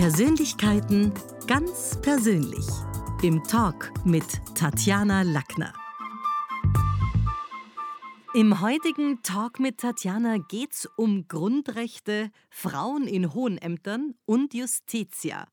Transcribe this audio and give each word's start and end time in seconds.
Persönlichkeiten 0.00 1.12
ganz 1.46 2.00
persönlich. 2.00 2.66
Im 3.20 3.42
Talk 3.44 3.92
mit 4.06 4.24
Tatjana 4.54 5.20
Lackner. 5.20 5.74
Im 8.32 8.62
heutigen 8.62 9.22
Talk 9.22 9.60
mit 9.60 9.76
Tatjana 9.76 10.38
geht's 10.38 10.88
um 10.96 11.28
Grundrechte, 11.28 12.30
Frauen 12.48 13.06
in 13.06 13.34
hohen 13.34 13.58
Ämtern 13.58 14.14
und 14.24 14.54
Justitia. 14.54 15.46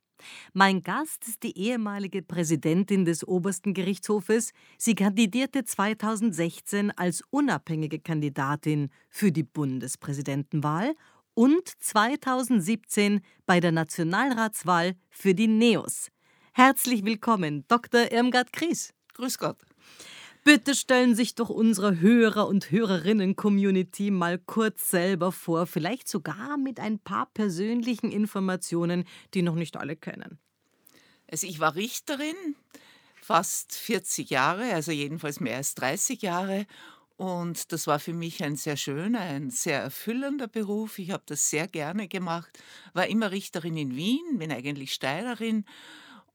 Mein 0.53 0.81
Gast 0.81 1.27
ist 1.27 1.43
die 1.43 1.57
ehemalige 1.57 2.21
Präsidentin 2.21 3.03
des 3.03 3.27
obersten 3.27 3.73
Gerichtshofes. 3.73 4.51
Sie 4.77 4.95
kandidierte 4.95 5.65
2016 5.65 6.91
als 6.91 7.21
unabhängige 7.31 7.99
Kandidatin 7.99 8.91
für 9.09 9.33
die 9.33 9.43
Bundespräsidentenwahl 9.43 10.95
und 11.37 11.69
2017 11.83 13.21
bei 13.45 13.59
der 13.59 13.71
Nationalratswahl 13.71 14.95
für 15.11 15.35
die 15.35 15.47
NEOS. 15.47 16.09
Herzlich 16.51 17.05
willkommen, 17.05 17.63
Dr. 17.67 18.11
Irmgard 18.11 18.51
Kries. 18.51 18.95
Grüß 19.13 19.37
Gott. 19.37 19.61
Bitte 20.43 20.73
stellen 20.73 21.13
sich 21.13 21.35
doch 21.35 21.49
unsere 21.49 21.99
Hörer 21.99 22.47
und 22.47 22.71
Hörerinnen-Community 22.71 24.09
mal 24.09 24.39
kurz 24.39 24.89
selber 24.89 25.31
vor, 25.31 25.67
vielleicht 25.67 26.07
sogar 26.07 26.57
mit 26.57 26.79
ein 26.79 26.97
paar 26.97 27.27
persönlichen 27.35 28.11
Informationen, 28.11 29.03
die 29.35 29.43
noch 29.43 29.55
nicht 29.55 29.77
alle 29.77 29.95
kennen. 29.95 30.39
Also 31.29 31.45
ich 31.45 31.59
war 31.59 31.75
Richterin, 31.75 32.55
fast 33.21 33.75
40 33.75 34.31
Jahre, 34.31 34.73
also 34.73 34.91
jedenfalls 34.91 35.39
mehr 35.39 35.57
als 35.57 35.75
30 35.75 36.23
Jahre 36.23 36.65
und 37.17 37.71
das 37.71 37.87
war 37.87 37.99
für 37.99 38.13
mich 38.13 38.43
ein 38.43 38.55
sehr 38.55 38.77
schöner, 38.77 39.19
ein 39.19 39.49
sehr 39.49 39.81
erfüllender 39.81 40.47
Beruf. 40.47 40.99
Ich 40.99 41.09
habe 41.11 41.23
das 41.25 41.49
sehr 41.49 41.67
gerne 41.67 42.07
gemacht, 42.07 42.59
war 42.93 43.07
immer 43.07 43.31
Richterin 43.31 43.75
in 43.75 43.95
Wien, 43.95 44.37
bin 44.37 44.51
eigentlich 44.51 44.93
Steirerin 44.93 45.65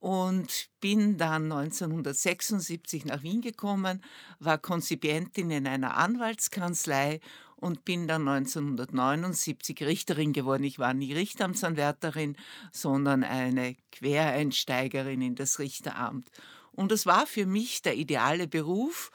und 0.00 0.68
bin 0.80 1.16
dann 1.18 1.44
1976 1.52 3.04
nach 3.04 3.22
Wien 3.22 3.40
gekommen, 3.40 4.02
war 4.40 4.58
Konzipientin 4.58 5.52
in 5.52 5.68
einer 5.68 5.96
Anwaltskanzlei 5.96 7.20
und 7.54 7.84
bin 7.84 8.08
dann 8.08 8.26
1979 8.26 9.82
Richterin 9.82 10.32
geworden. 10.32 10.64
Ich 10.64 10.80
war 10.80 10.94
nie 10.94 11.12
Richteramtsanwärterin, 11.12 12.36
sondern 12.72 13.22
eine 13.22 13.76
Quereinsteigerin 13.92 15.22
in 15.22 15.36
das 15.36 15.60
Richteramt. 15.60 16.28
Und 16.72 16.90
es 16.90 17.06
war 17.06 17.24
für 17.24 17.46
mich 17.46 17.82
der 17.82 17.94
ideale 17.96 18.48
Beruf 18.48 19.12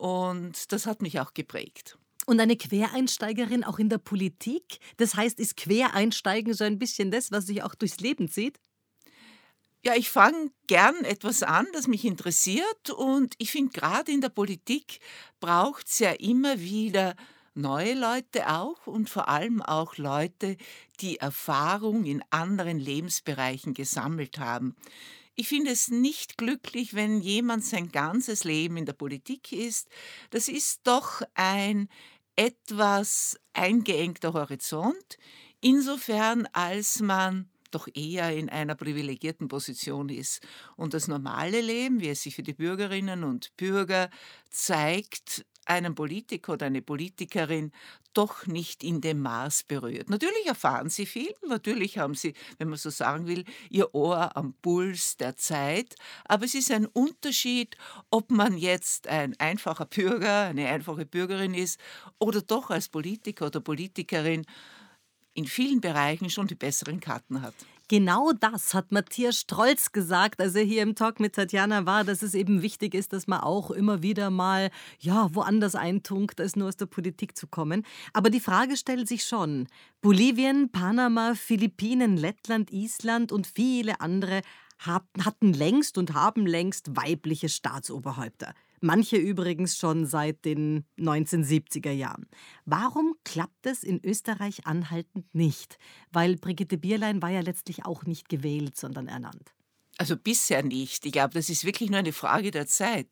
und 0.00 0.72
das 0.72 0.86
hat 0.86 1.02
mich 1.02 1.20
auch 1.20 1.34
geprägt. 1.34 1.98
Und 2.24 2.40
eine 2.40 2.56
Quereinsteigerin 2.56 3.64
auch 3.64 3.78
in 3.78 3.90
der 3.90 3.98
Politik? 3.98 4.78
Das 4.96 5.14
heißt, 5.14 5.38
ist 5.38 5.58
Quereinsteigen 5.58 6.54
so 6.54 6.64
ein 6.64 6.78
bisschen 6.78 7.10
das, 7.10 7.30
was 7.32 7.46
sich 7.46 7.62
auch 7.62 7.74
durchs 7.74 8.00
Leben 8.00 8.30
zieht? 8.30 8.58
Ja, 9.84 9.94
ich 9.94 10.10
fange 10.10 10.52
gern 10.66 11.04
etwas 11.04 11.42
an, 11.42 11.66
das 11.74 11.86
mich 11.86 12.04
interessiert 12.04 12.90
und 12.90 13.34
ich 13.38 13.50
finde, 13.50 13.72
gerade 13.72 14.12
in 14.12 14.20
der 14.22 14.28
Politik 14.30 15.00
braucht 15.38 15.86
es 15.86 15.98
ja 15.98 16.12
immer 16.12 16.60
wieder 16.60 17.14
neue 17.54 17.94
Leute 17.94 18.48
auch 18.48 18.86
und 18.86 19.10
vor 19.10 19.28
allem 19.28 19.60
auch 19.60 19.96
Leute, 19.96 20.56
die 21.00 21.18
Erfahrung 21.18 22.04
in 22.04 22.22
anderen 22.30 22.78
Lebensbereichen 22.78 23.74
gesammelt 23.74 24.38
haben. 24.38 24.76
Ich 25.40 25.48
finde 25.48 25.70
es 25.70 25.88
nicht 25.88 26.36
glücklich, 26.36 26.92
wenn 26.92 27.22
jemand 27.22 27.64
sein 27.64 27.90
ganzes 27.90 28.44
Leben 28.44 28.76
in 28.76 28.84
der 28.84 28.92
Politik 28.92 29.52
ist. 29.52 29.88
Das 30.28 30.48
ist 30.48 30.80
doch 30.84 31.22
ein 31.32 31.88
etwas 32.36 33.40
eingeengter 33.54 34.34
Horizont, 34.34 35.16
insofern 35.62 36.46
als 36.52 37.00
man 37.00 37.48
doch 37.70 37.88
eher 37.94 38.36
in 38.36 38.50
einer 38.50 38.74
privilegierten 38.74 39.48
Position 39.48 40.10
ist. 40.10 40.46
Und 40.76 40.92
das 40.92 41.08
normale 41.08 41.62
Leben, 41.62 42.02
wie 42.02 42.10
es 42.10 42.20
sich 42.20 42.34
für 42.36 42.42
die 42.42 42.52
Bürgerinnen 42.52 43.24
und 43.24 43.56
Bürger 43.56 44.10
zeigt, 44.50 45.46
einen 45.66 45.94
Politiker 45.94 46.54
oder 46.54 46.66
eine 46.66 46.82
Politikerin 46.82 47.72
doch 48.12 48.46
nicht 48.46 48.82
in 48.82 49.00
dem 49.00 49.20
Maß 49.20 49.64
berührt. 49.64 50.10
Natürlich 50.10 50.46
erfahren 50.46 50.90
sie 50.90 51.06
viel, 51.06 51.32
natürlich 51.46 51.98
haben 51.98 52.14
sie, 52.14 52.34
wenn 52.58 52.68
man 52.68 52.78
so 52.78 52.90
sagen 52.90 53.26
will, 53.26 53.44
ihr 53.68 53.94
Ohr 53.94 54.36
am 54.36 54.54
Puls 54.54 55.16
der 55.16 55.36
Zeit, 55.36 55.94
aber 56.24 56.44
es 56.44 56.54
ist 56.54 56.70
ein 56.70 56.86
Unterschied, 56.86 57.76
ob 58.10 58.30
man 58.30 58.56
jetzt 58.56 59.06
ein 59.06 59.38
einfacher 59.38 59.86
Bürger, 59.86 60.42
eine 60.46 60.68
einfache 60.68 61.06
Bürgerin 61.06 61.54
ist 61.54 61.78
oder 62.18 62.42
doch 62.42 62.70
als 62.70 62.88
Politiker 62.88 63.46
oder 63.46 63.60
Politikerin 63.60 64.44
in 65.34 65.46
vielen 65.46 65.80
Bereichen 65.80 66.30
schon 66.30 66.48
die 66.48 66.56
besseren 66.56 67.00
Karten 67.00 67.42
hat. 67.42 67.54
Genau 67.90 68.30
das 68.30 68.72
hat 68.72 68.92
Matthias 68.92 69.40
Strolz 69.40 69.90
gesagt, 69.90 70.40
als 70.40 70.54
er 70.54 70.62
hier 70.62 70.84
im 70.84 70.94
Talk 70.94 71.18
mit 71.18 71.34
Tatjana 71.34 71.86
war, 71.86 72.04
dass 72.04 72.22
es 72.22 72.34
eben 72.34 72.62
wichtig 72.62 72.94
ist, 72.94 73.12
dass 73.12 73.26
man 73.26 73.40
auch 73.40 73.72
immer 73.72 74.00
wieder 74.00 74.30
mal 74.30 74.70
ja, 75.00 75.28
woanders 75.34 75.74
eintunkt, 75.74 76.40
als 76.40 76.54
nur 76.54 76.68
aus 76.68 76.76
der 76.76 76.86
Politik 76.86 77.36
zu 77.36 77.48
kommen. 77.48 77.84
Aber 78.12 78.30
die 78.30 78.38
Frage 78.38 78.76
stellt 78.76 79.08
sich 79.08 79.24
schon. 79.24 79.66
Bolivien, 80.02 80.70
Panama, 80.70 81.34
Philippinen, 81.34 82.16
Lettland, 82.16 82.70
Island 82.70 83.32
und 83.32 83.48
viele 83.48 84.00
andere 84.00 84.42
hatten 84.78 85.52
längst 85.52 85.98
und 85.98 86.14
haben 86.14 86.46
längst 86.46 86.94
weibliche 86.94 87.48
Staatsoberhäupter. 87.48 88.54
Manche 88.80 89.16
übrigens 89.16 89.76
schon 89.76 90.06
seit 90.06 90.44
den 90.46 90.86
1970er 90.98 91.90
Jahren. 91.90 92.26
Warum 92.64 93.14
klappt 93.24 93.66
es 93.66 93.84
in 93.84 94.02
Österreich 94.02 94.66
anhaltend 94.66 95.34
nicht? 95.34 95.78
Weil 96.12 96.36
Brigitte 96.36 96.78
Bierlein 96.78 97.20
war 97.20 97.30
ja 97.30 97.40
letztlich 97.40 97.84
auch 97.84 98.04
nicht 98.04 98.30
gewählt, 98.30 98.78
sondern 98.78 99.06
ernannt. 99.06 99.52
Also 100.00 100.16
bisher 100.16 100.62
nicht. 100.62 101.04
Ich 101.04 101.12
glaube, 101.12 101.34
das 101.34 101.50
ist 101.50 101.66
wirklich 101.66 101.90
nur 101.90 101.98
eine 101.98 102.14
Frage 102.14 102.50
der 102.50 102.66
Zeit. 102.66 103.08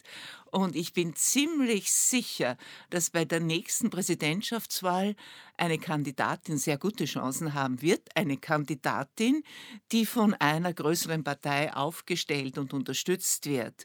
Und 0.51 0.75
ich 0.75 0.95
bin 0.95 1.15
ziemlich 1.15 1.93
sicher, 1.93 2.57
dass 2.89 3.11
bei 3.11 3.27
der 3.27 3.41
nächsten 3.41 3.91
Präsidentschaftswahl 3.91 5.15
eine 5.59 5.77
Kandidatin 5.77 6.57
sehr 6.57 6.79
gute 6.79 7.05
Chancen 7.05 7.53
haben 7.53 7.83
wird. 7.83 8.09
Eine 8.15 8.39
Kandidatin, 8.39 9.43
die 9.93 10.07
von 10.07 10.33
einer 10.33 10.73
größeren 10.73 11.25
Partei 11.25 11.75
aufgestellt 11.75 12.57
und 12.57 12.73
unterstützt 12.73 13.45
wird. 13.45 13.85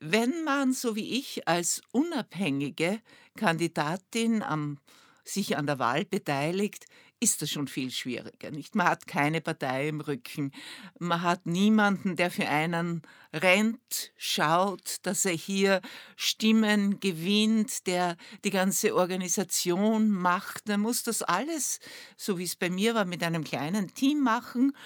Wenn 0.00 0.44
man, 0.44 0.72
so 0.72 0.94
wie 0.94 1.18
ich, 1.18 1.48
als 1.48 1.80
unabhängige 1.92 3.00
Kandidatin 3.36 4.42
am, 4.42 4.78
sich 5.24 5.56
an 5.56 5.66
der 5.66 5.78
Wahl 5.78 6.04
beteiligt, 6.04 6.86
ist 7.18 7.40
das 7.40 7.50
schon 7.50 7.66
viel 7.66 7.90
schwieriger. 7.90 8.50
Nicht? 8.50 8.74
Man 8.74 8.88
hat 8.88 9.06
keine 9.06 9.40
Partei 9.40 9.88
im 9.88 10.00
Rücken. 10.00 10.52
Man 10.98 11.22
hat 11.22 11.46
niemanden, 11.46 12.16
der 12.16 12.30
für 12.30 12.46
einen 12.46 13.02
rennt, 13.32 14.12
schaut, 14.16 14.96
dass 15.02 15.24
er 15.24 15.32
hier 15.32 15.80
Stimmen 16.16 17.00
gewinnt, 17.00 17.86
der 17.86 18.16
die 18.44 18.50
ganze 18.50 18.94
Organisation 18.94 20.10
macht. 20.10 20.68
Man 20.68 20.80
muss 20.80 21.02
das 21.04 21.22
alles, 21.22 21.80
so 22.16 22.38
wie 22.38 22.44
es 22.44 22.56
bei 22.56 22.68
mir 22.68 22.94
war, 22.94 23.06
mit 23.06 23.22
einem 23.22 23.44
kleinen 23.44 23.94
Team 23.94 24.22
machen. 24.22 24.76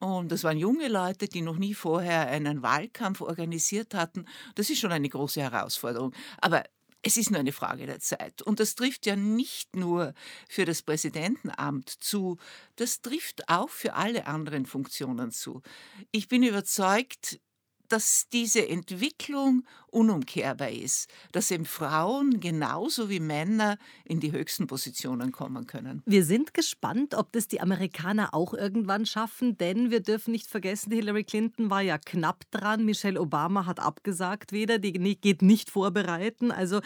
Und 0.00 0.30
das 0.30 0.44
waren 0.44 0.58
junge 0.58 0.88
Leute, 0.88 1.26
die 1.28 1.42
noch 1.42 1.56
nie 1.56 1.74
vorher 1.74 2.28
einen 2.28 2.62
Wahlkampf 2.62 3.20
organisiert 3.20 3.94
hatten. 3.94 4.26
Das 4.54 4.70
ist 4.70 4.78
schon 4.78 4.92
eine 4.92 5.08
große 5.08 5.40
Herausforderung. 5.40 6.14
Aber 6.40 6.62
es 7.02 7.16
ist 7.16 7.30
nur 7.30 7.40
eine 7.40 7.52
Frage 7.52 7.86
der 7.86 8.00
Zeit. 8.00 8.42
Und 8.42 8.60
das 8.60 8.74
trifft 8.74 9.06
ja 9.06 9.16
nicht 9.16 9.76
nur 9.76 10.14
für 10.48 10.64
das 10.64 10.82
Präsidentenamt 10.82 11.88
zu, 11.88 12.38
das 12.76 13.00
trifft 13.00 13.48
auch 13.48 13.70
für 13.70 13.94
alle 13.94 14.26
anderen 14.26 14.66
Funktionen 14.66 15.30
zu. 15.30 15.62
Ich 16.10 16.28
bin 16.28 16.42
überzeugt, 16.42 17.40
dass 17.88 18.28
diese 18.32 18.68
Entwicklung 18.68 19.64
unumkehrbar 19.90 20.70
ist, 20.70 21.08
dass 21.32 21.50
eben 21.50 21.64
Frauen 21.64 22.40
genauso 22.40 23.08
wie 23.08 23.20
Männer 23.20 23.78
in 24.04 24.20
die 24.20 24.32
höchsten 24.32 24.66
Positionen 24.66 25.32
kommen 25.32 25.66
können. 25.66 26.02
Wir 26.06 26.24
sind 26.24 26.54
gespannt, 26.54 27.14
ob 27.14 27.32
das 27.32 27.48
die 27.48 27.60
Amerikaner 27.60 28.34
auch 28.34 28.54
irgendwann 28.54 29.06
schaffen, 29.06 29.56
denn 29.56 29.90
wir 29.90 30.00
dürfen 30.00 30.32
nicht 30.32 30.46
vergessen, 30.46 30.92
Hillary 30.92 31.24
Clinton 31.24 31.70
war 31.70 31.82
ja 31.82 31.98
knapp 31.98 32.44
dran, 32.50 32.84
Michelle 32.84 33.20
Obama 33.20 33.66
hat 33.66 33.80
abgesagt 33.80 34.52
wieder, 34.52 34.78
die 34.78 34.92
geht 34.92 35.42
nicht 35.42 35.70
vorbereiten. 35.70 36.50
Also 36.50 36.80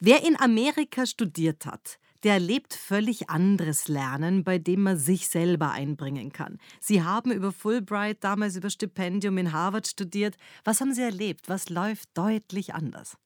wer 0.00 0.24
in 0.26 0.38
Amerika 0.38 1.06
studiert 1.06 1.66
hat, 1.66 1.98
der 2.22 2.34
erlebt 2.34 2.74
völlig 2.74 3.30
anderes 3.30 3.88
Lernen, 3.88 4.44
bei 4.44 4.58
dem 4.58 4.82
man 4.82 4.96
sich 4.96 5.28
selber 5.28 5.70
einbringen 5.72 6.32
kann. 6.32 6.58
Sie 6.80 7.02
haben 7.02 7.32
über 7.32 7.52
Fulbright, 7.52 8.22
damals 8.22 8.56
über 8.56 8.70
Stipendium 8.70 9.38
in 9.38 9.52
Harvard 9.52 9.86
studiert. 9.86 10.36
Was 10.64 10.80
haben 10.80 10.94
Sie 10.94 11.02
erlebt? 11.02 11.48
Was 11.48 11.68
läuft 11.68 12.08
deutlich 12.14 12.74
anders? 12.74 13.16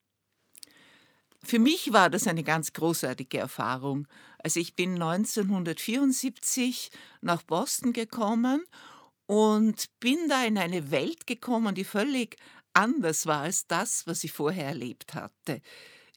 Für 1.43 1.58
mich 1.58 1.93
war 1.93 2.10
das 2.10 2.26
eine 2.26 2.43
ganz 2.43 2.72
großartige 2.72 3.38
Erfahrung. 3.38 4.08
Also 4.43 4.58
ich 4.58 4.75
bin 4.75 4.94
1974 4.94 6.90
nach 7.20 7.43
Boston 7.43 7.93
gekommen 7.93 8.64
und 9.26 9.87
bin 10.00 10.28
da 10.28 10.44
in 10.44 10.58
eine 10.58 10.90
Welt 10.90 11.26
gekommen, 11.26 11.75
die 11.75 11.84
völlig 11.84 12.37
anders 12.72 13.26
war 13.26 13.43
als 13.43 13.66
das, 13.66 14.06
was 14.06 14.25
ich 14.25 14.32
vorher 14.32 14.66
erlebt 14.66 15.14
hatte. 15.14 15.60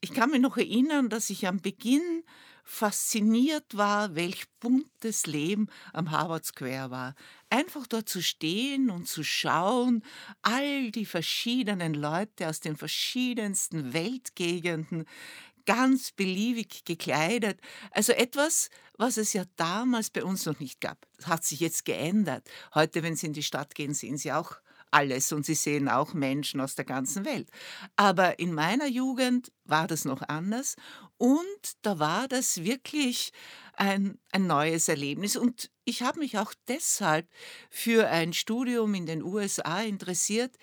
Ich 0.01 0.13
kann 0.13 0.31
mich 0.31 0.41
noch 0.41 0.57
erinnern, 0.57 1.09
dass 1.09 1.29
ich 1.29 1.47
am 1.47 1.59
Beginn 1.59 2.23
fasziniert 2.69 3.75
war, 3.75 4.16
welch 4.16 4.45
buntes 4.60 5.25
Leben 5.25 5.68
am 5.92 6.12
Harvard 6.12 6.45
Square 6.45 6.92
war. 6.92 7.16
Einfach 7.50 7.88
dort 7.88 8.07
zu 8.07 8.21
stehen 8.21 8.92
und 8.92 9.07
zu 9.07 9.24
schauen, 9.24 10.04
all 10.44 10.92
die 10.92 11.07
verschiedenen 11.07 11.95
Leute 11.95 12.48
aus 12.48 12.60
den 12.60 12.77
verschiedensten 12.77 13.94
Weltgegenden, 13.94 15.06
ganz 15.66 16.12
beliebig 16.12 16.86
gekleidet. 16.86 17.60
Also 17.89 18.13
etwas, 18.13 18.69
was 19.00 19.18
es 19.18 19.33
ja 19.33 19.45
damals 19.56 20.12
bei 20.12 20.24
uns 20.24 20.45
noch 20.45 20.60
nicht 20.60 20.80
gab. 20.80 21.07
Das 21.18 21.25
hat 21.25 21.44
sich 21.44 21.62
jetzt 21.62 21.86
geändert. 21.86 22.48
Heute, 22.75 23.01
wenn 23.01 23.15
Sie 23.15 23.25
in 23.25 23.33
die 23.33 23.44
Stadt 23.44 23.74
gehen, 23.74 23.95
sehen 23.95 24.18
Sie 24.18 24.31
auch 24.31 24.57
alles 24.91 25.31
und 25.31 25.45
sie 25.45 25.56
sehen 25.56 25.88
auch 25.88 26.13
Menschen 26.13 26.62
aus 26.62 26.75
der 26.75 26.86
ganzen 26.86 27.25
Welt. 27.25 27.50
Aber 27.95 28.39
in 28.39 28.53
meiner 28.53 28.88
Jugend 28.88 29.51
war 29.65 29.88
das 29.88 30.06
noch 30.06 30.21
anders 30.27 30.75
und 31.18 31.74
da 31.81 32.00
war 32.00 32.27
das 32.27 32.63
wirklich 32.63 33.31
ein, 33.74 34.19
ein 34.31 34.47
neues 34.47 34.88
Erlebnis. 34.89 35.36
Und 35.36 35.71
ich 35.86 36.01
habe 36.01 36.19
mich 36.19 36.38
auch 36.38 36.53
deshalb 36.68 37.27
für 37.69 38.09
ein 38.09 38.33
Studium 38.33 38.94
in 38.94 39.06
den 39.06 39.24
USA 39.24 39.81
interessiert, 39.81 40.56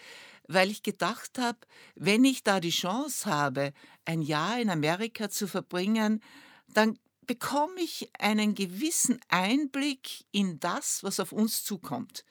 weil 0.48 0.70
ich 0.70 0.82
gedacht 0.82 1.38
habe, 1.38 1.58
wenn 1.94 2.24
ich 2.24 2.44
da 2.44 2.60
die 2.60 2.70
Chance 2.70 3.28
habe, 3.28 3.72
ein 4.04 4.22
Jahr 4.22 4.60
in 4.60 4.70
Amerika 4.70 5.28
zu 5.28 5.48
verbringen, 5.48 6.22
dann 6.68 6.98
bekomme 7.26 7.80
ich 7.80 8.08
einen 8.18 8.54
gewissen 8.54 9.18
Einblick 9.28 10.24
in 10.30 10.60
das, 10.60 11.02
was 11.02 11.18
auf 11.18 11.32
uns 11.32 11.64
zukommt. 11.64 12.24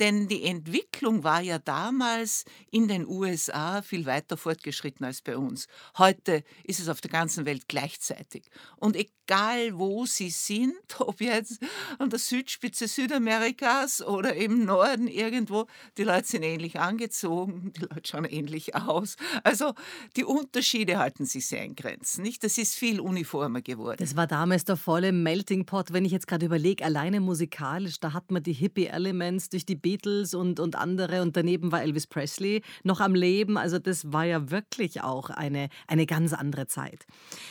Denn 0.00 0.28
die 0.28 0.44
Entwicklung 0.44 1.24
war 1.24 1.40
ja 1.40 1.58
damals 1.58 2.44
in 2.70 2.88
den 2.88 3.06
USA 3.06 3.82
viel 3.82 4.06
weiter 4.06 4.36
fortgeschritten 4.36 5.06
als 5.06 5.22
bei 5.22 5.36
uns. 5.36 5.66
Heute 5.96 6.44
ist 6.64 6.80
es 6.80 6.88
auf 6.88 7.00
der 7.00 7.10
ganzen 7.10 7.46
Welt 7.46 7.68
gleichzeitig. 7.68 8.50
Und 8.76 8.96
egal 8.96 9.78
wo 9.78 10.06
Sie 10.06 10.30
sind, 10.30 10.74
ob 10.98 11.20
jetzt 11.20 11.58
an 11.98 12.10
der 12.10 12.18
Südspitze 12.18 12.88
Südamerikas 12.88 14.02
oder 14.02 14.34
im 14.34 14.64
Norden 14.64 15.08
irgendwo, 15.08 15.66
die 15.96 16.04
Leute 16.04 16.26
sind 16.26 16.42
ähnlich 16.42 16.78
angezogen, 16.78 17.72
die 17.76 17.80
Leute 17.82 18.02
schauen 18.04 18.24
ähnlich 18.24 18.74
aus. 18.74 19.16
Also 19.42 19.74
die 20.16 20.24
Unterschiede 20.24 20.98
halten 20.98 21.24
sich 21.24 21.46
sehr 21.46 21.64
in 21.64 21.74
Grenzen. 21.74 22.22
Nicht? 22.22 22.44
Das 22.44 22.58
ist 22.58 22.74
viel 22.74 23.00
uniformer 23.00 23.62
geworden. 23.62 23.96
Das 23.98 24.16
war 24.16 24.26
damals 24.26 24.64
der 24.64 24.76
volle 24.76 25.12
Melting 25.12 25.66
Pot. 25.66 25.92
Wenn 25.92 26.04
ich 26.04 26.12
jetzt 26.12 26.26
gerade 26.26 26.46
überlege, 26.46 26.84
alleine 26.84 27.20
musikalisch, 27.20 27.98
da 28.00 28.12
hat 28.12 28.30
man 28.30 28.42
die 28.42 28.52
Hippie-Elements 28.52 29.48
durch 29.48 29.64
die 29.64 29.76
Beatles 29.86 30.34
und, 30.34 30.58
und 30.58 30.74
andere 30.74 31.22
und 31.22 31.36
daneben 31.36 31.70
war 31.70 31.80
Elvis 31.80 32.08
Presley 32.08 32.62
noch 32.82 32.98
am 32.98 33.14
Leben. 33.14 33.56
Also 33.56 33.78
das 33.78 34.12
war 34.12 34.24
ja 34.24 34.50
wirklich 34.50 35.02
auch 35.02 35.30
eine, 35.30 35.68
eine 35.86 36.06
ganz 36.06 36.32
andere 36.32 36.66
Zeit. 36.66 37.06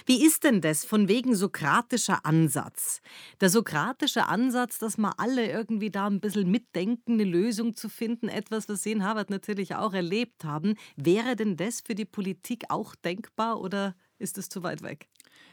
Wie 0.06 0.22
ist 0.22 0.44
denn 0.44 0.60
das 0.60 0.84
von 0.84 1.08
wegen 1.08 1.34
sokratischer 1.34 2.26
Ansatz? 2.26 3.00
Der 3.40 3.50
sokratische 3.50 4.28
Ansatz, 4.28 4.80
dass 4.80 4.98
wir 4.98 5.18
alle 5.18 5.50
irgendwie 5.50 5.92
da 5.92 6.08
ein 6.08 6.20
bisschen 6.20 6.52
mitdenken, 6.52 7.14
eine 7.14 7.24
Lösung 7.24 7.74
zu 7.74 7.88
finden, 7.88 8.28
etwas, 8.28 8.68
was 8.68 8.84
Sie 8.84 8.92
in 8.92 9.06
Harvard 9.06 9.30
natürlich 9.30 9.76
auch 9.76 9.94
erlebt 9.94 10.44
haben. 10.44 10.76
Wäre 10.98 11.38
denn 11.38 11.56
das 11.56 11.80
für 11.80 11.96
die 11.96 12.04
Politik 12.04 12.66
auch 12.68 12.96
denkbar 12.96 13.62
oder 13.62 13.96
ist 14.20 14.38
es 14.38 14.50
zu 14.50 14.62
weit 14.62 14.82
weg? 14.82 15.08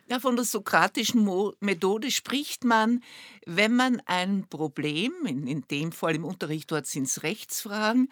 Ja, 0.09 0.21
von 0.21 0.37
der 0.37 0.45
sokratischen 0.45 1.29
Methode 1.61 2.11
spricht 2.11 2.65
man, 2.65 3.03
wenn 3.47 3.75
man 3.75 4.03
ein 4.07 4.47
Problem, 4.49 5.13
in, 5.27 5.47
in 5.47 5.63
dem 5.71 5.93
Fall 5.93 6.17
im 6.17 6.25
Unterricht 6.25 6.71
dort 6.71 6.87
sind 6.87 7.05
es 7.05 7.23
Rechtsfragen, 7.23 8.09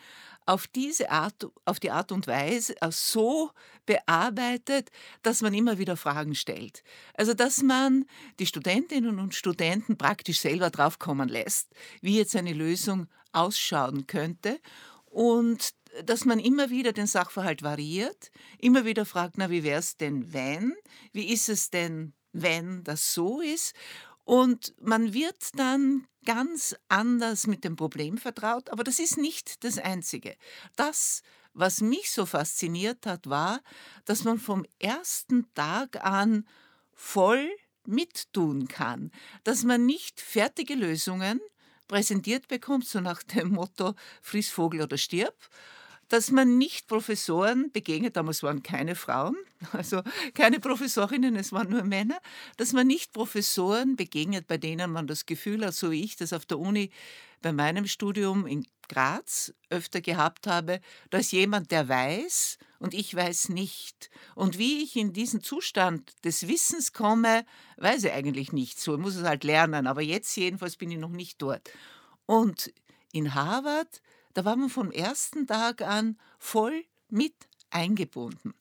auf 0.46 0.66
diese 0.66 1.10
Art, 1.10 1.48
auf 1.64 1.78
die 1.78 1.90
Art 1.90 2.12
und 2.12 2.26
Weise 2.26 2.74
so 2.90 3.50
bearbeitet, 3.86 4.90
dass 5.22 5.42
man 5.42 5.54
immer 5.54 5.78
wieder 5.78 5.96
Fragen 5.96 6.34
stellt. 6.34 6.82
Also 7.14 7.34
dass 7.34 7.62
man 7.62 8.04
die 8.38 8.46
Studentinnen 8.46 9.18
und 9.18 9.34
Studenten 9.34 9.96
praktisch 9.96 10.40
selber 10.40 10.70
draufkommen 10.70 11.28
lässt, 11.28 11.68
wie 12.00 12.16
jetzt 12.16 12.34
eine 12.34 12.52
Lösung 12.52 13.08
ausschauen 13.32 14.06
könnte 14.06 14.58
und 15.06 15.70
dass 16.04 16.24
man 16.24 16.38
immer 16.38 16.70
wieder 16.70 16.92
den 16.92 17.06
Sachverhalt 17.06 17.62
variiert, 17.62 18.30
immer 18.58 18.84
wieder 18.84 19.04
fragt, 19.04 19.38
na, 19.38 19.50
wie 19.50 19.64
wäre 19.64 19.80
es 19.80 19.96
denn, 19.96 20.32
wenn? 20.32 20.74
Wie 21.12 21.32
ist 21.32 21.48
es 21.48 21.70
denn, 21.70 22.12
wenn 22.32 22.84
das 22.84 23.12
so 23.12 23.40
ist? 23.40 23.74
Und 24.24 24.74
man 24.80 25.12
wird 25.12 25.58
dann 25.58 26.06
ganz 26.24 26.76
anders 26.88 27.46
mit 27.46 27.64
dem 27.64 27.76
Problem 27.76 28.18
vertraut, 28.18 28.70
aber 28.70 28.84
das 28.84 28.98
ist 28.98 29.16
nicht 29.16 29.64
das 29.64 29.78
Einzige. 29.78 30.36
Das, 30.76 31.22
was 31.52 31.80
mich 31.80 32.10
so 32.10 32.26
fasziniert 32.26 33.06
hat, 33.06 33.28
war, 33.28 33.60
dass 34.04 34.24
man 34.24 34.38
vom 34.38 34.64
ersten 34.78 35.52
Tag 35.54 36.04
an 36.04 36.46
voll 36.92 37.50
mittun 37.86 38.68
kann, 38.68 39.10
dass 39.42 39.64
man 39.64 39.86
nicht 39.86 40.20
fertige 40.20 40.74
Lösungen 40.74 41.40
präsentiert 41.88 42.46
bekommt, 42.46 42.86
so 42.86 43.00
nach 43.00 43.22
dem 43.22 43.48
Motto, 43.48 43.94
friss 44.22 44.50
Vogel 44.50 44.82
oder 44.82 44.96
stirb, 44.96 45.34
dass 46.10 46.32
man 46.32 46.58
nicht 46.58 46.88
Professoren 46.88 47.70
begegnet, 47.72 48.16
damals 48.16 48.42
waren 48.42 48.62
keine 48.62 48.96
Frauen, 48.96 49.36
also 49.72 50.02
keine 50.34 50.60
Professorinnen, 50.60 51.36
es 51.36 51.52
waren 51.52 51.70
nur 51.70 51.84
Männer, 51.84 52.18
dass 52.56 52.72
man 52.72 52.86
nicht 52.86 53.12
Professoren 53.12 53.96
begegnet, 53.96 54.46
bei 54.46 54.58
denen 54.58 54.90
man 54.90 55.06
das 55.06 55.24
Gefühl 55.24 55.64
hat, 55.64 55.74
so 55.74 55.92
wie 55.92 56.04
ich 56.04 56.16
das 56.16 56.32
auf 56.32 56.44
der 56.44 56.58
Uni 56.58 56.90
bei 57.42 57.52
meinem 57.52 57.86
Studium 57.86 58.44
in 58.46 58.66
Graz 58.88 59.54
öfter 59.70 60.00
gehabt 60.00 60.48
habe, 60.48 60.80
da 61.10 61.18
ist 61.18 61.30
jemand, 61.30 61.70
der 61.70 61.88
weiß 61.88 62.58
und 62.80 62.92
ich 62.92 63.14
weiß 63.14 63.50
nicht. 63.50 64.10
Und 64.34 64.58
wie 64.58 64.82
ich 64.82 64.96
in 64.96 65.12
diesen 65.12 65.42
Zustand 65.42 66.12
des 66.24 66.48
Wissens 66.48 66.92
komme, 66.92 67.46
weiß 67.76 68.04
ich 68.04 68.12
eigentlich 68.12 68.52
nicht 68.52 68.80
so. 68.80 68.94
Ich 68.94 69.00
muss 69.00 69.14
es 69.14 69.22
halt 69.22 69.44
lernen, 69.44 69.86
aber 69.86 70.02
jetzt 70.02 70.36
jedenfalls 70.36 70.76
bin 70.76 70.90
ich 70.90 70.98
noch 70.98 71.10
nicht 71.10 71.40
dort. 71.40 71.70
Und 72.26 72.72
in 73.12 73.34
Harvard 73.34 74.02
da 74.34 74.44
war 74.44 74.56
man 74.56 74.70
vom 74.70 74.90
ersten 74.90 75.46
Tag 75.46 75.82
an 75.82 76.18
voll 76.38 76.84
mit 77.08 77.34
eingebunden. 77.70 78.54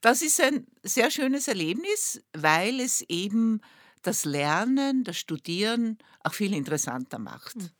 Das 0.00 0.22
ist 0.22 0.40
ein 0.40 0.66
sehr 0.82 1.10
schönes 1.10 1.46
Erlebnis, 1.48 2.22
weil 2.32 2.80
es 2.80 3.02
eben 3.02 3.60
das 4.02 4.24
Lernen, 4.24 5.04
das 5.04 5.18
Studieren 5.18 5.98
auch 6.24 6.32
viel 6.32 6.54
interessanter 6.54 7.18
macht. 7.18 7.54
Hm. 7.54 7.70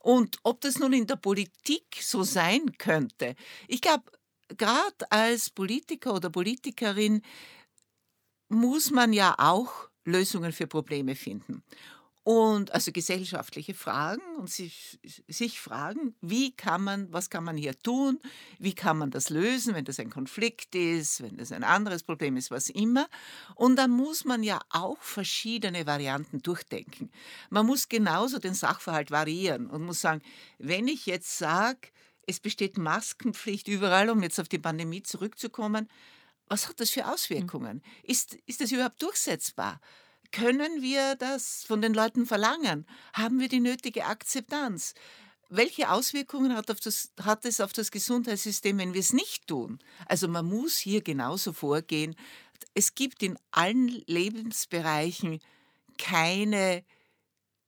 Und 0.00 0.38
ob 0.42 0.60
das 0.60 0.78
nun 0.78 0.92
in 0.92 1.06
der 1.06 1.16
Politik 1.16 1.98
so 2.00 2.24
sein 2.24 2.76
könnte, 2.76 3.36
ich 3.68 3.80
glaube, 3.80 4.04
gerade 4.48 5.10
als 5.10 5.50
Politiker 5.50 6.14
oder 6.14 6.28
Politikerin 6.28 7.22
muss 8.48 8.90
man 8.90 9.12
ja 9.12 9.34
auch 9.38 9.88
Lösungen 10.04 10.52
für 10.52 10.66
Probleme 10.66 11.14
finden. 11.14 11.62
Und 12.24 12.72
also 12.72 12.90
gesellschaftliche 12.90 13.74
Fragen 13.74 14.22
und 14.38 14.50
sich, 14.50 14.98
sich 15.28 15.60
fragen, 15.60 16.14
wie 16.22 16.52
kann 16.56 16.82
man, 16.82 17.12
was 17.12 17.28
kann 17.28 17.44
man 17.44 17.58
hier 17.58 17.78
tun, 17.78 18.18
wie 18.58 18.74
kann 18.74 18.96
man 18.96 19.10
das 19.10 19.28
lösen, 19.28 19.74
wenn 19.74 19.84
das 19.84 20.00
ein 20.00 20.08
Konflikt 20.08 20.74
ist, 20.74 21.22
wenn 21.22 21.36
das 21.36 21.52
ein 21.52 21.64
anderes 21.64 22.02
Problem 22.02 22.38
ist, 22.38 22.50
was 22.50 22.70
immer. 22.70 23.08
Und 23.54 23.76
dann 23.76 23.90
muss 23.90 24.24
man 24.24 24.42
ja 24.42 24.58
auch 24.70 25.02
verschiedene 25.02 25.86
Varianten 25.86 26.40
durchdenken. 26.40 27.10
Man 27.50 27.66
muss 27.66 27.90
genauso 27.90 28.38
den 28.38 28.54
Sachverhalt 28.54 29.10
variieren 29.10 29.68
und 29.68 29.84
muss 29.84 30.00
sagen, 30.00 30.22
wenn 30.58 30.88
ich 30.88 31.04
jetzt 31.04 31.36
sage, 31.36 31.88
es 32.26 32.40
besteht 32.40 32.78
Maskenpflicht 32.78 33.68
überall, 33.68 34.08
um 34.08 34.22
jetzt 34.22 34.40
auf 34.40 34.48
die 34.48 34.58
Pandemie 34.58 35.02
zurückzukommen, 35.02 35.90
was 36.48 36.68
hat 36.68 36.80
das 36.80 36.90
für 36.90 37.04
hm. 37.04 37.10
Auswirkungen? 37.10 37.82
Ist, 38.02 38.34
ist 38.46 38.60
das 38.60 38.72
überhaupt 38.72 39.02
durchsetzbar? 39.02 39.80
Können 40.34 40.82
wir 40.82 41.14
das 41.14 41.62
von 41.62 41.80
den 41.80 41.94
Leuten 41.94 42.26
verlangen? 42.26 42.86
Haben 43.12 43.38
wir 43.38 43.48
die 43.48 43.60
nötige 43.60 44.06
Akzeptanz? 44.06 44.94
Welche 45.48 45.92
Auswirkungen 45.92 46.56
hat, 46.56 46.68
das, 46.68 47.12
hat, 47.22 47.44
es 47.44 47.60
auf 47.60 47.72
das 47.72 47.92
Gesundheitssystem, 47.92 48.76
wenn 48.78 48.94
wir 48.94 49.00
es 49.00 49.12
nicht 49.12 49.46
tun? 49.46 49.78
Also 50.06 50.26
man 50.26 50.44
muss 50.46 50.76
hier 50.76 51.02
genauso 51.02 51.52
vorgehen. 51.52 52.16
Es 52.74 52.96
gibt 52.96 53.22
in 53.22 53.38
allen 53.52 53.86
Lebensbereichen 54.08 55.38
keine, 55.98 56.82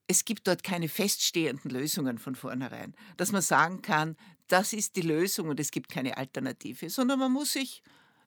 es 0.09 0.25
gibt 0.25 0.49
dort 0.49 0.65
keine 0.65 0.89
feststehenden 0.89 1.71
Lösungen 1.71 2.19
von 2.19 2.35
vornherein, 2.35 2.97
dass 3.17 3.31
man 3.31 3.43
sagen 3.43 3.81
kann, 3.81 4.17
das 4.49 4.73
ist 4.73 4.97
die 4.97 5.03
Lösung 5.03 5.51
und 5.51 5.61
es 5.61 5.71
gibt 5.71 5.89
keine 5.89 6.17
Alternative, 6.17 6.91
sondern 6.91 7.21
man 7.21 7.31
muss 7.31 7.53
sich 7.53 7.85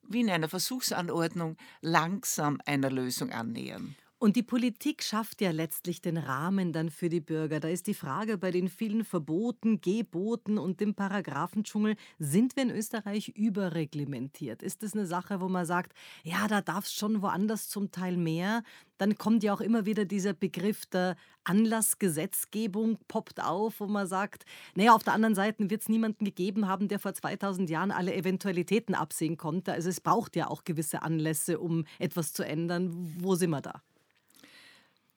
wie 0.08 0.22
in 0.22 0.30
einer 0.30 0.48
Versuchsanordnung 0.48 1.58
langsam 1.82 2.62
einer 2.66 2.90
Lösung 2.90 3.34
annähern. 3.34 3.98
Und 4.22 4.36
die 4.36 4.44
Politik 4.44 5.02
schafft 5.02 5.40
ja 5.40 5.52
letztlich 5.52 6.02
den 6.02 6.18
Rahmen 6.18 6.74
dann 6.74 6.90
für 6.90 7.08
die 7.08 7.22
Bürger. 7.22 7.62
Da 7.62 7.70
ist 7.70 7.88
die 7.88 7.94
Frage 7.94 8.38
bei 8.38 8.52
den 8.52 8.68
vielen 8.68 9.06
Verboten, 9.06 9.80
Geboten 9.80 10.58
und 10.58 10.82
dem 10.82 10.94
Paragraphendschungel, 10.94 11.96
sind 12.20 12.58
wir 12.58 12.64
in 12.64 12.70
Österreich 12.70 13.30
überreglementiert? 13.30 14.62
Ist 14.62 14.84
das 14.84 14.94
eine 14.94 15.06
Sache, 15.06 15.40
wo 15.40 15.48
man 15.48 15.66
sagt, 15.66 15.94
ja, 16.24 16.50
da 16.50 16.60
darf 16.60 16.84
es 16.84 16.94
schon 16.94 17.22
woanders 17.22 17.70
zum 17.70 17.92
Teil 17.92 18.18
mehr? 18.18 18.64
Dann 18.98 19.18
kommt 19.18 19.42
ja 19.42 19.54
auch 19.54 19.62
immer 19.62 19.86
wieder 19.86 20.04
dieser 20.04 20.34
Begriff 20.34 20.86
der 20.88 21.16
Anlassgesetzgebung, 21.46 22.98
poppt 23.08 23.42
auf, 23.42 23.80
wo 23.80 23.88
man 23.88 24.06
sagt, 24.06 24.44
naja, 24.76 24.94
auf 24.94 25.04
der 25.04 25.14
anderen 25.14 25.36
Seite 25.36 25.70
wird 25.70 25.84
es 25.84 25.88
niemanden 25.88 26.26
gegeben 26.26 26.68
haben, 26.68 26.90
der 26.90 27.00
vor 27.00 27.14
2000 27.14 27.70
Jahren 27.70 27.92
alle 27.92 28.14
Eventualitäten 28.14 28.96
absehen 28.96 29.38
konnte. 29.38 29.72
Also 29.72 29.88
es 29.88 30.02
braucht 30.02 30.36
ja 30.36 30.50
auch 30.50 30.66
gewisse 30.66 31.04
Anlässe, 31.04 31.58
um 31.58 31.86
etwas 32.00 32.34
zu 32.34 32.44
ändern. 32.44 32.92
Wo 33.18 33.36
sind 33.36 33.52
wir 33.52 33.62
da? 33.62 33.82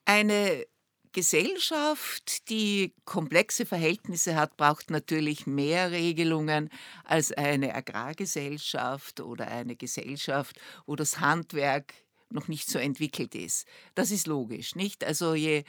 Eine 0.04 0.66
Gesellschaft, 1.12 2.48
die 2.48 2.94
komplexe 3.04 3.66
Verhältnisse 3.66 4.34
hat, 4.34 4.56
braucht 4.56 4.90
natürlich 4.90 5.46
mehr 5.46 5.90
Regelungen 5.90 6.70
als 7.04 7.32
eine 7.32 7.74
Agrargesellschaft 7.74 9.20
oder 9.20 9.48
eine 9.48 9.76
Gesellschaft, 9.76 10.58
wo 10.86 10.96
das 10.96 11.20
Handwerk 11.20 11.94
noch 12.30 12.48
nicht 12.48 12.68
so 12.68 12.78
entwickelt 12.78 13.34
ist. 13.34 13.66
Das 13.94 14.10
ist 14.10 14.26
logisch, 14.26 14.74
nicht? 14.74 15.04
Also 15.04 15.34
je 15.34 15.64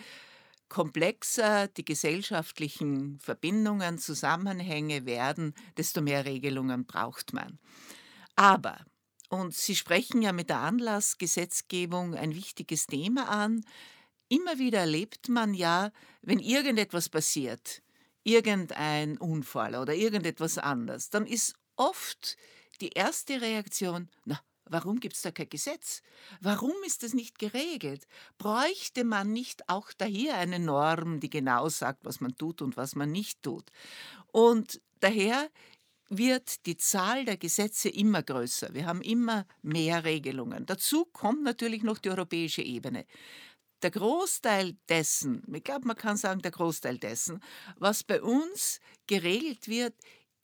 komplexer 0.70 1.68
die 1.68 1.86
gesellschaftlichen 1.86 3.20
Verbindungen, 3.20 3.98
Zusammenhänge 4.00 5.06
werden, 5.06 5.54
desto 5.78 6.02
mehr 6.02 6.26
Regelungen 6.26 6.86
braucht 6.86 7.34
man. 7.34 7.60
Aber, 8.36 8.80
und 9.30 9.54
Sie 9.54 9.76
sprechen 9.76 10.22
ja 10.22 10.32
mit 10.32 10.50
der 10.50 10.60
Anlassgesetzgebung 10.60 12.16
ein 12.16 12.34
wichtiges 12.34 12.88
Thema 12.88 13.30
an, 13.30 13.64
Immer 14.34 14.58
wieder 14.58 14.80
erlebt 14.80 15.30
man 15.30 15.54
ja, 15.54 15.92
wenn 16.24 16.40
irgendetwas 16.40 17.08
passiert, 17.08 17.84
irgendein 18.24 19.20
Unfall 19.20 19.76
oder 19.76 19.94
irgendetwas 19.94 20.58
anderes, 20.58 21.12
dann 21.12 21.28
ist 21.28 21.54
oft 21.76 22.36
die 22.82 22.90
erste 22.90 23.42
Reaktion, 23.42 24.10
na, 24.26 24.40
warum 24.66 25.00
gibt 25.00 25.16
es 25.18 25.22
da 25.22 25.30
kein 25.30 25.50
Gesetz? 25.50 26.02
Warum 26.42 26.74
ist 26.84 27.04
das 27.04 27.14
nicht 27.14 27.38
geregelt? 27.38 28.08
Bräuchte 28.40 29.04
man 29.04 29.32
nicht 29.32 29.70
auch 29.70 29.94
da 29.96 30.06
hier 30.06 30.34
eine 30.34 30.58
Norm, 30.58 31.20
die 31.20 31.30
genau 31.30 31.70
sagt, 31.70 32.04
was 32.04 32.20
man 32.20 32.36
tut 32.36 32.64
und 32.64 32.76
was 32.76 32.96
man 32.96 33.12
nicht 33.12 33.44
tut? 33.44 33.70
Und 34.32 34.82
daher 35.00 35.48
wird 36.10 36.66
die 36.66 36.78
Zahl 36.78 37.24
der 37.26 37.38
Gesetze 37.38 37.88
immer 37.88 38.24
größer. 38.24 38.74
Wir 38.74 38.88
haben 38.88 39.02
immer 39.02 39.46
mehr 39.62 40.06
Regelungen. 40.06 40.66
Dazu 40.66 41.06
kommt 41.06 41.44
natürlich 41.44 41.84
noch 41.84 42.00
die 42.00 42.10
europäische 42.10 42.64
Ebene 42.64 43.06
der 43.84 43.92
Großteil 43.92 44.76
dessen, 44.90 45.44
ich 45.54 45.64
glaube, 45.64 45.88
man 45.88 45.96
kann 45.96 46.18
sagen, 46.18 46.42
der 46.42 46.52
Großteil 46.52 46.98
dessen, 46.98 47.42
was 47.78 48.04
bei 48.04 48.22
uns 48.22 48.80
geregelt 49.08 49.68
wird, 49.68 49.94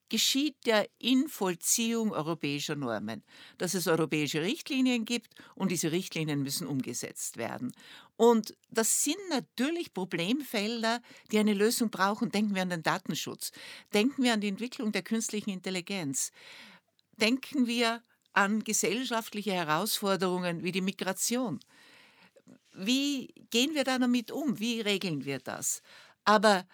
geschieht 0.09 0.57
ja 0.65 0.83
in 0.97 1.29
Vollziehung 1.29 2.11
europäischer 2.11 2.75
Normen, 2.75 3.23
dass 3.57 3.75
es 3.75 3.87
europäische 3.87 4.41
Richtlinien 4.41 5.05
gibt 5.05 5.35
und 5.55 5.71
diese 5.71 5.91
Richtlinien 5.91 6.41
müssen 6.41 6.67
umgesetzt 6.67 7.37
werden. 7.37 7.71
Und 8.17 8.55
das 8.69 9.03
sind 9.03 9.19
natürlich 9.29 9.93
Problemfelder, 9.93 11.01
die 11.31 11.37
eine 11.37 11.53
Lösung 11.53 11.89
brauchen. 11.91 12.31
Denken 12.31 12.55
wir 12.55 12.63
an 12.63 12.71
den 12.71 12.83
Datenschutz, 12.83 13.51
denken 13.93 14.23
wir 14.23 14.33
an 14.33 14.41
die 14.41 14.49
Entwicklung 14.49 14.91
der 14.91 15.03
künstlichen 15.03 15.51
Intelligenz, 15.51 16.31
denken 17.17 17.67
wir 17.67 18.01
an 18.33 18.63
gesellschaftliche 18.63 19.53
Herausforderungen 19.53 20.63
wie 20.63 20.71
die 20.71 20.81
Migration. 20.81 21.59
Wie 22.85 23.27
gehen 23.49 23.75
wir 23.75 23.83
da 23.83 23.99
damit 23.99 24.31
um? 24.31 24.59
Wie 24.59 24.81
regeln 24.81 25.25
wir 25.25 25.39
das? 25.39 25.81
Aber 26.23 26.65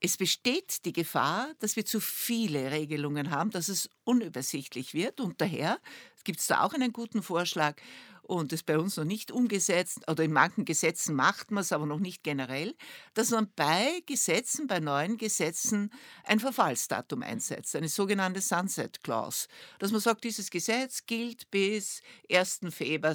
es 0.00 0.18
besteht 0.18 0.84
die 0.84 0.92
Gefahr, 0.92 1.48
dass 1.60 1.76
wir 1.76 1.86
zu 1.86 1.98
viele 1.98 2.70
Regelungen 2.70 3.30
haben, 3.30 3.50
dass 3.50 3.68
es 3.68 3.88
unübersichtlich 4.04 4.92
wird. 4.92 5.18
Und 5.18 5.40
daher 5.40 5.80
gibt 6.24 6.40
es 6.40 6.46
da 6.46 6.62
auch 6.62 6.74
einen 6.74 6.92
guten 6.92 7.22
Vorschlag 7.22 7.76
und 8.20 8.52
ist 8.52 8.66
bei 8.66 8.78
uns 8.78 8.96
noch 8.96 9.04
nicht 9.04 9.30
umgesetzt 9.32 10.00
oder 10.08 10.24
in 10.24 10.32
manchen 10.32 10.64
Gesetzen 10.64 11.14
macht 11.14 11.50
man 11.50 11.62
es, 11.62 11.72
aber 11.72 11.86
noch 11.86 12.00
nicht 12.00 12.22
generell, 12.22 12.74
dass 13.14 13.30
man 13.30 13.50
bei 13.54 14.02
Gesetzen, 14.06 14.66
bei 14.66 14.80
neuen 14.80 15.18
Gesetzen 15.18 15.90
ein 16.24 16.40
Verfallsdatum 16.40 17.22
einsetzt, 17.22 17.76
eine 17.76 17.88
sogenannte 17.88 18.40
Sunset 18.40 19.02
Clause, 19.02 19.48
dass 19.78 19.92
man 19.92 20.00
sagt, 20.00 20.24
dieses 20.24 20.50
Gesetz 20.50 21.06
gilt 21.06 21.50
bis 21.50 22.02
1. 22.30 22.60
Februar 22.70 23.14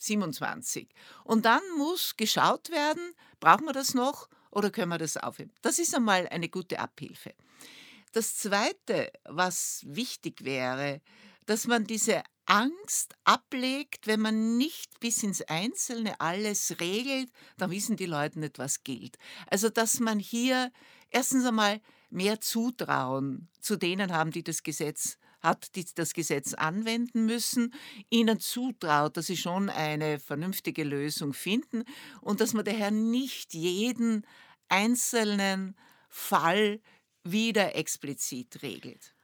27. 0.00 0.88
Und 1.24 1.44
dann 1.44 1.62
muss 1.76 2.16
geschaut 2.16 2.70
werden, 2.70 3.14
brauchen 3.38 3.66
wir 3.66 3.72
das 3.72 3.94
noch 3.94 4.28
oder 4.50 4.70
können 4.70 4.90
wir 4.90 4.98
das 4.98 5.16
aufheben? 5.16 5.52
Das 5.62 5.78
ist 5.78 5.94
einmal 5.94 6.28
eine 6.28 6.48
gute 6.48 6.78
Abhilfe. 6.78 7.34
Das 8.12 8.36
Zweite, 8.36 9.12
was 9.24 9.82
wichtig 9.86 10.44
wäre, 10.44 11.00
dass 11.46 11.66
man 11.66 11.84
diese 11.84 12.22
Angst 12.46 13.14
ablegt, 13.22 14.08
wenn 14.08 14.20
man 14.20 14.56
nicht 14.56 14.98
bis 14.98 15.22
ins 15.22 15.42
Einzelne 15.42 16.20
alles 16.20 16.80
regelt, 16.80 17.30
dann 17.58 17.70
wissen 17.70 17.96
die 17.96 18.06
Leute 18.06 18.40
nicht, 18.40 18.58
was 18.58 18.82
gilt. 18.82 19.18
Also, 19.46 19.70
dass 19.70 20.00
man 20.00 20.18
hier 20.18 20.72
erstens 21.10 21.44
einmal 21.44 21.80
mehr 22.10 22.40
Zutrauen 22.40 23.48
zu 23.60 23.76
denen 23.76 24.12
haben, 24.12 24.32
die 24.32 24.42
das 24.42 24.64
Gesetz 24.64 25.16
hat, 25.40 25.74
die 25.76 25.84
das 25.94 26.14
Gesetz 26.14 26.54
anwenden 26.54 27.26
müssen, 27.26 27.74
ihnen 28.10 28.40
zutraut, 28.40 29.16
dass 29.16 29.26
sie 29.26 29.36
schon 29.36 29.68
eine 29.68 30.18
vernünftige 30.18 30.84
Lösung 30.84 31.32
finden 31.32 31.84
und 32.20 32.40
dass 32.40 32.54
man 32.54 32.64
daher 32.64 32.90
nicht 32.90 33.54
jeden 33.54 34.26
einzelnen 34.68 35.76
Fall 36.08 36.80
wieder 37.24 37.74
explizit 37.76 38.62
regelt. 38.62 39.14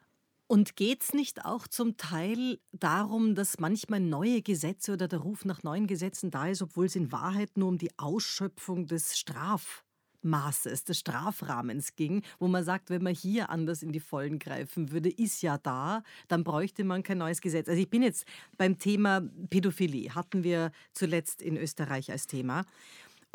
Und 0.49 0.77
geht 0.77 1.03
es 1.03 1.13
nicht 1.13 1.45
auch 1.45 1.67
zum 1.67 1.97
Teil 1.97 2.61
darum, 2.71 3.35
dass 3.35 3.59
manchmal 3.59 3.99
neue 3.99 4.43
Gesetze 4.43 4.93
oder 4.93 5.09
der 5.09 5.19
Ruf 5.19 5.45
nach 5.45 5.65
neuen 5.65 5.89
Gesetzen 5.89 6.31
da 6.31 6.47
ist, 6.47 6.63
obwohl 6.63 6.87
es 6.87 6.95
in 6.95 7.11
Wahrheit 7.11 7.57
nur 7.57 7.69
um 7.69 7.79
die 7.79 7.99
Ausschöpfung 7.99 8.87
des 8.87 9.19
Straf 9.19 9.85
Maßes, 10.23 10.85
des 10.85 10.99
Strafrahmens 10.99 11.97
ging, 11.97 12.23
wo 12.39 12.49
man 12.49 12.65
sagt, 12.65 12.91
wenn 12.91 13.03
man 13.03 13.15
hier 13.15 13.51
anders 13.51 13.83
in 13.83 13.93
die 13.93 14.01
Vollen 14.01 14.39
greifen 14.39 14.91
würde, 14.91 15.11
ist 15.11 15.43
ja 15.43 15.59
da, 15.59 16.03
dann 16.29 16.45
bräuchte 16.45 16.85
man 16.85 17.03
kein 17.03 17.19
neues 17.19 17.41
Gesetz. 17.41 17.69
Also 17.69 17.81
ich 17.81 17.91
bin 17.91 18.03
jetzt 18.03 18.27
beim 18.57 18.79
Thema 18.79 19.23
Pädophilie, 19.51 20.15
hatten 20.15 20.45
wir 20.45 20.73
zuletzt 20.93 21.43
in 21.43 21.57
Österreich 21.57 22.11
als 22.11 22.27
Thema. 22.27 22.65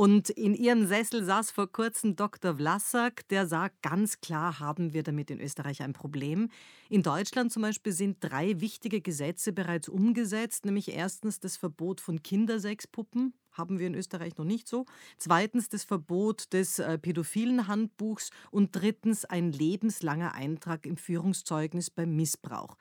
Und 0.02 0.32
in 0.32 0.56
ihrem 0.56 0.88
Sessel 0.88 1.24
saß 1.24 1.52
vor 1.52 1.72
kurzem 1.72 2.16
Dr. 2.16 2.56
Vlasak, 2.56 3.28
der 3.28 3.46
sagt, 3.46 3.84
ganz 3.84 4.20
klar 4.20 4.60
haben 4.60 4.94
wir 4.94 5.04
damit 5.04 5.30
in 5.30 5.40
Österreich 5.40 5.84
ein 5.84 5.94
Problem. 5.94 6.50
In 6.90 7.04
Deutschland 7.04 7.52
zum 7.52 7.62
Beispiel 7.62 7.94
sind 7.94 8.18
drei 8.20 8.60
wichtige 8.62 9.02
Gesetze 9.02 9.54
bereits 9.54 9.90
umgesetzt, 9.90 10.66
nämlich 10.66 10.90
erstens 10.92 11.40
das 11.40 11.56
Verbot 11.56 12.02
von 12.02 12.24
Kindersexpuppen, 12.24 13.34
haben 13.52 13.80
wir 13.80 13.88
in 13.88 13.96
Österreich 13.96 14.38
noch 14.38 14.46
nicht 14.46 14.68
so. 14.68 14.86
Zweitens 15.18 15.70
das 15.70 15.84
Verbot 15.84 16.52
des 16.54 16.80
äh, 16.80 16.98
pädophilen 16.98 17.68
Handbuchs 17.68 18.30
und 18.52 18.76
drittens 18.76 19.26
ein 19.26 19.52
lebenslanger 19.52 20.34
Eintrag 20.34 20.86
im 20.86 20.98
Führungszeugnis 20.98 21.90
beim 21.90 22.16
Missbrauch. 22.16 22.78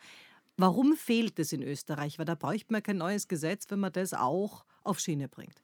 Warum 0.56 0.94
fehlt 0.96 1.38
es 1.38 1.52
in 1.52 1.62
Österreich? 1.62 2.18
Weil 2.18 2.26
da 2.26 2.34
bräuchte 2.34 2.72
man 2.72 2.82
kein 2.82 2.98
neues 2.98 3.28
Gesetz, 3.28 3.66
wenn 3.68 3.80
man 3.80 3.92
das 3.92 4.12
auch 4.12 4.64
auf 4.82 4.98
Schiene 4.98 5.28
bringt. 5.28 5.62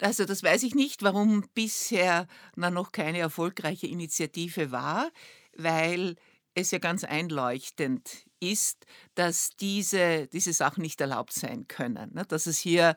Also 0.00 0.24
das 0.24 0.42
weiß 0.42 0.62
ich 0.62 0.74
nicht, 0.74 1.02
warum 1.02 1.44
bisher 1.54 2.26
noch 2.56 2.92
keine 2.92 3.18
erfolgreiche 3.18 3.86
Initiative 3.86 4.70
war, 4.70 5.10
weil 5.56 6.16
es 6.54 6.70
ja 6.70 6.78
ganz 6.78 7.04
einleuchtend 7.04 8.26
ist, 8.40 8.86
dass 9.14 9.50
diese, 9.60 10.28
diese 10.28 10.52
Sachen 10.52 10.82
nicht 10.82 11.00
erlaubt 11.00 11.32
sein 11.32 11.66
können. 11.68 12.14
Ne? 12.14 12.24
Dass 12.26 12.46
es 12.46 12.58
hier 12.58 12.96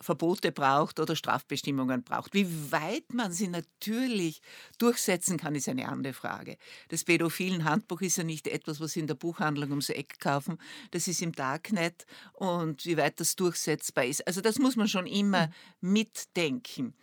Verbote 0.00 0.52
braucht 0.52 1.00
oder 1.00 1.16
Strafbestimmungen 1.16 2.02
braucht. 2.02 2.34
Wie 2.34 2.72
weit 2.72 3.12
man 3.12 3.32
sie 3.32 3.48
natürlich 3.48 4.42
durchsetzen 4.78 5.38
kann, 5.38 5.54
ist 5.54 5.68
eine 5.68 5.88
andere 5.88 6.12
Frage. 6.12 6.58
Das 6.88 7.04
pädophilen 7.04 7.64
Handbuch 7.64 8.00
ist 8.02 8.18
ja 8.18 8.24
nicht 8.24 8.46
etwas, 8.48 8.80
was 8.80 8.92
Sie 8.92 9.00
in 9.00 9.06
der 9.06 9.14
Buchhandlung 9.14 9.70
ums 9.70 9.88
Eck 9.88 10.20
kaufen. 10.20 10.58
Das 10.90 11.08
ist 11.08 11.22
im 11.22 11.32
Darknet 11.32 12.06
und 12.32 12.84
wie 12.84 12.96
weit 12.96 13.20
das 13.20 13.36
durchsetzbar 13.36 14.04
ist. 14.04 14.26
Also 14.26 14.40
das 14.40 14.58
muss 14.58 14.76
man 14.76 14.88
schon 14.88 15.06
immer 15.06 15.46
mhm. 15.80 15.92
mitdenken. 15.92 16.94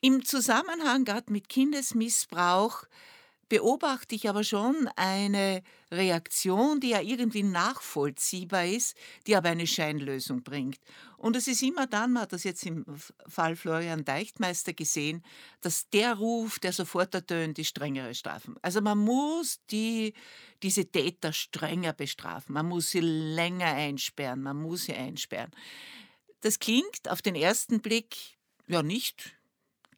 Im 0.00 0.24
Zusammenhang 0.24 1.04
gerade 1.04 1.32
mit 1.32 1.48
Kindesmissbrauch 1.48 2.84
beobachte 3.48 4.14
ich 4.14 4.28
aber 4.28 4.44
schon 4.44 4.88
eine 4.96 5.62
Reaktion, 5.90 6.80
die 6.80 6.90
ja 6.90 7.00
irgendwie 7.00 7.42
nachvollziehbar 7.42 8.66
ist, 8.66 8.96
die 9.26 9.36
aber 9.36 9.50
eine 9.50 9.66
Scheinlösung 9.66 10.42
bringt. 10.42 10.80
Und 11.16 11.36
es 11.36 11.48
ist 11.48 11.62
immer 11.62 11.86
dann, 11.86 12.12
man 12.12 12.22
hat 12.22 12.32
das 12.32 12.44
jetzt 12.44 12.66
im 12.66 12.84
Fall 13.26 13.56
Florian 13.56 14.04
Deichtmeister 14.04 14.72
gesehen, 14.72 15.24
dass 15.60 15.88
der 15.90 16.14
Ruf, 16.14 16.58
der 16.58 16.72
sofort 16.72 17.14
ertönt, 17.14 17.56
die 17.56 17.64
strengere 17.64 18.14
Strafen. 18.14 18.56
Also 18.62 18.80
man 18.80 18.98
muss 18.98 19.60
die, 19.70 20.14
diese 20.62 20.84
Täter 20.84 21.32
strenger 21.32 21.92
bestrafen, 21.92 22.52
man 22.54 22.66
muss 22.66 22.90
sie 22.90 23.00
länger 23.00 23.74
einsperren, 23.74 24.42
man 24.42 24.56
muss 24.56 24.84
sie 24.84 24.94
einsperren. 24.94 25.50
Das 26.40 26.58
klingt 26.58 27.08
auf 27.08 27.22
den 27.22 27.36
ersten 27.36 27.80
Blick 27.80 28.16
ja 28.66 28.82
nicht 28.82 29.34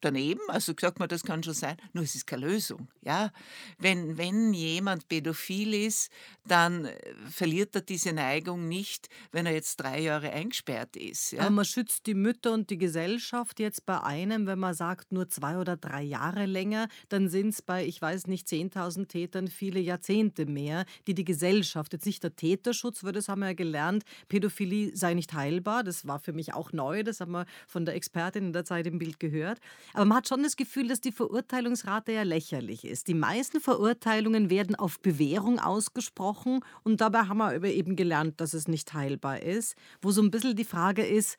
daneben, 0.01 0.41
also 0.49 0.73
sagt 0.79 0.99
man, 0.99 1.09
das 1.09 1.23
kann 1.23 1.43
schon 1.43 1.55
sein, 1.55 1.77
nur 1.93 2.05
es 2.05 2.15
ist 2.15 2.27
keine 2.27 2.47
Lösung. 2.47 2.89
Ja? 3.03 3.31
Wenn, 3.79 4.19
wenn 4.19 4.53
jemand 4.53 5.09
pädophil 5.09 5.75
ist, 5.75 6.11
dann 6.47 6.87
äh, 6.87 6.97
verliert 7.31 7.75
er 7.75 7.83
diese 7.83 8.13
Neigung 8.13 8.69
nicht, 8.69 9.09
wenn 9.33 9.47
er 9.47 9.53
jetzt 9.53 9.77
drei 9.77 10.01
Jahre 10.01 10.31
eingesperrt 10.31 10.97
ist. 10.97 11.33
Ja? 11.33 11.43
Aber 11.43 11.51
man 11.51 11.65
schützt 11.65 12.07
die 12.07 12.15
Mütter 12.15 12.53
und 12.53 12.71
die 12.71 12.79
Gesellschaft 12.79 13.61
jetzt 13.61 13.87
bei 13.87 14.01
einem, 14.03 14.47
wenn 14.47 14.59
man 14.59 14.75
sagt, 14.75 15.13
nur 15.13 15.29
zwei 15.29 15.59
oder 15.59 15.77
drei 15.77 16.03
Jahre 16.03 16.47
länger, 16.47 16.89
dann 17.09 17.29
sind 17.29 17.51
es 17.51 17.63
bei, 17.63 17.85
ich 17.85 18.01
weiß 18.01 18.27
nicht, 18.27 18.47
10.000 18.47 19.09
Tätern 19.09 19.49
viele 19.49 19.81
Jahrzehnte 19.81 20.47
mehr, 20.47 20.85
die 21.07 21.15
die 21.15 21.25
Gesellschaft, 21.25 21.93
jetzt 21.93 22.07
nicht 22.07 22.23
der 22.23 22.37
Täterschutz, 22.37 23.05
weil 23.05 23.13
das 23.13 23.29
haben 23.29 23.41
wir 23.41 23.49
ja 23.49 23.55
gelernt, 23.55 24.05
Pädophilie 24.29 24.97
sei 24.97 25.15
nicht 25.15 25.33
heilbar, 25.33 25.85
das 25.85 26.07
war 26.07 26.19
für 26.19 26.33
mich 26.33 26.55
auch 26.55 26.73
neu, 26.73 27.03
das 27.03 27.21
haben 27.21 27.33
wir 27.33 27.47
von 27.67 27.85
der 27.85 27.95
Expertin 27.95 28.47
in 28.47 28.53
der 28.53 28.65
Zeit 28.65 28.87
im 28.87 28.99
Bild 28.99 29.21
gehört. 29.21 29.61
Aber 29.95 30.05
man 30.05 30.19
hat 30.19 30.29
schon 30.29 30.43
das 30.43 30.57
Gefühl, 30.57 30.89
dass 30.89 31.01
die 31.01 31.13
Verurteilungsrate 31.13 32.13
ja 32.13 32.23
lächerlich 32.23 32.85
ist. 32.85 33.09
Die 33.09 33.15
meisten 33.15 33.61
Verurteilungen 33.61 34.51
werden 34.51 34.75
auf 34.75 35.01
Bewährung 35.01 35.59
ausgesprochen 35.59 36.61
und 36.85 37.01
dabei 37.01 37.23
haben 37.29 37.39
wir 37.39 37.65
eben 37.65 37.97
gelernt, 37.97 38.41
dass 38.41 38.55
es 38.55 38.69
nicht 38.69 38.93
heilbar 38.95 39.43
ist. 39.43 39.77
Wo 40.03 40.11
so 40.11 40.23
ein 40.23 40.31
bisschen 40.31 40.57
die 40.57 40.65
Frage 40.65 41.05
ist, 41.05 41.37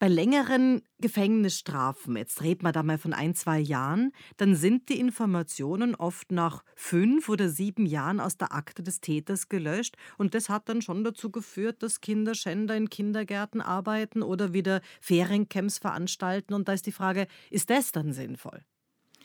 bei 0.00 0.08
längeren 0.08 0.80
Gefängnisstrafen, 0.98 2.16
jetzt 2.16 2.42
redet 2.42 2.62
man 2.62 2.72
da 2.72 2.82
mal 2.82 2.96
von 2.96 3.12
ein, 3.12 3.34
zwei 3.34 3.60
Jahren, 3.60 4.12
dann 4.38 4.56
sind 4.56 4.88
die 4.88 4.98
Informationen 4.98 5.94
oft 5.94 6.32
nach 6.32 6.64
fünf 6.74 7.28
oder 7.28 7.50
sieben 7.50 7.84
Jahren 7.84 8.18
aus 8.18 8.38
der 8.38 8.54
Akte 8.54 8.82
des 8.82 9.02
Täters 9.02 9.50
gelöscht. 9.50 9.98
Und 10.16 10.34
das 10.34 10.48
hat 10.48 10.70
dann 10.70 10.80
schon 10.80 11.04
dazu 11.04 11.30
geführt, 11.30 11.82
dass 11.82 12.00
Kinderschänder 12.00 12.74
in 12.76 12.88
Kindergärten 12.88 13.60
arbeiten 13.60 14.22
oder 14.22 14.54
wieder 14.54 14.80
Feriencamps 15.02 15.76
veranstalten. 15.76 16.54
Und 16.54 16.68
da 16.68 16.72
ist 16.72 16.86
die 16.86 16.92
Frage, 16.92 17.26
ist 17.50 17.68
das 17.68 17.92
dann 17.92 18.14
sinnvoll? 18.14 18.64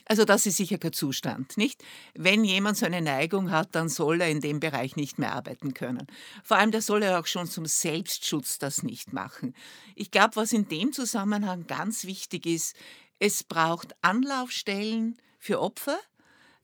Also 0.06 0.24
das 0.24 0.46
ist 0.46 0.58
sicher 0.58 0.78
kein 0.78 0.94
Zustand, 0.94 1.58
nicht? 1.58 1.84
Wenn 2.14 2.44
jemand 2.44 2.78
so 2.78 2.86
eine 2.86 3.02
Neigung 3.02 3.50
hat, 3.50 3.74
dann 3.74 3.90
soll 3.90 4.22
er 4.22 4.30
in 4.30 4.40
dem 4.40 4.60
Bereich 4.60 4.96
nicht 4.96 5.18
mehr 5.18 5.34
arbeiten 5.34 5.74
können. 5.74 6.06
Vor 6.44 6.58
allem, 6.58 6.72
der 6.72 6.82
soll 6.82 7.02
er 7.02 7.20
auch 7.20 7.26
schon 7.26 7.48
zum 7.48 7.66
Selbstschutz 7.66 8.60
das 8.60 8.84
nicht 8.84 9.14
machen. 9.14 9.56
Ich 9.96 10.12
glaube, 10.12 10.36
was 10.36 10.54
in 10.54 10.68
dem 10.68 10.94
Zusammenhang 10.94 11.66
ganz 11.66 12.06
wichtig 12.06 12.46
ist, 12.46 12.76
es 13.18 13.44
braucht 13.44 13.96
Anlaufstellen 14.02 15.18
für 15.40 15.60
Opfer, 15.60 15.98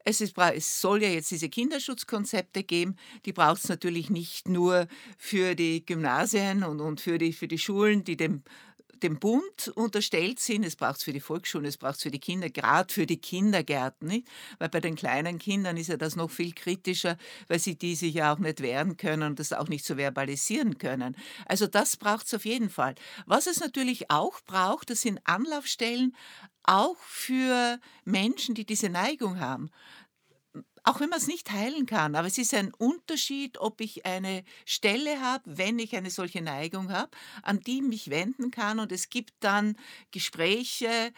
es, 0.05 0.21
ist, 0.21 0.37
es, 0.37 0.81
soll 0.81 1.03
ja 1.03 1.09
jetzt 1.09 1.31
diese 1.31 1.49
Kinderschutzkonzepte 1.49 2.63
geben. 2.63 2.95
Die 3.25 3.33
braucht 3.33 3.63
es 3.63 3.69
natürlich 3.69 4.09
nicht 4.09 4.47
nur 4.47 4.87
für 5.17 5.55
die 5.55 5.85
Gymnasien 5.85 6.63
und, 6.63 6.81
und 6.81 7.01
für, 7.01 7.17
die, 7.17 7.33
für 7.33 7.47
die 7.47 7.59
Schulen, 7.59 8.03
die 8.03 8.17
dem 8.17 8.43
dem 9.03 9.19
Bund 9.19 9.69
unterstellt 9.75 10.39
sind. 10.39 10.65
Es 10.65 10.75
braucht 10.75 10.97
es 10.97 11.03
für 11.03 11.13
die 11.13 11.19
Volksschulen, 11.19 11.65
es 11.65 11.77
braucht 11.77 11.95
es 11.95 12.03
für 12.03 12.11
die 12.11 12.19
Kinder, 12.19 12.49
gerade 12.49 12.93
für 12.93 13.05
die 13.05 13.19
Kindergärten. 13.19 14.07
Nicht? 14.07 14.27
Weil 14.59 14.69
bei 14.69 14.79
den 14.79 14.95
kleinen 14.95 15.39
Kindern 15.39 15.77
ist 15.77 15.87
ja 15.87 15.97
das 15.97 16.15
noch 16.15 16.29
viel 16.29 16.53
kritischer, 16.53 17.17
weil 17.47 17.59
sie 17.59 17.77
die 17.77 17.95
sich 17.95 18.13
ja 18.13 18.33
auch 18.33 18.39
nicht 18.39 18.61
wehren 18.61 18.97
können 18.97 19.23
und 19.23 19.39
das 19.39 19.53
auch 19.53 19.67
nicht 19.67 19.85
so 19.85 19.95
verbalisieren 19.95 20.77
können. 20.77 21.15
Also 21.45 21.67
das 21.67 21.97
braucht 21.97 22.25
es 22.27 22.33
auf 22.33 22.45
jeden 22.45 22.69
Fall. 22.69 22.95
Was 23.25 23.47
es 23.47 23.59
natürlich 23.59 24.09
auch 24.09 24.41
braucht, 24.41 24.89
das 24.89 25.01
sind 25.01 25.19
Anlaufstellen, 25.25 26.15
auch 26.63 26.97
für 26.97 27.79
Menschen, 28.05 28.53
die 28.55 28.65
diese 28.65 28.89
Neigung 28.89 29.39
haben 29.39 29.71
auch 30.83 30.99
wenn 30.99 31.09
man 31.09 31.19
es 31.19 31.27
nicht 31.27 31.51
heilen 31.51 31.85
kann, 31.85 32.15
aber 32.15 32.27
es 32.27 32.37
ist 32.37 32.53
ein 32.53 32.73
Unterschied, 32.73 33.59
ob 33.59 33.81
ich 33.81 34.05
eine 34.05 34.43
Stelle 34.65 35.21
habe, 35.21 35.43
wenn 35.45 35.79
ich 35.79 35.95
eine 35.95 36.09
solche 36.09 36.41
Neigung 36.41 36.91
habe, 36.91 37.11
an 37.43 37.59
die 37.59 37.77
ich 37.77 37.83
mich 37.83 38.09
wenden 38.09 38.51
kann 38.51 38.79
und 38.79 38.91
es 38.91 39.09
gibt 39.09 39.33
dann 39.41 39.75
Gespräche, 40.11 41.13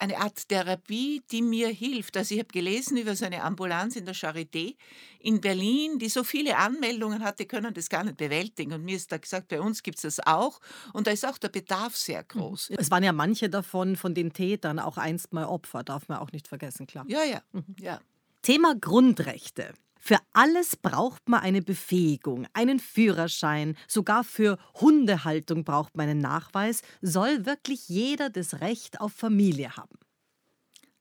eine 0.00 0.18
Art 0.18 0.48
Therapie, 0.48 1.22
die 1.30 1.42
mir 1.42 1.68
hilft. 1.68 2.16
Also 2.16 2.34
ich 2.34 2.40
habe 2.40 2.48
gelesen 2.48 2.96
über 2.96 3.14
so 3.14 3.26
eine 3.26 3.42
Ambulanz 3.42 3.96
in 3.96 4.06
der 4.06 4.14
Charité 4.14 4.76
in 5.20 5.40
Berlin, 5.40 5.98
die 5.98 6.08
so 6.08 6.24
viele 6.24 6.56
Anmeldungen 6.56 7.22
hat, 7.22 7.38
die 7.38 7.44
können 7.44 7.74
das 7.74 7.90
gar 7.90 8.02
nicht 8.02 8.16
bewältigen. 8.16 8.72
Und 8.72 8.84
mir 8.84 8.96
ist 8.96 9.12
da 9.12 9.18
gesagt, 9.18 9.48
bei 9.48 9.60
uns 9.60 9.82
gibt 9.82 9.98
es 9.98 10.02
das 10.02 10.26
auch. 10.26 10.60
Und 10.94 11.06
da 11.06 11.10
ist 11.10 11.26
auch 11.26 11.36
der 11.36 11.50
Bedarf 11.50 11.96
sehr 11.96 12.22
mhm. 12.22 12.28
groß. 12.28 12.70
Es 12.78 12.90
waren 12.90 13.04
ja 13.04 13.12
manche 13.12 13.50
davon, 13.50 13.96
von 13.96 14.14
den 14.14 14.32
Tätern, 14.32 14.78
auch 14.78 14.96
einst 14.96 15.34
mal 15.34 15.44
Opfer, 15.44 15.84
darf 15.84 16.08
man 16.08 16.18
auch 16.18 16.32
nicht 16.32 16.48
vergessen, 16.48 16.86
klar. 16.86 17.04
Ja, 17.06 17.22
ja, 17.22 17.42
mhm. 17.52 17.76
ja. 17.78 18.00
Thema 18.42 18.74
Grundrechte. 18.74 19.74
Für 19.98 20.18
alles 20.32 20.76
braucht 20.76 21.28
man 21.28 21.40
eine 21.40 21.60
Befähigung, 21.60 22.46
einen 22.54 22.80
Führerschein, 22.80 23.76
sogar 23.86 24.24
für 24.24 24.58
Hundehaltung 24.80 25.62
braucht 25.62 25.94
man 25.94 26.08
einen 26.08 26.20
Nachweis. 26.20 26.80
Soll 27.02 27.44
wirklich 27.44 27.88
jeder 27.88 28.30
das 28.30 28.60
Recht 28.62 29.00
auf 29.00 29.12
Familie 29.12 29.76
haben? 29.76 29.98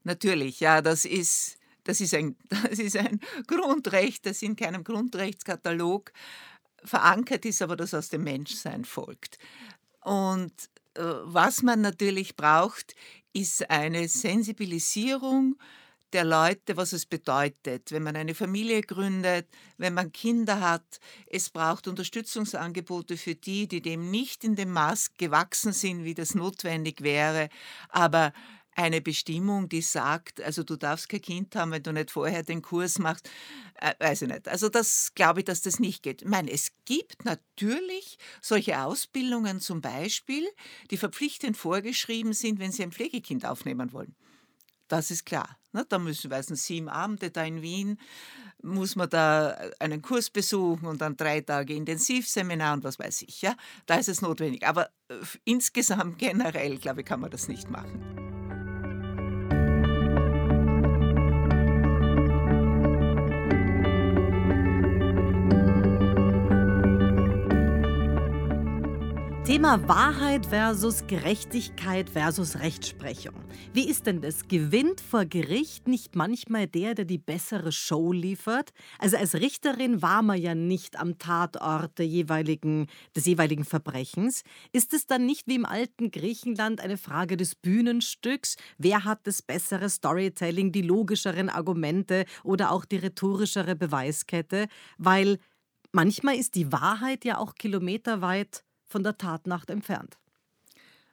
Natürlich, 0.04 0.60
ja, 0.60 0.82
das 0.82 1.06
ist, 1.06 1.58
das 1.86 2.02
ist, 2.02 2.14
ein, 2.14 2.36
das 2.50 2.78
ist 2.78 2.98
ein 2.98 3.22
Grundrecht, 3.48 4.26
das 4.26 4.42
in 4.42 4.58
keinem 4.58 4.84
Grundrechtskatalog 4.84 6.12
verankert 6.84 7.46
ist, 7.46 7.62
aber 7.62 7.78
das 7.78 7.94
aus 7.94 8.10
dem 8.10 8.26
Menschsein 8.26 8.84
folgt. 8.84 9.38
Und 10.02 10.54
äh, 10.96 11.04
was 11.24 11.62
man 11.62 11.82
natürlich 11.82 12.36
braucht, 12.36 12.96
ist 13.32 13.70
eine 13.70 14.08
Sensibilisierung 14.08 15.56
der 16.14 16.24
Leute, 16.24 16.78
was 16.78 16.94
es 16.94 17.06
bedeutet, 17.06 17.92
wenn 17.92 18.04
man 18.04 18.16
eine 18.16 18.36
Familie 18.36 18.82
gründet, 18.82 19.48
wenn 19.78 19.94
man 19.94 20.12
Kinder 20.12 20.60
hat. 20.60 21.00
Es 21.28 21.50
braucht 21.50 21.88
Unterstützungsangebote 21.88 23.18
für 23.18 23.36
die, 23.36 23.68
die 23.68 23.82
dem 23.82 24.10
nicht 24.12 24.44
in 24.44 24.56
dem 24.56 24.72
Maß 24.72 25.14
gewachsen 25.18 25.74
sind, 25.74 26.04
wie 26.04 26.14
das 26.14 26.36
notwendig 26.36 27.02
wäre. 27.02 27.50
Aber 27.90 28.34
eine 28.80 29.02
Bestimmung, 29.02 29.68
die 29.68 29.82
sagt, 29.82 30.42
also 30.42 30.64
du 30.64 30.78
darfst 30.78 31.10
kein 31.10 31.22
Kind 31.22 31.56
haben, 31.56 31.72
wenn 31.72 31.84
du 31.84 31.92
nicht 31.92 32.12
vorher 32.12 32.44
den 32.44 32.62
Kurs 32.62 32.98
machst, 32.98 33.30
äh, 33.76 33.94
weiß 34.00 34.22
ich 34.22 34.30
nicht. 34.30 34.48
Also 34.48 34.70
das 34.70 35.14
glaube 35.16 35.42
ich, 35.42 35.46
dass 35.46 35.62
das 35.62 35.80
nicht 35.80 36.02
geht. 36.02 36.22
Ich 36.22 36.28
meine, 36.28 36.50
es 36.50 36.72
gibt 36.86 37.26
natürlich 37.26 38.18
solche 38.42 38.82
Ausbildungen 38.82 39.60
zum 39.60 39.82
Beispiel, 39.82 40.48
die 40.92 40.98
verpflichtend 40.98 41.58
vorgeschrieben 41.58 42.32
sind, 42.32 42.60
wenn 42.60 42.72
Sie 42.72 42.84
ein 42.84 42.92
Pflegekind 42.94 43.46
aufnehmen 43.46 43.92
wollen. 43.92 44.16
Das 44.90 45.12
ist 45.12 45.26
klar. 45.26 45.58
Ne? 45.72 45.86
Da 45.88 46.00
müssen 46.00 46.30
wir 46.30 46.44
sieben 46.44 46.90
Abende 46.90 47.32
da 47.32 47.44
in 47.44 47.62
Wien, 47.62 47.98
muss 48.62 48.96
man 48.96 49.10
da 49.10 49.52
äh, 49.52 49.72
einen 49.80 50.02
Kurs 50.02 50.30
besuchen 50.30 50.86
und 50.88 51.00
dann 51.00 51.16
drei 51.16 51.42
Tage 51.42 51.74
Intensivseminar 51.76 52.74
und 52.74 52.84
was 52.84 53.00
weiß 53.00 53.22
ich. 53.22 53.42
Ja? 53.42 53.56
Da 53.86 53.96
ist 53.96 54.10
es 54.10 54.22
notwendig. 54.22 54.68
Aber 54.68 54.90
äh, 55.08 55.16
insgesamt 55.46 56.18
generell, 56.18 56.78
glaube 56.78 57.02
ich, 57.02 57.06
kann 57.06 57.22
man 57.22 57.32
das 57.32 57.48
nicht 57.48 57.70
machen. 57.70 58.29
Thema 69.50 69.88
Wahrheit 69.88 70.46
versus 70.46 71.08
Gerechtigkeit 71.08 72.08
versus 72.08 72.60
Rechtsprechung. 72.60 73.34
Wie 73.74 73.90
ist 73.90 74.06
denn 74.06 74.22
das? 74.22 74.48
Gewinnt 74.48 75.02
vor 75.02 75.26
Gericht 75.26 75.88
nicht 75.88 76.16
manchmal 76.16 76.68
der, 76.68 76.94
der 76.94 77.06
die 77.06 77.18
bessere 77.18 77.72
Show 77.72 78.12
liefert? 78.12 78.70
Also 79.00 79.18
als 79.18 79.34
Richterin 79.34 80.04
war 80.04 80.22
man 80.22 80.40
ja 80.40 80.54
nicht 80.54 81.00
am 81.00 81.18
Tatort 81.18 81.98
jeweiligen, 81.98 82.86
des 83.16 83.26
jeweiligen 83.26 83.66
Verbrechens. 83.66 84.44
Ist 84.72 84.94
es 84.94 85.08
dann 85.08 85.26
nicht 85.26 85.48
wie 85.48 85.56
im 85.56 85.66
alten 85.66 86.12
Griechenland 86.12 86.80
eine 86.80 86.98
Frage 86.98 87.36
des 87.36 87.56
Bühnenstücks? 87.56 88.56
Wer 88.78 89.04
hat 89.04 89.26
das 89.26 89.42
bessere 89.42 89.90
Storytelling, 89.90 90.72
die 90.72 90.84
logischeren 90.84 91.50
Argumente 91.50 92.26
oder 92.44 92.72
auch 92.72 92.86
die 92.86 92.98
rhetorischere 92.98 93.76
Beweiskette? 93.76 94.68
Weil 95.00 95.40
manchmal 95.92 96.36
ist 96.36 96.54
die 96.54 96.72
Wahrheit 96.72 97.26
ja 97.26 97.40
auch 97.40 97.56
kilometerweit 97.56 98.64
von 98.90 99.04
der 99.04 99.18
Tatnacht 99.18 99.70
entfernt. 99.70 100.18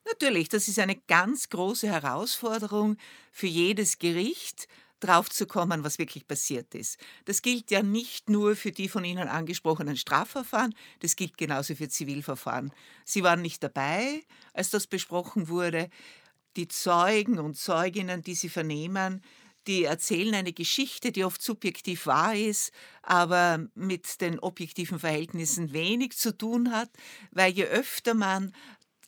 Natürlich, 0.07 0.49
das 0.49 0.69
ist 0.69 0.79
eine 0.79 0.97
ganz 0.97 1.49
große 1.49 1.89
Herausforderung 1.89 2.97
für 3.33 3.49
jedes 3.49 3.99
Gericht, 3.99 4.69
draufzukommen, 5.01 5.85
was 5.85 5.99
wirklich 5.99 6.27
passiert 6.27 6.75
ist. 6.75 6.99
Das 7.27 7.43
gilt 7.43 7.71
ja 7.71 7.83
nicht 7.83 8.31
nur 8.31 8.57
für 8.57 8.73
die 8.73 8.89
von 8.89 9.05
Ihnen 9.05 9.29
angesprochenen 9.29 9.97
Strafverfahren, 9.97 10.75
das 11.01 11.17
gilt 11.17 11.37
genauso 11.37 11.75
für 11.75 11.89
Zivilverfahren. 11.89 12.73
Sie 13.05 13.23
waren 13.23 13.43
nicht 13.43 13.62
dabei, 13.62 14.23
als 14.55 14.71
das 14.71 14.87
besprochen 14.87 15.49
wurde. 15.49 15.91
Die 16.57 16.69
Zeugen 16.69 17.39
und 17.39 17.57
Zeuginnen, 17.57 18.23
die 18.23 18.35
Sie 18.35 18.49
vernehmen, 18.49 19.23
die 19.67 19.85
erzählen 19.85 20.35
eine 20.35 20.53
Geschichte, 20.53 21.13
die 21.13 21.25
oft 21.25 21.43
subjektiv 21.43 22.07
wahr 22.07 22.35
ist, 22.35 22.73
aber 23.03 23.67
mit 23.75 24.21
den 24.21 24.39
objektiven 24.39 24.99
Verhältnissen 24.99 25.73
wenig 25.73 26.17
zu 26.17 26.37
tun 26.37 26.73
hat, 26.73 26.91
weil 27.31 27.53
je 27.53 27.65
öfter 27.65 28.15
man 28.15 28.53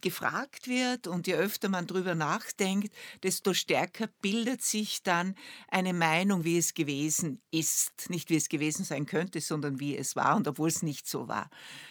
gefragt 0.01 0.68
wird 0.68 1.07
und 1.07 1.27
je 1.27 1.35
öfter 1.35 1.68
man 1.68 1.87
darüber 1.87 2.14
nachdenkt, 2.14 2.94
desto 3.23 3.55
stärker 3.55 4.09
bildet 4.23 4.62
sich 4.62 5.03
dann 5.03 5.35
eine 5.68 5.92
Meinung, 5.92 6.44
wie 6.44 6.59
es 6.59 6.75
gewesen 6.75 7.42
ist. 7.51 8.09
Nicht 8.09 8.31
wie 8.31 8.37
es 8.37 8.49
gewesen 8.49 8.85
sein 8.85 9.07
könnte, 9.07 9.40
sondern 9.40 9.81
wie 9.81 9.97
es 9.97 10.16
war 10.16 10.37
und 10.37 10.47
obwohl 10.47 10.68
es 10.68 10.83
nicht 10.83 11.09
so 11.09 11.29
war. 11.29 11.51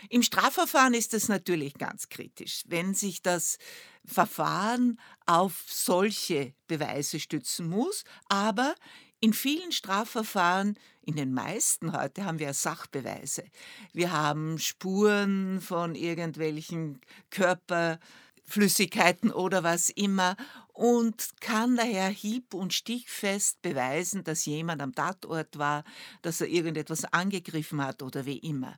Im 0.09 0.23
Strafverfahren 0.23 0.93
ist 0.93 1.13
das 1.13 1.27
natürlich 1.27 1.73
ganz 1.75 2.09
kritisch. 2.09 2.63
Wenn 2.67 2.93
sich 2.93 3.21
das 3.21 3.57
Verfahren 4.07 4.99
auf 5.25 5.65
solche 5.67 6.53
Beweise 6.67 7.19
stützen 7.19 7.69
muss, 7.69 8.05
aber 8.29 8.73
in 9.19 9.33
vielen 9.33 9.71
Strafverfahren, 9.71 10.77
in 11.01 11.15
den 11.15 11.33
meisten 11.33 11.93
heute, 11.93 12.25
haben 12.25 12.39
wir 12.39 12.53
Sachbeweise. 12.53 13.43
Wir 13.91 14.11
haben 14.11 14.59
Spuren 14.59 15.61
von 15.61 15.95
irgendwelchen 15.95 17.01
Körperflüssigkeiten 17.31 19.31
oder 19.31 19.63
was 19.63 19.89
immer 19.89 20.37
und 20.71 21.29
kann 21.41 21.75
daher 21.75 22.09
hieb- 22.09 22.53
und 22.53 22.73
stichfest 22.73 23.61
beweisen, 23.63 24.23
dass 24.23 24.45
jemand 24.45 24.81
am 24.81 24.93
Tatort 24.93 25.57
war, 25.57 25.83
dass 26.21 26.39
er 26.39 26.47
irgendetwas 26.47 27.03
angegriffen 27.05 27.83
hat 27.83 28.03
oder 28.03 28.27
wie 28.27 28.37
immer. 28.37 28.77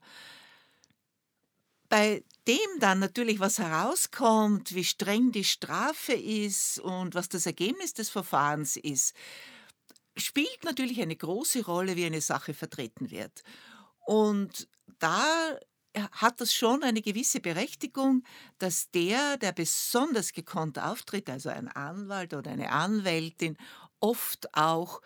Bei 1.90 2.24
dem 2.48 2.80
dann 2.80 3.00
natürlich 3.00 3.40
was 3.40 3.58
herauskommt, 3.58 4.76
wie 4.76 4.84
streng 4.84 5.32
die 5.32 5.44
Strafe 5.44 6.14
ist 6.14 6.80
und 6.80 7.16
was 7.16 7.30
das 7.30 7.46
Ergebnis 7.46 7.94
des 7.94 8.10
Verfahrens 8.10 8.78
ist, 8.78 9.16
spielt 10.16 10.64
natürlich 10.64 11.02
eine 11.02 11.16
große 11.16 11.66
Rolle, 11.66 11.96
wie 11.96 12.06
eine 12.06 12.22
Sache 12.22 12.54
vertreten 12.54 13.10
wird. 13.10 13.44
Und 14.06 14.68
da 15.00 15.58
hat 16.12 16.40
das 16.40 16.54
schon 16.54 16.84
eine 16.84 17.02
gewisse 17.02 17.40
Berechtigung, 17.40 18.24
dass 18.60 18.92
der, 18.92 19.38
der 19.38 19.52
besonders 19.52 20.34
gekonnt 20.34 20.80
auftritt, 20.80 21.30
also 21.30 21.50
ein 21.50 21.68
Anwalt 21.68 22.34
oder 22.34 22.52
eine 22.52 22.72
Anwältin, 22.72 23.58
oft 24.00 24.54
auch 24.56 25.02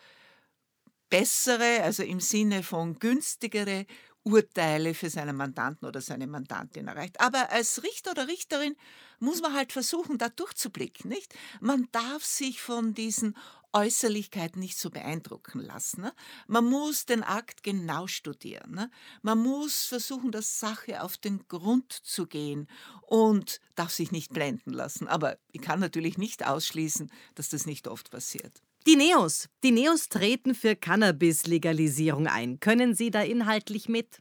bessere, 1.08 1.82
also 1.82 2.02
im 2.02 2.20
Sinne 2.20 2.62
von 2.62 2.98
günstigere 2.98 3.86
Urteile 4.24 4.94
für 4.94 5.10
seinen 5.10 5.36
Mandanten 5.36 5.86
oder 5.86 6.00
seine 6.00 6.26
Mandantin 6.26 6.88
erreicht. 6.88 7.20
Aber 7.20 7.50
als 7.50 7.82
Richter 7.82 8.12
oder 8.12 8.26
Richterin 8.26 8.74
muss 9.20 9.42
man 9.42 9.52
halt 9.52 9.72
versuchen, 9.72 10.18
da 10.18 10.28
durchzublicken, 10.28 11.08
nicht? 11.08 11.34
Man 11.60 11.88
darf 11.92 12.24
sich 12.24 12.60
von 12.60 12.94
diesen 12.94 13.36
Äußerlichkeiten 13.74 14.60
nicht 14.60 14.78
so 14.78 14.88
beeindrucken 14.88 15.60
lassen. 15.60 16.02
Ne? 16.02 16.14
Man 16.46 16.64
muss 16.64 17.06
den 17.06 17.24
Akt 17.24 17.62
genau 17.62 18.06
studieren. 18.06 18.70
Ne? 18.70 18.90
Man 19.22 19.38
muss 19.38 19.84
versuchen, 19.84 20.30
der 20.30 20.42
Sache 20.42 21.02
auf 21.02 21.16
den 21.16 21.46
Grund 21.48 21.92
zu 21.92 22.26
gehen 22.26 22.68
und 23.02 23.60
darf 23.74 23.90
sich 23.90 24.12
nicht 24.12 24.32
blenden 24.32 24.72
lassen. 24.72 25.08
Aber 25.08 25.38
ich 25.50 25.60
kann 25.60 25.80
natürlich 25.80 26.18
nicht 26.18 26.46
ausschließen, 26.46 27.10
dass 27.34 27.48
das 27.48 27.66
nicht 27.66 27.88
oft 27.88 28.10
passiert. 28.10 28.62
Die 28.86 28.96
Neos. 28.96 29.48
Die 29.62 29.70
Neos 29.70 30.10
treten 30.10 30.54
für 30.54 30.76
Cannabis-Legalisierung 30.76 32.26
ein. 32.26 32.60
Können 32.60 32.94
Sie 32.94 33.10
da 33.10 33.22
inhaltlich 33.22 33.88
mit? 33.88 34.20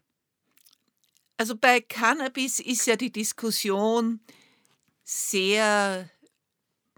Also 1.35 1.57
bei 1.57 1.81
Cannabis 1.81 2.59
ist 2.59 2.85
ja 2.87 2.95
die 2.95 3.11
Diskussion 3.11 4.21
sehr, 5.03 6.09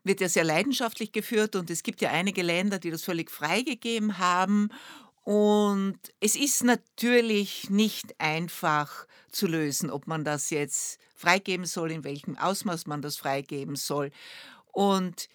wird 0.03 0.21
ja 0.21 0.29
sehr 0.29 0.43
leidenschaftlich 0.43 1.11
geführt 1.11 1.55
und 1.55 1.71
es 1.71 1.81
gibt 1.81 2.01
ja 2.01 2.11
einige 2.11 2.43
Länder, 2.43 2.77
die 2.77 2.91
das 2.91 3.03
völlig 3.03 3.31
freigegeben 3.31 4.19
haben. 4.19 4.69
Und 5.23 5.97
es 6.19 6.35
ist 6.35 6.63
natürlich 6.63 7.71
nicht 7.71 8.19
einfach 8.19 9.07
zu 9.31 9.47
lösen, 9.47 9.89
ob 9.89 10.05
man 10.05 10.23
das 10.23 10.51
jetzt 10.51 10.99
freigeben 11.15 11.65
soll, 11.65 11.91
in 11.91 12.03
welchem 12.03 12.37
Ausmaß 12.37 12.85
man 12.85 13.01
das 13.01 13.17
freigeben 13.17 13.75
soll. 13.75 14.11
Und 14.71 15.29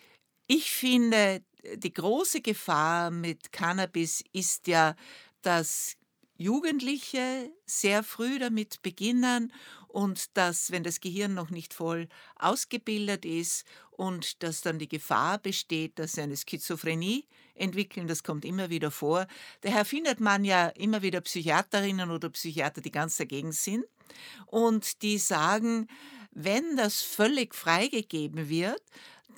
ich 0.46 0.70
finde, 0.70 1.42
die 1.76 1.92
große 1.92 2.40
Gefahr 2.40 3.10
mit 3.10 3.52
Cannabis 3.52 4.24
ist 4.32 4.66
ja, 4.66 4.96
dass 5.42 5.96
Jugendliche 6.36 7.52
sehr 7.66 8.02
früh 8.02 8.38
damit 8.38 8.80
beginnen 8.82 9.52
und 9.88 10.36
dass, 10.38 10.70
wenn 10.70 10.82
das 10.82 11.00
Gehirn 11.00 11.34
noch 11.34 11.50
nicht 11.50 11.74
voll 11.74 12.08
ausgebildet 12.36 13.26
ist 13.26 13.66
und 13.90 14.42
dass 14.42 14.62
dann 14.62 14.78
die 14.78 14.88
Gefahr 14.88 15.38
besteht, 15.38 15.98
dass 15.98 16.12
sie 16.12 16.22
eine 16.22 16.36
Schizophrenie 16.36 17.26
entwickeln, 17.54 18.06
das 18.06 18.22
kommt 18.22 18.46
immer 18.46 18.70
wieder 18.70 18.90
vor. 18.90 19.26
Daher 19.60 19.84
findet 19.84 20.20
man 20.20 20.44
ja 20.44 20.68
immer 20.68 21.02
wieder 21.02 21.20
Psychiaterinnen 21.20 22.10
oder 22.10 22.30
Psychiater, 22.30 22.80
die 22.80 22.92
ganz 22.92 23.18
dagegen 23.18 23.52
sind 23.52 23.84
und 24.46 25.02
die 25.02 25.18
sagen, 25.18 25.88
wenn 26.30 26.76
das 26.76 27.02
völlig 27.02 27.54
freigegeben 27.54 28.48
wird, 28.48 28.82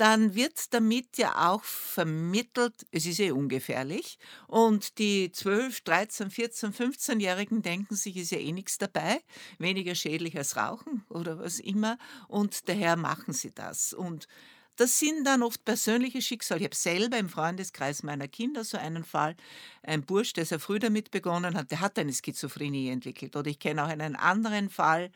dann 0.03 0.35
wird 0.35 0.75
damit 0.75 1.17
ja 1.17 1.53
auch 1.53 1.63
vermittelt, 1.63 2.75
es 2.91 3.07
ist 3.07 3.21
eh 3.21 3.31
ungefährlich. 3.31 4.19
Und 4.49 4.99
die 4.99 5.31
12, 5.31 5.83
13, 5.83 6.29
14, 6.29 6.73
15-Jährigen 6.73 7.63
denken 7.63 7.95
sich, 7.95 8.17
ist 8.17 8.33
ja 8.33 8.39
eh 8.39 8.51
nichts 8.51 8.79
dabei, 8.79 9.21
weniger 9.61 9.95
schädlich 9.95 10.37
als 10.37 10.57
Rauchen 10.57 11.05
oder 11.09 11.39
was 11.39 11.61
immer. 11.61 11.99
Und 12.27 12.69
daher 12.69 12.97
machen 12.97 13.33
sie 13.33 13.53
das. 13.55 13.93
Und 13.93 14.27
das 14.75 14.99
sind 14.99 15.25
dann 15.25 15.45
oft 15.45 15.65
persönliche 15.65 16.21
Schicksale. 16.21 16.59
Ich 16.59 16.65
habe 16.65 16.75
selber 16.75 17.17
im 17.17 17.29
Freundeskreis 17.29 18.03
meiner 18.03 18.27
Kinder 18.27 18.65
so 18.65 18.79
einen 18.79 19.05
Fall. 19.05 19.37
Ein 19.85 20.03
Bursch, 20.03 20.33
der 20.33 20.47
sehr 20.47 20.59
früh 20.59 20.81
damit 20.81 21.13
begonnen 21.13 21.55
hat, 21.55 21.71
der 21.71 21.79
hat 21.79 21.97
eine 21.97 22.13
Schizophrenie 22.13 22.89
entwickelt. 22.89 23.37
Oder 23.37 23.53
ich 23.53 23.61
kenne 23.61 23.85
auch 23.85 23.89
einen 23.89 24.17
anderen 24.17 24.69
Fall 24.69 25.13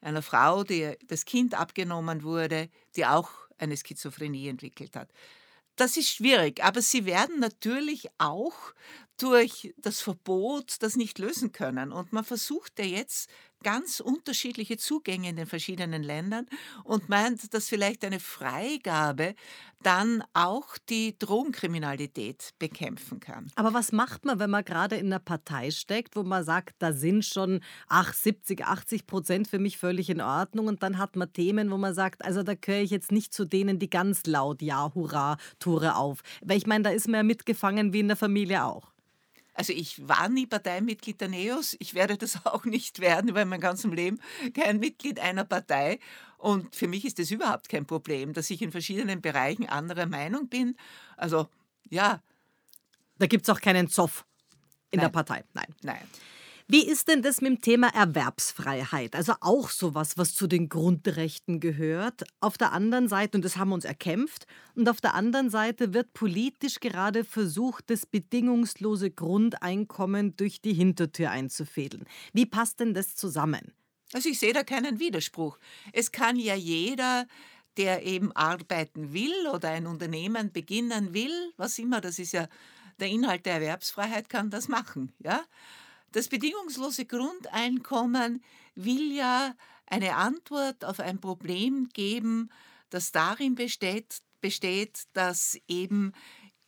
einer 0.00 0.22
Frau, 0.22 0.64
die 0.64 0.96
das 1.06 1.24
Kind 1.24 1.54
abgenommen 1.54 2.22
wurde, 2.22 2.68
die 2.96 3.06
auch 3.06 3.30
eine 3.58 3.76
Schizophrenie 3.76 4.48
entwickelt 4.48 4.96
hat. 4.96 5.10
Das 5.76 5.96
ist 5.96 6.10
schwierig, 6.10 6.62
aber 6.62 6.82
sie 6.82 7.06
werden 7.06 7.40
natürlich 7.40 8.08
auch 8.18 8.54
durch 9.16 9.74
das 9.78 10.00
Verbot 10.00 10.76
das 10.80 10.96
nicht 10.96 11.18
lösen 11.18 11.52
können. 11.52 11.92
Und 11.92 12.12
man 12.12 12.24
versucht 12.24 12.78
ja 12.78 12.84
jetzt 12.84 13.30
ganz 13.62 14.00
unterschiedliche 14.00 14.76
Zugänge 14.76 15.30
in 15.30 15.36
den 15.36 15.46
verschiedenen 15.46 16.02
Ländern 16.02 16.46
und 16.84 17.08
meint, 17.08 17.52
dass 17.54 17.68
vielleicht 17.68 18.04
eine 18.04 18.20
Freigabe 18.20 19.34
dann 19.82 20.22
auch 20.34 20.76
die 20.88 21.18
Drogenkriminalität 21.18 22.50
bekämpfen 22.58 23.20
kann. 23.20 23.50
Aber 23.54 23.72
was 23.72 23.92
macht 23.92 24.24
man, 24.24 24.38
wenn 24.38 24.50
man 24.50 24.64
gerade 24.64 24.96
in 24.96 25.06
einer 25.06 25.18
Partei 25.18 25.70
steckt, 25.70 26.16
wo 26.16 26.22
man 26.22 26.44
sagt, 26.44 26.74
da 26.80 26.92
sind 26.92 27.24
schon 27.24 27.60
ach, 27.88 28.12
70, 28.12 28.64
80 28.64 29.06
Prozent 29.06 29.48
für 29.48 29.58
mich 29.58 29.78
völlig 29.78 30.10
in 30.10 30.20
Ordnung 30.20 30.66
und 30.66 30.82
dann 30.82 30.98
hat 30.98 31.16
man 31.16 31.32
Themen, 31.32 31.70
wo 31.70 31.78
man 31.78 31.94
sagt, 31.94 32.24
also 32.24 32.42
da 32.42 32.54
gehöre 32.54 32.82
ich 32.82 32.90
jetzt 32.90 33.12
nicht 33.12 33.32
zu 33.32 33.44
denen, 33.44 33.78
die 33.78 33.88
ganz 33.88 34.26
laut 34.26 34.60
Ja, 34.60 34.92
Hurra, 34.94 35.38
Tore 35.58 35.96
auf. 35.96 36.20
Weil 36.42 36.58
ich 36.58 36.66
meine, 36.66 36.84
da 36.84 36.90
ist 36.90 37.08
man 37.08 37.18
ja 37.18 37.22
mitgefangen 37.22 37.92
wie 37.92 38.00
in 38.00 38.08
der 38.08 38.16
Familie 38.16 38.64
auch. 38.64 38.89
Also 39.60 39.74
ich 39.74 40.08
war 40.08 40.30
nie 40.30 40.46
Parteimitglied 40.46 41.20
der 41.20 41.28
NEOS, 41.28 41.76
ich 41.80 41.92
werde 41.92 42.16
das 42.16 42.46
auch 42.46 42.64
nicht 42.64 42.98
werden, 42.98 43.28
über 43.28 43.44
mein 43.44 43.60
ganzes 43.60 43.92
Leben 43.92 44.18
kein 44.54 44.78
Mitglied 44.78 45.20
einer 45.20 45.44
Partei. 45.44 45.98
Und 46.38 46.74
für 46.74 46.88
mich 46.88 47.04
ist 47.04 47.18
das 47.18 47.30
überhaupt 47.30 47.68
kein 47.68 47.84
Problem, 47.84 48.32
dass 48.32 48.48
ich 48.48 48.62
in 48.62 48.72
verschiedenen 48.72 49.20
Bereichen 49.20 49.68
anderer 49.68 50.06
Meinung 50.06 50.48
bin. 50.48 50.78
Also 51.18 51.46
ja. 51.90 52.22
Da 53.18 53.26
gibt 53.26 53.46
es 53.46 53.54
auch 53.54 53.60
keinen 53.60 53.88
Zoff 53.90 54.24
in 54.92 54.96
Nein. 54.96 55.04
der 55.04 55.10
Partei. 55.10 55.44
Nein. 55.52 55.66
Nein. 55.82 56.08
Wie 56.72 56.86
ist 56.86 57.08
denn 57.08 57.20
das 57.20 57.40
mit 57.40 57.50
dem 57.50 57.60
Thema 57.60 57.88
Erwerbsfreiheit? 57.88 59.16
Also 59.16 59.34
auch 59.40 59.70
sowas, 59.70 60.16
was 60.18 60.34
zu 60.34 60.46
den 60.46 60.68
Grundrechten 60.68 61.58
gehört. 61.58 62.22
Auf 62.38 62.58
der 62.58 62.70
anderen 62.70 63.08
Seite, 63.08 63.36
und 63.36 63.44
das 63.44 63.56
haben 63.56 63.70
wir 63.70 63.74
uns 63.74 63.84
erkämpft, 63.84 64.46
und 64.76 64.88
auf 64.88 65.00
der 65.00 65.14
anderen 65.14 65.50
Seite 65.50 65.94
wird 65.94 66.12
politisch 66.12 66.78
gerade 66.78 67.24
versucht, 67.24 67.90
das 67.90 68.06
bedingungslose 68.06 69.10
Grundeinkommen 69.10 70.36
durch 70.36 70.60
die 70.60 70.72
Hintertür 70.72 71.32
einzufädeln. 71.32 72.06
Wie 72.34 72.46
passt 72.46 72.78
denn 72.78 72.94
das 72.94 73.16
zusammen? 73.16 73.72
Also 74.12 74.28
ich 74.28 74.38
sehe 74.38 74.52
da 74.52 74.62
keinen 74.62 75.00
Widerspruch. 75.00 75.58
Es 75.92 76.12
kann 76.12 76.36
ja 76.36 76.54
jeder 76.54 77.26
der 77.78 78.04
eben 78.04 78.30
arbeiten 78.32 79.12
will 79.12 79.48
oder 79.52 79.70
ein 79.70 79.88
Unternehmen 79.88 80.52
beginnen 80.52 81.14
will, 81.14 81.52
was 81.56 81.78
immer, 81.80 82.00
das 82.00 82.20
ist 82.20 82.32
ja 82.32 82.46
der 83.00 83.08
Inhalt 83.08 83.46
der 83.46 83.54
Erwerbsfreiheit, 83.54 84.28
kann 84.28 84.50
das 84.50 84.68
machen. 84.68 85.12
Ja? 85.18 85.40
Das 86.12 86.28
bedingungslose 86.28 87.04
Grundeinkommen 87.06 88.42
will 88.74 89.12
ja 89.12 89.54
eine 89.86 90.16
Antwort 90.16 90.84
auf 90.84 90.98
ein 91.00 91.20
Problem 91.20 91.88
geben, 91.92 92.50
das 92.90 93.12
darin 93.12 93.54
besteht, 93.54 94.20
besteht, 94.40 95.04
dass 95.12 95.56
eben 95.68 96.12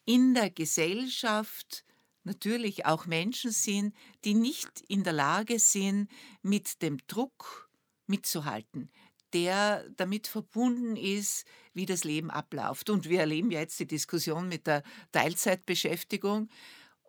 in 0.05 0.35
der 0.35 0.51
Gesellschaft 0.51 1.85
natürlich 2.25 2.87
auch 2.87 3.07
Menschen 3.07 3.51
sind, 3.51 3.95
die 4.25 4.35
nicht 4.35 4.81
in 4.87 5.03
der 5.03 5.13
Lage 5.13 5.59
sind, 5.59 6.09
mit 6.43 6.81
dem 6.83 6.99
Druck 7.09 7.69
mitzuhalten, 8.07 8.91
der 9.33 9.89
damit 9.97 10.29
verbunden 10.29 10.97
ist, 10.97 11.45
wie 11.75 11.87
das 11.87 12.05
Leben 12.05 12.31
abläuft. 12.31 12.91
Und 12.91 13.09
wir 13.09 13.21
erleben 13.21 13.51
ja 13.51 13.61
jetzt 13.61 13.81
die 13.81 13.87
Diskussion 13.87 14.49
mit 14.49 14.69
der 14.69 14.85
Teilzeitbeschäftigung 15.11 16.49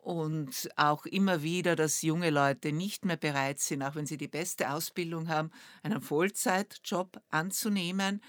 und 0.04 0.70
auch 0.76 1.06
immer 1.06 1.44
wieder, 1.44 1.76
dass 1.76 2.02
junge 2.02 2.30
Leute 2.30 2.74
nicht 2.74 3.06
mehr 3.06 3.16
bereit 3.16 3.60
sind, 3.60 3.82
auch 3.82 3.96
wenn 3.96 4.06
sie 4.06 4.18
die 4.18 4.28
beste 4.28 4.72
Ausbildung 4.72 5.30
haben, 5.30 5.50
einen 5.82 6.02
Vollzeitjob 6.02 7.22
anzunehmen. 7.30 8.22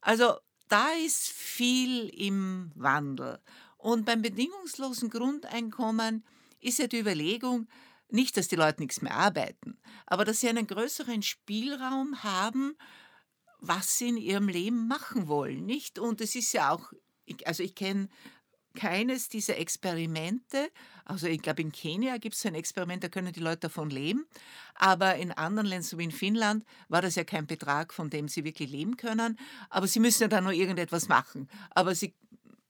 Also 0.00 0.34
da 0.68 0.90
ist 1.04 1.28
viel 1.28 2.08
im 2.10 2.70
Wandel. 2.76 3.40
Und 3.78 4.06
beim 4.06 4.22
bedingungslosen 4.22 5.10
Grundeinkommen 5.10 6.24
ist 6.60 6.78
ja 6.78 6.86
die 6.86 7.00
Überlegung, 7.00 7.68
nicht, 8.10 8.36
dass 8.36 8.48
die 8.48 8.56
Leute 8.56 8.80
nichts 8.80 9.02
mehr 9.02 9.14
arbeiten, 9.14 9.78
aber 10.06 10.24
dass 10.24 10.40
sie 10.40 10.48
einen 10.48 10.66
größeren 10.66 11.22
Spielraum 11.22 12.22
haben, 12.22 12.76
was 13.58 13.98
sie 13.98 14.08
in 14.08 14.16
ihrem 14.16 14.48
Leben 14.48 14.86
machen 14.88 15.26
wollen, 15.28 15.66
nicht? 15.66 15.98
Und 15.98 16.20
es 16.20 16.34
ist 16.34 16.52
ja 16.52 16.70
auch, 16.70 16.92
also 17.44 17.62
ich 17.62 17.74
kenne 17.74 18.08
keines 18.78 19.28
dieser 19.28 19.58
Experimente, 19.58 20.70
also 21.04 21.26
ich 21.26 21.42
glaube 21.42 21.62
in 21.62 21.72
Kenia 21.72 22.16
gibt 22.18 22.36
es 22.36 22.46
ein 22.46 22.54
Experiment, 22.54 23.02
da 23.02 23.08
können 23.08 23.32
die 23.32 23.40
Leute 23.40 23.62
davon 23.62 23.90
leben, 23.90 24.24
aber 24.76 25.16
in 25.16 25.32
anderen 25.32 25.66
Ländern, 25.66 25.82
so 25.82 25.98
wie 25.98 26.04
in 26.04 26.12
Finnland, 26.12 26.64
war 26.88 27.02
das 27.02 27.16
ja 27.16 27.24
kein 27.24 27.48
Betrag, 27.48 27.92
von 27.92 28.08
dem 28.08 28.28
sie 28.28 28.44
wirklich 28.44 28.70
leben 28.70 28.96
können, 28.96 29.36
aber 29.68 29.88
sie 29.88 29.98
müssen 29.98 30.22
ja 30.22 30.28
dann 30.28 30.44
noch 30.44 30.52
irgendetwas 30.52 31.08
machen. 31.08 31.48
Aber 31.70 31.96
sie 31.96 32.14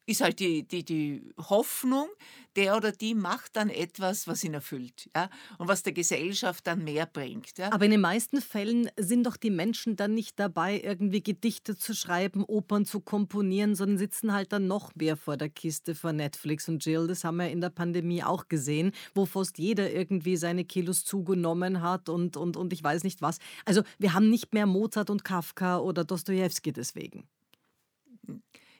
ist 0.08 0.22
halt 0.22 0.40
die, 0.40 0.66
die, 0.66 0.84
die 0.84 1.22
Hoffnung, 1.38 2.08
der 2.56 2.76
oder 2.76 2.92
die 2.92 3.14
macht 3.14 3.56
dann 3.56 3.68
etwas, 3.68 4.26
was 4.26 4.42
ihn 4.42 4.54
erfüllt 4.54 5.10
ja? 5.14 5.28
und 5.58 5.68
was 5.68 5.82
der 5.82 5.92
Gesellschaft 5.92 6.66
dann 6.66 6.82
mehr 6.82 7.04
bringt. 7.04 7.58
Ja? 7.58 7.72
Aber 7.72 7.84
in 7.84 7.90
den 7.90 8.00
meisten 8.00 8.40
Fällen 8.40 8.90
sind 8.96 9.24
doch 9.24 9.36
die 9.36 9.50
Menschen 9.50 9.96
dann 9.96 10.14
nicht 10.14 10.40
dabei, 10.40 10.80
irgendwie 10.82 11.22
Gedichte 11.22 11.76
zu 11.76 11.94
schreiben, 11.94 12.42
Opern 12.42 12.86
zu 12.86 13.00
komponieren, 13.00 13.74
sondern 13.74 13.98
sitzen 13.98 14.32
halt 14.32 14.52
dann 14.52 14.66
noch 14.66 14.94
mehr 14.94 15.16
vor 15.16 15.36
der 15.36 15.50
Kiste 15.50 15.94
vor 15.94 16.14
Netflix 16.14 16.68
und 16.68 16.84
Jill. 16.84 17.06
Das 17.06 17.22
haben 17.22 17.36
wir 17.36 17.50
in 17.50 17.60
der 17.60 17.70
Pandemie 17.70 18.24
auch 18.24 18.48
gesehen, 18.48 18.92
wo 19.14 19.26
fast 19.26 19.58
jeder 19.58 19.92
irgendwie 19.92 20.38
seine 20.38 20.64
Kilos 20.64 21.04
zugenommen 21.04 21.82
hat 21.82 22.08
und, 22.08 22.38
und, 22.38 22.56
und 22.56 22.72
ich 22.72 22.82
weiß 22.82 23.04
nicht 23.04 23.20
was. 23.20 23.38
Also 23.66 23.82
wir 23.98 24.14
haben 24.14 24.30
nicht 24.30 24.54
mehr 24.54 24.66
Mozart 24.66 25.10
und 25.10 25.22
Kafka 25.22 25.78
oder 25.78 26.02
Dostoevsky 26.02 26.72
deswegen. 26.72 27.28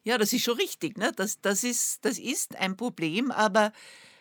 Ja, 0.09 0.16
das 0.16 0.33
ist 0.33 0.42
schon 0.42 0.57
richtig. 0.57 0.97
Ne? 0.97 1.12
Das, 1.14 1.38
das, 1.42 1.64
ist, 1.64 2.03
das 2.03 2.18
ist 2.18 2.57
ein 2.57 2.79
Problem, 2.79 3.31
aber 3.31 3.75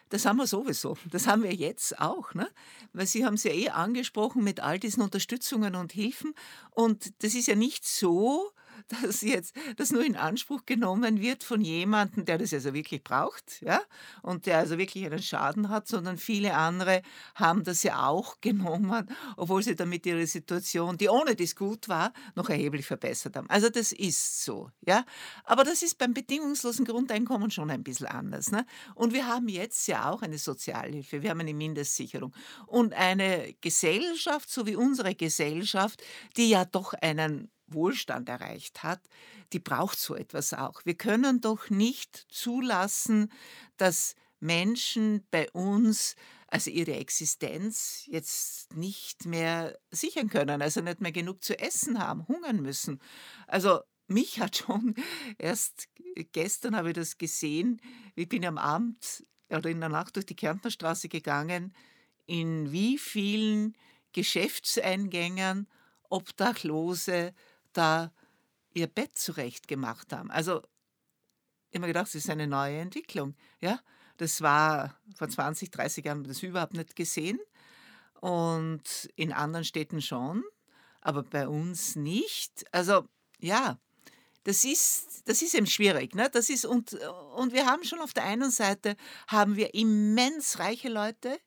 das 0.09 0.25
haben 0.25 0.35
wir 0.35 0.45
sowieso. 0.45 0.97
Das 1.09 1.27
haben 1.27 1.43
wir 1.43 1.53
jetzt 1.53 1.97
auch. 2.01 2.33
Ne? 2.33 2.49
Weil 2.91 3.07
Sie 3.07 3.25
haben 3.25 3.35
es 3.35 3.45
ja 3.45 3.53
eh 3.53 3.69
angesprochen 3.69 4.43
mit 4.43 4.59
all 4.59 4.79
diesen 4.79 5.01
Unterstützungen 5.01 5.75
und 5.75 5.93
Hilfen. 5.93 6.33
Und 6.71 7.13
das 7.23 7.35
ist 7.35 7.47
ja 7.47 7.55
nicht 7.55 7.87
so, 7.87 8.51
dass 9.01 9.21
jetzt 9.21 9.55
das 9.75 9.91
nur 9.91 10.03
in 10.03 10.15
Anspruch 10.15 10.65
genommen 10.65 11.21
wird 11.21 11.43
von 11.43 11.61
jemandem, 11.61 12.25
der 12.25 12.37
das 12.37 12.53
also 12.53 12.73
wirklich 12.73 13.03
braucht, 13.03 13.61
ja, 13.61 13.81
und 14.21 14.45
der 14.45 14.59
also 14.59 14.77
wirklich 14.77 15.05
einen 15.05 15.21
Schaden 15.21 15.69
hat, 15.69 15.87
sondern 15.87 16.17
viele 16.17 16.53
andere 16.55 17.01
haben 17.35 17.63
das 17.63 17.83
ja 17.83 18.07
auch 18.07 18.37
genommen, 18.41 19.09
obwohl 19.35 19.63
sie 19.63 19.75
damit 19.75 20.05
ihre 20.05 20.25
Situation, 20.27 20.97
die 20.97 21.09
ohne 21.09 21.35
das 21.35 21.55
gut 21.55 21.89
war, 21.89 22.13
noch 22.35 22.49
erheblich 22.49 22.85
verbessert 22.85 23.35
haben. 23.35 23.49
Also 23.49 23.69
das 23.69 23.91
ist 23.91 24.43
so, 24.43 24.71
ja. 24.85 25.05
Aber 25.43 25.63
das 25.63 25.81
ist 25.81 25.97
beim 25.97 26.13
bedingungslosen 26.13 26.85
Grundeinkommen 26.85 27.51
schon 27.51 27.69
ein 27.69 27.83
bisschen 27.83 28.07
anders. 28.07 28.51
Ne? 28.51 28.65
Und 28.95 29.13
wir 29.13 29.27
haben 29.27 29.47
jetzt 29.47 29.87
ja 29.87 30.09
auch 30.09 30.21
eine 30.21 30.37
Sozialhilfe, 30.37 31.21
wir 31.21 31.29
haben 31.29 31.41
eine 31.41 31.53
Mindestsicherung 31.53 32.33
und 32.65 32.93
eine 32.93 33.55
Gesellschaft, 33.61 34.49
so 34.49 34.65
wie 34.65 34.75
unsere 34.75 35.15
Gesellschaft, 35.15 36.03
die 36.37 36.49
ja 36.49 36.65
doch 36.65 36.93
einen 36.93 37.49
Wohlstand 37.67 38.29
erreicht 38.29 38.83
hat, 38.83 39.01
die 39.53 39.59
braucht 39.59 39.99
so 39.99 40.15
etwas 40.15 40.53
auch. 40.53 40.85
Wir 40.85 40.95
können 40.95 41.41
doch 41.41 41.69
nicht 41.69 42.25
zulassen, 42.29 43.31
dass 43.77 44.15
Menschen 44.39 45.25
bei 45.31 45.49
uns 45.51 46.15
also 46.47 46.69
ihre 46.71 46.95
Existenz 46.95 48.05
jetzt 48.07 48.75
nicht 48.75 49.25
mehr 49.25 49.77
sichern 49.91 50.29
können, 50.29 50.61
also 50.61 50.81
nicht 50.81 51.01
mehr 51.01 51.11
genug 51.11 51.43
zu 51.43 51.59
essen 51.59 51.99
haben, 51.99 52.27
hungern 52.27 52.61
müssen. 52.61 53.01
Also 53.47 53.81
mich 54.07 54.39
hat 54.39 54.57
schon 54.57 54.95
erst 55.37 55.89
gestern 56.31 56.75
habe 56.75 56.89
ich 56.89 56.95
das 56.95 57.17
gesehen, 57.17 57.81
ich 58.15 58.29
bin 58.29 58.45
am 58.45 58.57
Abend 58.57 59.25
oder 59.49 59.69
in 59.69 59.79
der 59.79 59.89
Nacht 59.89 60.15
durch 60.15 60.25
die 60.25 60.35
Kärntnerstraße 60.35 61.09
gegangen, 61.09 61.73
in 62.25 62.71
wie 62.71 62.97
vielen 62.97 63.75
Geschäftseingängen 64.13 65.67
Obdachlose 66.09 67.33
da 67.77 68.11
ihr 68.73 68.87
Bett 68.87 69.17
zurecht 69.17 69.67
gemacht 69.67 70.13
haben. 70.13 70.31
Also 70.31 70.61
immer 71.71 71.87
gedacht, 71.87 72.07
das 72.07 72.15
ist 72.15 72.29
eine 72.29 72.47
neue 72.47 72.79
Entwicklung. 72.79 73.35
Ja, 73.59 73.79
das 74.17 74.41
war 74.41 74.99
vor 75.15 75.29
20, 75.29 75.71
30 75.71 76.05
Jahren 76.05 76.23
das 76.23 76.43
überhaupt 76.43 76.73
nicht 76.73 76.95
gesehen 76.95 77.39
und 78.19 79.09
in 79.15 79.31
anderen 79.31 79.65
Städten 79.65 80.01
schon, 80.01 80.43
aber 81.01 81.23
bei 81.23 81.47
uns 81.47 81.95
nicht. 81.95 82.65
Also 82.71 83.07
ja, 83.39 83.77
das 84.43 84.63
ist, 84.63 85.23
das 85.25 85.41
ist 85.41 85.53
eben 85.55 85.67
schwierig. 85.67 86.15
Ne? 86.15 86.29
Das 86.31 86.49
ist, 86.49 86.65
und, 86.65 86.93
und 87.35 87.53
wir 87.53 87.65
haben 87.65 87.83
schon 87.83 87.99
auf 87.99 88.13
der 88.13 88.23
einen 88.23 88.49
Seite 88.49 88.95
haben 89.27 89.55
wir 89.55 89.73
immens 89.73 90.59
reiche 90.59 90.89
Leute 90.89 91.37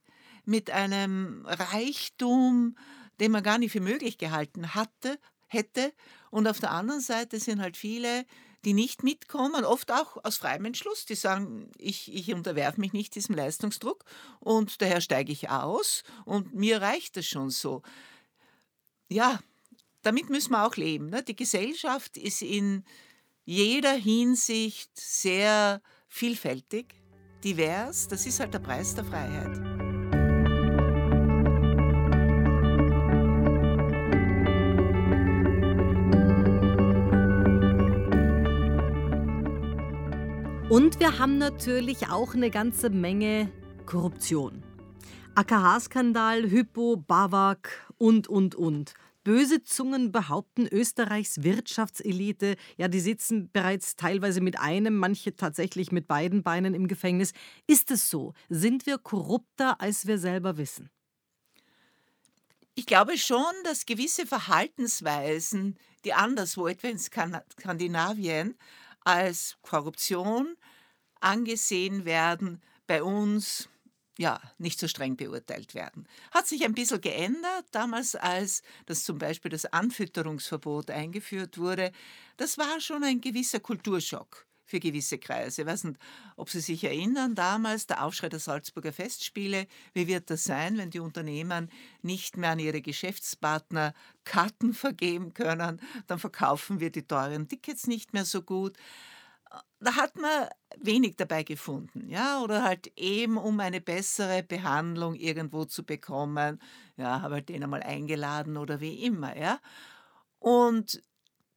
mit 0.45 0.71
einem 0.71 1.45
Reichtum, 1.47 2.77
den 3.19 3.33
man 3.33 3.43
gar 3.43 3.59
nicht 3.59 3.73
für 3.73 3.81
möglich 3.81 4.19
gehalten 4.19 4.75
hatte, 4.75 5.19
hätte. 5.50 5.92
Und 6.30 6.46
auf 6.48 6.60
der 6.60 6.70
anderen 6.70 7.00
Seite 7.00 7.38
sind 7.38 7.60
halt 7.60 7.76
viele, 7.76 8.24
die 8.64 8.74
nicht 8.74 9.02
mitkommen, 9.02 9.64
oft 9.64 9.90
auch 9.90 10.22
aus 10.24 10.36
freiem 10.36 10.66
Entschluss, 10.66 11.06
die 11.06 11.14
sagen, 11.14 11.70
ich, 11.78 12.14
ich 12.14 12.32
unterwerfe 12.32 12.80
mich 12.80 12.92
nicht 12.92 13.14
diesem 13.14 13.34
Leistungsdruck 13.34 14.04
und 14.38 14.82
daher 14.82 15.00
steige 15.00 15.32
ich 15.32 15.48
aus 15.50 16.02
und 16.24 16.54
mir 16.54 16.82
reicht 16.82 17.16
es 17.16 17.26
schon 17.26 17.50
so. 17.50 17.82
Ja, 19.08 19.40
damit 20.02 20.28
müssen 20.28 20.52
wir 20.52 20.66
auch 20.66 20.76
leben. 20.76 21.10
Ne? 21.10 21.22
Die 21.22 21.36
Gesellschaft 21.36 22.16
ist 22.16 22.42
in 22.42 22.84
jeder 23.44 23.92
Hinsicht 23.92 24.90
sehr 24.98 25.80
vielfältig, 26.08 26.94
divers. 27.42 28.08
Das 28.08 28.26
ist 28.26 28.40
halt 28.40 28.54
der 28.54 28.60
Preis 28.60 28.94
der 28.94 29.04
Freiheit. 29.04 29.80
Und 40.70 41.00
wir 41.00 41.18
haben 41.18 41.37
natürlich 41.37 42.11
auch 42.11 42.35
eine 42.35 42.48
ganze 42.48 42.90
Menge 42.90 43.50
Korruption. 43.87 44.62
AKH-Skandal, 45.35 46.48
Hypo, 46.48 46.96
Bawak 46.96 47.92
und, 47.98 48.28
und, 48.28 48.54
und. 48.54 48.94
Böse 49.24 49.64
Zungen 49.64 50.12
behaupten, 50.12 50.68
Österreichs 50.68 51.42
Wirtschaftselite, 51.42 52.54
ja, 52.76 52.87
die 52.87 53.00
sitzen 53.00 53.50
bereits 53.50 53.96
teilweise 53.96 54.40
mit 54.40 54.61
einem, 54.61 54.96
manche 54.96 55.35
tatsächlich 55.35 55.90
mit 55.90 56.06
beiden 56.06 56.44
Beinen 56.44 56.74
im 56.74 56.87
Gefängnis. 56.87 57.33
Ist 57.66 57.90
es 57.90 58.09
so? 58.09 58.33
Sind 58.48 58.87
wir 58.87 58.98
korrupter, 58.98 59.80
als 59.80 60.06
wir 60.06 60.18
selber 60.18 60.56
wissen? 60.56 60.88
Ich 62.76 62.87
glaube 62.87 63.18
schon, 63.18 63.42
dass 63.64 63.87
gewisse 63.87 64.24
Verhaltensweisen, 64.24 65.76
die 66.04 66.12
anderswo, 66.12 66.68
etwa 66.68 66.87
in 66.87 66.98
Skandinavien, 67.00 68.54
als 69.04 69.56
Korruption 69.62 70.56
angesehen 71.20 72.04
werden, 72.04 72.61
bei 72.87 73.02
uns 73.02 73.68
ja, 74.20 74.38
nicht 74.59 74.78
so 74.78 74.87
streng 74.87 75.16
beurteilt 75.16 75.74
werden. 75.74 76.06
Hat 76.30 76.46
sich 76.46 76.62
ein 76.66 76.74
bisschen 76.74 77.00
geändert, 77.00 77.64
damals 77.70 78.14
als 78.14 78.62
das 78.85 79.04
zum 79.04 79.16
Beispiel 79.16 79.50
das 79.50 79.64
Anfütterungsverbot 79.64 80.90
eingeführt 80.90 81.56
wurde. 81.56 81.90
Das 82.37 82.59
war 82.59 82.80
schon 82.80 83.02
ein 83.02 83.22
gewisser 83.22 83.61
Kulturschock 83.61 84.46
für 84.66 84.78
gewisse 84.78 85.18
Kreise. 85.18 85.62
Ich 85.62 85.66
weiß 85.66 85.85
nicht, 85.85 85.98
ob 86.37 86.50
Sie 86.50 86.61
sich 86.61 86.85
erinnern, 86.85 87.35
damals 87.35 87.87
der 87.87 88.04
Aufschrei 88.04 88.28
der 88.28 88.40
Salzburger 88.40 88.92
Festspiele. 88.92 89.66
Wie 89.94 90.06
wird 90.06 90.28
das 90.28 90.44
sein, 90.44 90.76
wenn 90.76 90.90
die 90.90 91.00
Unternehmen 91.00 91.70
nicht 92.02 92.37
mehr 92.37 92.50
an 92.50 92.59
ihre 92.59 92.83
Geschäftspartner 92.83 93.94
Karten 94.24 94.74
vergeben 94.74 95.33
können? 95.33 95.80
Dann 96.06 96.18
verkaufen 96.18 96.78
wir 96.78 96.90
die 96.90 97.06
teuren 97.06 97.48
Tickets 97.48 97.87
nicht 97.87 98.12
mehr 98.12 98.26
so 98.26 98.42
gut 98.42 98.76
da 99.80 99.96
hat 99.96 100.16
man 100.16 100.48
wenig 100.78 101.16
dabei 101.16 101.42
gefunden, 101.42 102.08
ja, 102.08 102.40
oder 102.40 102.62
halt 102.62 102.92
eben, 102.96 103.36
um 103.36 103.58
eine 103.60 103.80
bessere 103.80 104.42
Behandlung 104.42 105.14
irgendwo 105.14 105.64
zu 105.64 105.84
bekommen, 105.84 106.60
ja, 106.96 107.22
habe 107.22 107.36
halt 107.36 107.48
den 107.48 107.62
einmal 107.62 107.82
eingeladen 107.82 108.56
oder 108.56 108.80
wie 108.80 109.04
immer, 109.04 109.36
ja. 109.36 109.60
Und 110.38 111.02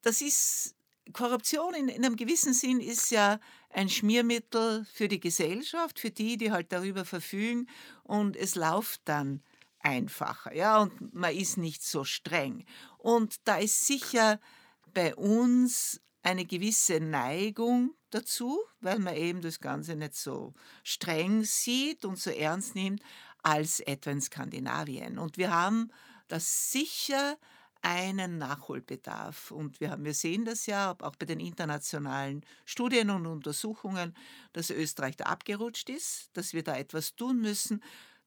das 0.02 0.22
ist, 0.22 0.76
Korruption 1.12 1.74
in, 1.74 1.90
in 1.90 2.06
einem 2.06 2.16
gewissen 2.16 2.54
Sinn 2.54 2.80
ist 2.80 3.12
ja 3.12 3.40
ein 3.70 3.90
Schmiermittel 3.90 4.86
für 4.86 5.08
die 5.08 5.20
Gesellschaft, 5.20 6.00
für 6.00 6.12
die, 6.12 6.38
die 6.38 6.52
halt 6.52 6.72
darüber 6.72 7.06
verfügen 7.06 7.68
und 8.04 8.36
es 8.36 8.56
läuft 8.56 9.02
dann 9.06 9.44
einfacher, 9.80 10.56
ja, 10.56 10.82
und 10.82 11.14
man 11.14 11.36
ist 11.36 11.58
nicht 11.58 11.84
so 11.84 12.06
streng. 12.06 12.66
Und 12.98 13.36
da 13.48 13.58
ist 13.58 13.86
sicher 13.86 14.40
bei 14.94 15.14
uns 15.16 16.00
eine 16.24 16.46
gewisse 16.46 17.00
Neigung 17.00 17.94
dazu, 18.10 18.60
weil 18.80 19.00
man 19.00 19.16
eben 19.16 19.42
das 19.42 19.60
Ganze 19.60 19.96
nicht 19.96 20.16
so 20.16 20.54
streng 20.84 21.44
sieht 21.44 22.06
und 22.06 22.18
so 22.18 22.30
ernst 22.30 22.76
nimmt 22.76 23.02
als 23.44 23.82
etwa 23.82 24.12
in 24.12 24.22
Skandinavien. 24.22 25.20
Und 25.20 25.38
wir 25.38 25.52
haben 25.52 25.92
da 26.30 26.40
sicher 26.40 27.38
einen 27.84 28.38
Nachholbedarf. 28.38 29.52
Und 29.52 29.82
wir, 29.82 29.92
haben, 29.92 30.06
wir 30.06 30.14
sehen 30.14 30.46
das 30.46 30.66
ja 30.66 30.96
auch 31.00 31.16
bei 31.18 31.26
den 31.26 31.42
internationalen 31.42 32.46
Studien 32.66 33.10
und 33.10 33.26
Untersuchungen, 33.26 34.16
dass 34.54 34.70
Österreich 34.70 35.18
da 35.18 35.26
abgerutscht 35.26 35.90
ist, 35.90 36.30
dass 36.34 36.54
wir 36.54 36.64
da 36.64 36.78
etwas 36.78 37.16
tun 37.16 37.42
müssen. 37.42 37.84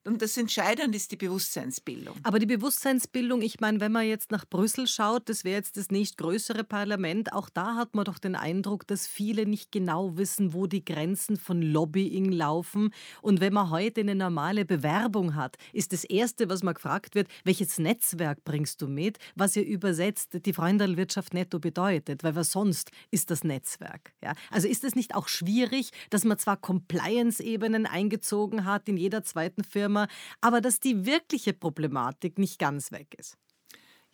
Und 0.07 0.21
das 0.21 0.37
Entscheidende 0.37 0.95
ist 0.95 1.11
die 1.11 1.17
Bewusstseinsbildung. 1.17 2.15
Aber 2.23 2.39
die 2.39 2.45
Bewusstseinsbildung, 2.45 3.41
ich 3.41 3.59
meine, 3.59 3.81
wenn 3.81 3.91
man 3.91 4.07
jetzt 4.07 4.31
nach 4.31 4.45
Brüssel 4.45 4.87
schaut, 4.87 5.27
das 5.27 5.43
wäre 5.43 5.57
jetzt 5.57 5.75
das 5.75 5.91
nächstgrößere 5.91 6.63
Parlament, 6.63 7.33
auch 7.33 7.49
da 7.49 7.75
hat 7.75 7.93
man 7.93 8.05
doch 8.05 8.17
den 8.17 8.35
Eindruck, 8.35 8.87
dass 8.87 9.05
viele 9.05 9.45
nicht 9.45 9.69
genau 9.69 10.15
wissen, 10.15 10.53
wo 10.53 10.65
die 10.65 10.85
Grenzen 10.85 11.35
von 11.35 11.61
Lobbying 11.61 12.31
laufen. 12.31 12.93
Und 13.21 13.41
wenn 13.41 13.51
man 13.51 13.69
heute 13.69 13.99
eine 13.99 14.15
normale 14.15 14.63
Bewerbung 14.63 15.35
hat, 15.35 15.57
ist 15.73 15.91
das 15.91 16.05
Erste, 16.05 16.47
was 16.47 16.63
man 16.63 16.75
gefragt 16.75 17.13
wird, 17.13 17.27
welches 17.43 17.77
Netzwerk 17.77 18.45
bringst 18.45 18.81
du 18.81 18.87
mit, 18.87 19.17
was 19.35 19.55
ja 19.55 19.61
übersetzt 19.61 20.37
die 20.45 20.53
Freundelwirtschaft 20.53 21.33
netto 21.33 21.59
bedeutet, 21.59 22.23
weil 22.23 22.33
was 22.33 22.53
sonst 22.53 22.91
ist 23.11 23.29
das 23.29 23.43
Netzwerk. 23.43 24.13
Ja? 24.23 24.35
Also 24.51 24.69
ist 24.69 24.85
es 24.85 24.95
nicht 24.95 25.15
auch 25.15 25.27
schwierig, 25.27 25.91
dass 26.11 26.23
man 26.23 26.37
zwar 26.37 26.55
Compliance-Ebenen 26.55 27.85
eingezogen 27.85 28.63
hat 28.63 28.87
in 28.87 28.95
jeder 28.95 29.23
zweiten 29.23 29.65
Firma, 29.65 29.96
Thema, 29.97 30.07
aber 30.41 30.61
dass 30.61 30.79
die 30.79 31.05
wirkliche 31.05 31.53
Problematik 31.53 32.37
nicht 32.37 32.59
ganz 32.59 32.91
weg 32.91 33.15
ist. 33.17 33.37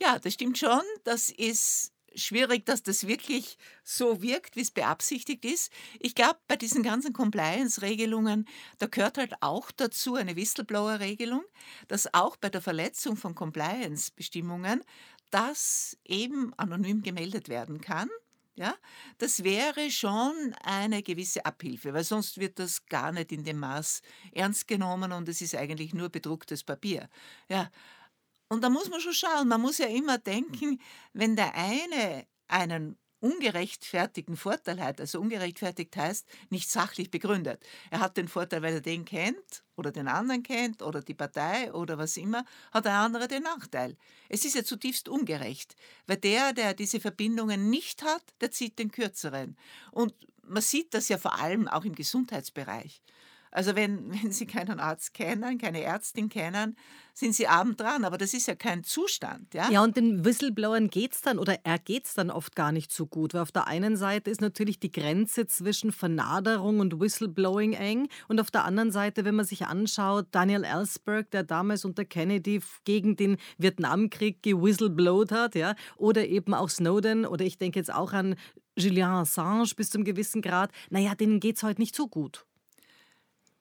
Ja, 0.02 0.19
das 0.19 0.34
stimmt 0.34 0.58
schon. 0.58 0.82
Das 1.04 1.30
ist 1.30 1.91
schwierig, 2.15 2.65
dass 2.65 2.84
das 2.84 3.08
wirklich 3.08 3.58
so 3.84 4.22
wirkt, 4.22 4.56
wie 4.56 4.62
es 4.62 4.72
beabsichtigt 4.72 5.46
ist. 5.46 5.72
Ich 6.00 6.13
glaube, 6.13 6.38
bei 6.48 6.56
diesen 6.56 6.84
ganzen 6.84 7.12
Compliance-Regelungen, 7.12 8.48
da 8.78 8.86
gehört 8.86 9.17
halt 9.17 9.34
auch 9.41 9.72
dazu 9.72 10.15
eine 10.15 10.36
Whistleblower-Regelung, 10.36 11.43
dass 11.88 12.13
auch 12.13 12.36
bei 12.38 12.50
der 12.50 12.62
Verletzung 12.62 13.17
von 13.17 13.34
Compliance-Bestimmungen 13.34 14.84
das 15.32 15.98
eben 16.06 16.54
anonym 16.58 17.02
gemeldet 17.02 17.50
werden 17.50 17.82
kann. 17.82 18.10
Ja, 18.55 18.75
das 19.17 19.43
wäre 19.43 19.89
schon 19.89 20.55
eine 20.61 21.01
gewisse 21.01 21.43
Abhilfe, 21.43 21.91
weil 21.93 22.03
sonst 22.03 22.39
wird 22.39 22.59
das 22.59 22.85
gar 22.85 23.11
nicht 23.11 23.31
in 23.31 23.43
dem 23.43 23.57
Maß 23.59 24.01
ernst 24.31 24.67
genommen 24.67 25.11
und 25.11 25.27
es 25.27 25.41
ist 25.41 25.55
eigentlich 25.55 25.93
nur 25.95 26.09
bedrucktes 26.09 26.63
Papier. 26.63 27.09
Ja, 27.49 27.71
und 28.49 28.63
da 28.63 28.69
muss 28.69 28.89
man 28.89 29.01
schon 29.01 29.13
schauen. 29.13 29.47
Man 29.47 29.61
muss 29.61 29.79
ja 29.79 29.87
immer 29.87 30.19
denken, 30.19 30.79
wenn 31.13 31.35
der 31.35 31.55
eine 31.55 32.27
einen 32.47 32.97
ungerechtfertigten 33.23 34.36
Vorteil 34.36 34.81
hat, 34.81 34.99
also 34.99 35.21
ungerechtfertigt 35.21 35.95
heißt 35.95 36.27
nicht 36.49 36.69
sachlich 36.69 37.09
begründet. 37.09 37.63
Er 37.89 38.01
hat 38.01 38.17
den 38.17 38.27
Vorteil, 38.27 38.62
weil 38.62 38.73
er 38.73 38.81
den 38.81 39.05
kennt 39.05 39.63
oder 39.77 39.91
den 39.91 40.09
anderen 40.09 40.43
kennt 40.43 40.81
oder 40.81 41.01
die 41.01 41.13
Partei 41.13 41.71
oder 41.73 41.97
was 41.97 42.17
immer, 42.17 42.43
hat 42.73 42.83
der 42.83 42.93
andere 42.93 43.29
den 43.29 43.43
Nachteil. 43.43 43.95
Es 44.27 44.43
ist 44.43 44.55
ja 44.55 44.65
zutiefst 44.65 45.07
ungerecht, 45.07 45.77
weil 46.05 46.17
der, 46.17 46.51
der 46.51 46.73
diese 46.73 46.99
Verbindungen 46.99 47.69
nicht 47.69 48.03
hat, 48.03 48.23
der 48.41 48.51
zieht 48.51 48.77
den 48.77 48.91
kürzeren. 48.91 49.55
Und 49.91 50.13
man 50.41 50.62
sieht 50.62 50.93
das 50.93 51.07
ja 51.07 51.17
vor 51.17 51.39
allem 51.39 51.69
auch 51.69 51.86
im 51.86 51.95
Gesundheitsbereich. 51.95 53.01
Also 53.53 53.75
wenn, 53.75 54.11
wenn 54.23 54.31
Sie 54.31 54.45
keinen 54.45 54.79
Arzt 54.79 55.13
kennen, 55.13 55.57
keine 55.57 55.81
Ärztin 55.81 56.29
kennen, 56.29 56.75
sind 57.13 57.35
Sie 57.35 57.47
abend 57.47 57.79
dran, 57.79 58.05
aber 58.05 58.17
das 58.17 58.33
ist 58.33 58.47
ja 58.47 58.55
kein 58.55 58.83
Zustand. 58.83 59.53
Ja, 59.53 59.69
ja 59.69 59.83
und 59.83 59.95
den 59.95 60.25
Whistleblowern 60.25 60.89
geht 60.89 61.13
es 61.13 61.21
dann 61.21 61.37
oder 61.37 61.59
er 61.63 61.77
geht 61.77 62.05
es 62.05 62.15
dann 62.15 62.31
oft 62.31 62.55
gar 62.55 62.71
nicht 62.71 62.91
so 62.91 63.05
gut, 63.05 63.35
weil 63.35 63.41
auf 63.41 63.51
der 63.51 63.67
einen 63.67 63.95
Seite 63.97 64.31
ist 64.31 64.41
natürlich 64.41 64.79
die 64.79 64.91
Grenze 64.91 65.45
zwischen 65.45 65.91
Vernaderung 65.91 66.79
und 66.79 66.99
Whistleblowing 66.99 67.73
eng 67.73 68.09
und 68.27 68.39
auf 68.39 68.49
der 68.49 68.65
anderen 68.65 68.91
Seite, 68.91 69.25
wenn 69.25 69.35
man 69.35 69.45
sich 69.45 69.67
anschaut, 69.67 70.27
Daniel 70.31 70.63
Ellsberg, 70.63 71.29
der 71.29 71.43
damals 71.43 71.85
unter 71.85 72.03
Kennedy 72.03 72.61
gegen 72.83 73.15
den 73.15 73.37
Vietnamkrieg 73.59 74.41
gewhistleblowt 74.41 75.31
hat, 75.31 75.53
ja, 75.53 75.75
oder 75.97 76.25
eben 76.25 76.55
auch 76.55 76.69
Snowden 76.69 77.27
oder 77.27 77.45
ich 77.45 77.59
denke 77.59 77.77
jetzt 77.77 77.93
auch 77.93 78.13
an 78.13 78.35
Julian 78.75 79.11
Assange 79.11 79.69
bis 79.75 79.91
zum 79.91 80.03
gewissen 80.03 80.41
Grad, 80.41 80.71
naja, 80.89 81.13
denen 81.13 81.39
geht 81.39 81.57
es 81.57 81.63
heute 81.63 81.79
nicht 81.79 81.95
so 81.95 82.07
gut. 82.07 82.45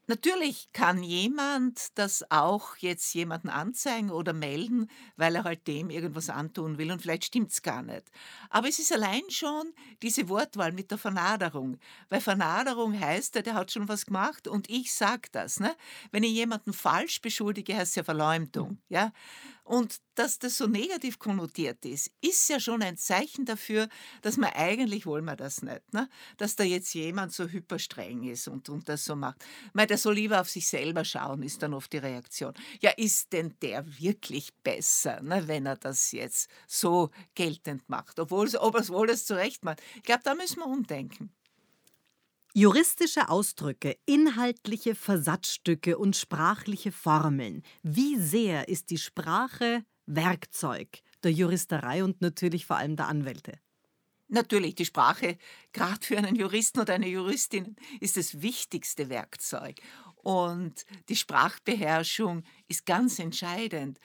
Natürlich 0.09 0.69
kann 0.73 1.03
jemand 1.03 1.97
das 1.97 2.29
auch 2.31 2.77
jetzt 2.79 3.15
jemanden 3.15 3.49
anzeigen 3.49 4.11
oder 4.11 4.33
melden, 4.33 4.89
weil 5.17 5.37
er 5.37 5.45
halt 5.45 5.67
dem 5.69 5.91
irgendwas 5.91 6.29
antun 6.29 6.77
will 6.77 6.91
und 6.91 7.01
vielleicht 7.01 7.27
stimmt 7.27 7.53
es 7.53 7.63
gar 7.63 7.83
nicht. 7.83 8.11
Aber 8.51 8.69
es 8.69 8.81
ist 8.81 8.93
allein 8.93 9.23
schon 9.29 9.73
diese 10.03 10.29
Wortwahl 10.29 10.73
mit 10.73 10.91
der 10.91 10.99
Vernaderung, 10.99 11.79
weil 12.09 12.21
Vernaderung 12.21 12.99
heißt, 12.99 13.37
der, 13.37 13.55
hat 13.55 13.71
schon 13.71 13.89
was 13.89 14.07
gemacht 14.07 14.49
und 14.49 14.69
ich 14.69 14.93
sag 14.93 15.31
das. 15.33 15.61
Ne? 15.61 15.75
Wenn 16.11 16.25
ich 16.25 16.33
jemanden 16.33 16.73
falsch 16.73 17.21
beschuldige, 17.21 17.77
heißt 17.77 17.91
es 17.91 17.95
ja 17.97 18.05
Verleumdung. 18.05 18.71
Mhm. 18.71 18.79
Ja? 18.89 19.13
Und 19.65 20.01
dass 20.17 20.39
das 20.39 20.59
so 20.59 20.67
negativ 20.67 21.19
konnotiert 21.19 21.85
ist, 21.85 22.11
ist 22.21 22.49
ja 22.49 22.59
schon 22.59 22.83
ein 22.83 22.97
Zeichen 22.97 23.45
dafür, 23.45 23.89
dass 24.21 24.37
man 24.37 24.51
eigentlich 24.51 25.07
wollen 25.07 25.25
wir 25.25 25.37
das 25.37 25.63
nicht, 25.63 25.93
ne? 25.93 26.09
dass 26.37 26.57
da 26.57 26.65
jetzt 26.65 26.93
jemand 26.95 27.33
so 27.33 27.47
hyperstreng 27.47 28.25
ist 28.25 28.49
und, 28.49 28.69
und 28.69 28.89
das 28.89 29.05
so 29.05 29.15
macht. 29.15 29.45
Weil 29.73 29.87
der 29.87 29.99
soll 29.99 30.15
lieber 30.15 30.41
auf 30.41 30.51
sich 30.51 30.69
selber 30.69 31.05
schauen, 31.05 31.43
ist 31.43 31.63
dann 31.63 31.75
oft 31.75 31.93
die 31.93 31.99
Reaktion. 31.99 32.55
Ja, 32.81 32.91
ist 32.91 33.33
denn 33.33 33.55
der 33.63 33.87
wirklich 34.01 34.53
besser, 34.65 35.23
ne, 35.23 35.47
wenn 35.47 35.67
er 35.67 35.77
das 35.77 36.13
jetzt 36.13 36.51
so 36.67 37.11
geltend 37.35 37.89
macht, 37.89 38.19
obwohl, 38.19 38.51
obwohl 38.57 39.09
er 39.09 39.15
es 39.15 39.27
zurecht 39.27 39.65
macht? 39.65 39.81
Ich 39.97 40.03
glaube, 40.03 40.23
da 40.25 40.35
müssen 40.35 40.59
wir 40.59 40.67
umdenken. 40.67 41.31
Juristische 42.55 43.31
Ausdrücke, 43.31 43.97
inhaltliche 44.05 44.95
Versatzstücke 44.95 45.97
und 45.97 46.17
sprachliche 46.17 46.93
Formeln. 46.93 47.63
Wie 47.83 48.19
sehr 48.19 48.69
ist 48.69 48.91
die 48.91 48.99
Sprache 48.99 49.87
Werkzeug 50.05 51.01
der 51.23 51.33
Juristerei 51.33 52.05
und 52.05 52.21
natürlich 52.21 52.67
vor 52.67 52.77
allem 52.77 52.97
der 52.97 53.09
Anwälte? 53.09 53.59
Natürlich, 54.29 54.75
die 54.75 54.85
Sprache, 54.85 55.39
gerade 55.73 56.05
für 56.05 56.19
einen 56.19 56.37
Juristen 56.37 56.81
oder 56.81 56.93
eine 56.93 57.09
Juristin, 57.09 57.75
ist 58.01 58.19
das 58.19 58.43
wichtigste 58.43 59.09
Werkzeug. 59.09 59.81
Und 60.17 60.85
die 61.09 61.17
Sprachbeherrschung 61.17 62.43
ist 62.69 62.85
ganz 62.85 63.19
entscheidend. 63.19 63.99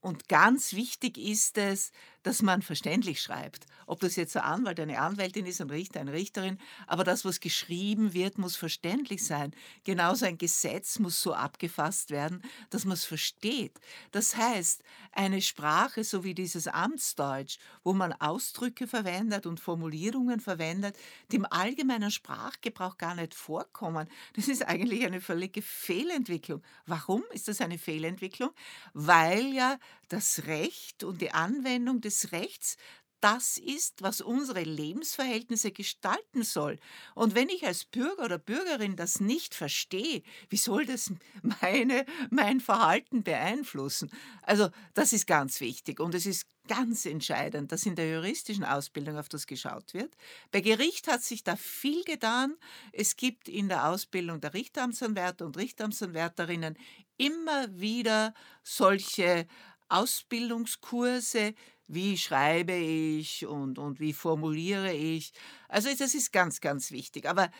Und 0.00 0.28
ganz 0.28 0.72
wichtig 0.72 1.18
ist 1.18 1.58
es, 1.58 1.90
dass 2.26 2.42
man 2.42 2.60
verständlich 2.60 3.22
schreibt. 3.22 3.66
Ob 3.86 4.00
das 4.00 4.16
jetzt 4.16 4.36
ein 4.36 4.42
Anwalt, 4.42 4.80
eine 4.80 4.98
Anwältin 4.98 5.46
ist, 5.46 5.60
ein 5.60 5.70
Richter, 5.70 6.00
eine 6.00 6.12
Richterin, 6.12 6.58
aber 6.88 7.04
das, 7.04 7.24
was 7.24 7.38
geschrieben 7.38 8.14
wird, 8.14 8.36
muss 8.36 8.56
verständlich 8.56 9.24
sein. 9.24 9.54
Genauso 9.84 10.26
ein 10.26 10.36
Gesetz 10.36 10.98
muss 10.98 11.22
so 11.22 11.34
abgefasst 11.34 12.10
werden, 12.10 12.42
dass 12.70 12.84
man 12.84 12.94
es 12.94 13.04
versteht. 13.04 13.78
Das 14.10 14.36
heißt, 14.36 14.82
eine 15.12 15.40
Sprache, 15.40 16.02
so 16.02 16.24
wie 16.24 16.34
dieses 16.34 16.66
Amtsdeutsch, 16.66 17.58
wo 17.84 17.92
man 17.92 18.12
Ausdrücke 18.12 18.88
verwendet 18.88 19.46
und 19.46 19.60
Formulierungen 19.60 20.40
verwendet, 20.40 20.96
die 21.30 21.36
im 21.36 21.46
allgemeinen 21.48 22.10
Sprachgebrauch 22.10 22.98
gar 22.98 23.14
nicht 23.14 23.36
vorkommen, 23.36 24.08
das 24.34 24.48
ist 24.48 24.66
eigentlich 24.66 25.06
eine 25.06 25.20
völlige 25.20 25.62
Fehlentwicklung. 25.62 26.60
Warum 26.86 27.22
ist 27.30 27.46
das 27.46 27.60
eine 27.60 27.78
Fehlentwicklung? 27.78 28.50
Weil 28.94 29.54
ja 29.54 29.78
das 30.08 30.46
Recht 30.46 31.04
und 31.04 31.20
die 31.20 31.32
Anwendung 31.32 32.00
des 32.00 32.15
Rechts 32.32 32.76
das 33.20 33.56
ist, 33.58 34.02
was 34.02 34.20
unsere 34.20 34.62
Lebensverhältnisse 34.62 35.72
gestalten 35.72 36.42
soll. 36.42 36.78
Und 37.14 37.34
wenn 37.34 37.48
ich 37.48 37.66
als 37.66 37.84
Bürger 37.84 38.24
oder 38.24 38.38
Bürgerin 38.38 38.94
das 38.96 39.20
nicht 39.20 39.54
verstehe, 39.54 40.22
wie 40.48 40.56
soll 40.56 40.86
das 40.86 41.12
meine, 41.60 42.04
mein 42.30 42.60
Verhalten 42.60 43.22
beeinflussen? 43.22 44.10
Also 44.42 44.68
das 44.94 45.12
ist 45.12 45.26
ganz 45.26 45.60
wichtig 45.60 45.98
und 46.00 46.14
es 46.14 46.26
ist 46.26 46.46
ganz 46.68 47.06
entscheidend, 47.06 47.72
dass 47.72 47.86
in 47.86 47.94
der 47.94 48.10
juristischen 48.10 48.64
Ausbildung 48.64 49.18
auf 49.18 49.28
das 49.28 49.46
geschaut 49.46 49.94
wird. 49.94 50.14
Bei 50.50 50.60
Gericht 50.60 51.08
hat 51.08 51.22
sich 51.22 51.42
da 51.44 51.56
viel 51.56 52.02
getan. 52.04 52.56
Es 52.92 53.16
gibt 53.16 53.48
in 53.48 53.68
der 53.68 53.88
Ausbildung 53.88 54.40
der 54.40 54.52
Richteramtsanwärter 54.52 55.46
und 55.46 55.56
Richteramtsanwärterinnen 55.56 56.76
immer 57.16 57.78
wieder 57.78 58.34
solche 58.62 59.46
Ausbildungskurse, 59.88 61.54
wie 61.88 62.18
schreibe 62.18 62.74
ich 62.74 63.46
und, 63.46 63.78
und 63.78 64.00
wie 64.00 64.12
formuliere 64.12 64.92
ich. 64.92 65.32
Also 65.68 65.88
das 65.96 66.14
ist 66.14 66.32
ganz, 66.32 66.60
ganz 66.60 66.90
wichtig. 66.90 67.28
Aber 67.28 67.50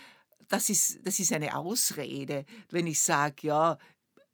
das 0.48 0.68
ist, 0.68 0.98
das 1.04 1.18
ist 1.18 1.32
eine 1.32 1.56
Ausrede, 1.56 2.44
wenn 2.70 2.86
ich 2.86 3.00
sage, 3.00 3.46
ja, 3.46 3.78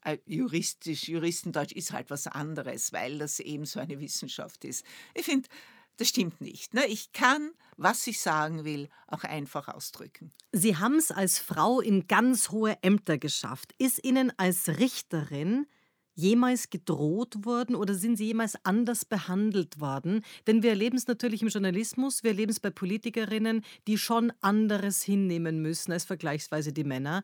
äh, 0.04 0.18
juristisch, 0.26 1.08
Juristendeutsch 1.08 1.72
ist 1.72 1.92
halt 1.92 2.10
was 2.10 2.26
anderes, 2.26 2.92
weil 2.92 3.18
das 3.18 3.38
eben 3.40 3.64
so 3.66 3.80
eine 3.80 4.00
Wissenschaft 4.00 4.64
ist. 4.64 4.84
Ich 5.14 5.24
finde, 5.24 5.48
das 5.96 6.08
stimmt 6.08 6.40
nicht. 6.40 6.74
Ne? 6.74 6.86
Ich 6.86 7.12
kann, 7.12 7.52
was 7.76 8.06
ich 8.06 8.20
sagen 8.20 8.64
will, 8.64 8.88
auch 9.06 9.24
einfach 9.24 9.68
ausdrücken. 9.68 10.32
Sie 10.50 10.76
haben 10.76 10.96
es 10.96 11.10
als 11.10 11.38
Frau 11.38 11.80
in 11.80 12.08
ganz 12.08 12.50
hohe 12.50 12.76
Ämter 12.82 13.18
geschafft. 13.18 13.74
Ist 13.78 14.02
Ihnen 14.04 14.32
als 14.38 14.68
Richterin 14.68 15.66
jemals 16.14 16.70
gedroht 16.70 17.44
worden 17.44 17.74
oder 17.74 17.94
sind 17.94 18.16
sie 18.16 18.26
jemals 18.26 18.56
anders 18.64 19.04
behandelt 19.04 19.80
worden? 19.80 20.24
Denn 20.46 20.62
wir 20.62 20.70
erleben 20.70 20.96
es 20.96 21.06
natürlich 21.06 21.42
im 21.42 21.48
Journalismus, 21.48 22.22
wir 22.22 22.30
erleben 22.30 22.50
es 22.50 22.60
bei 22.60 22.70
Politikerinnen, 22.70 23.64
die 23.86 23.98
schon 23.98 24.32
anderes 24.40 25.02
hinnehmen 25.02 25.62
müssen 25.62 25.92
als 25.92 26.04
vergleichsweise 26.04 26.72
die 26.72 26.84
Männer. 26.84 27.22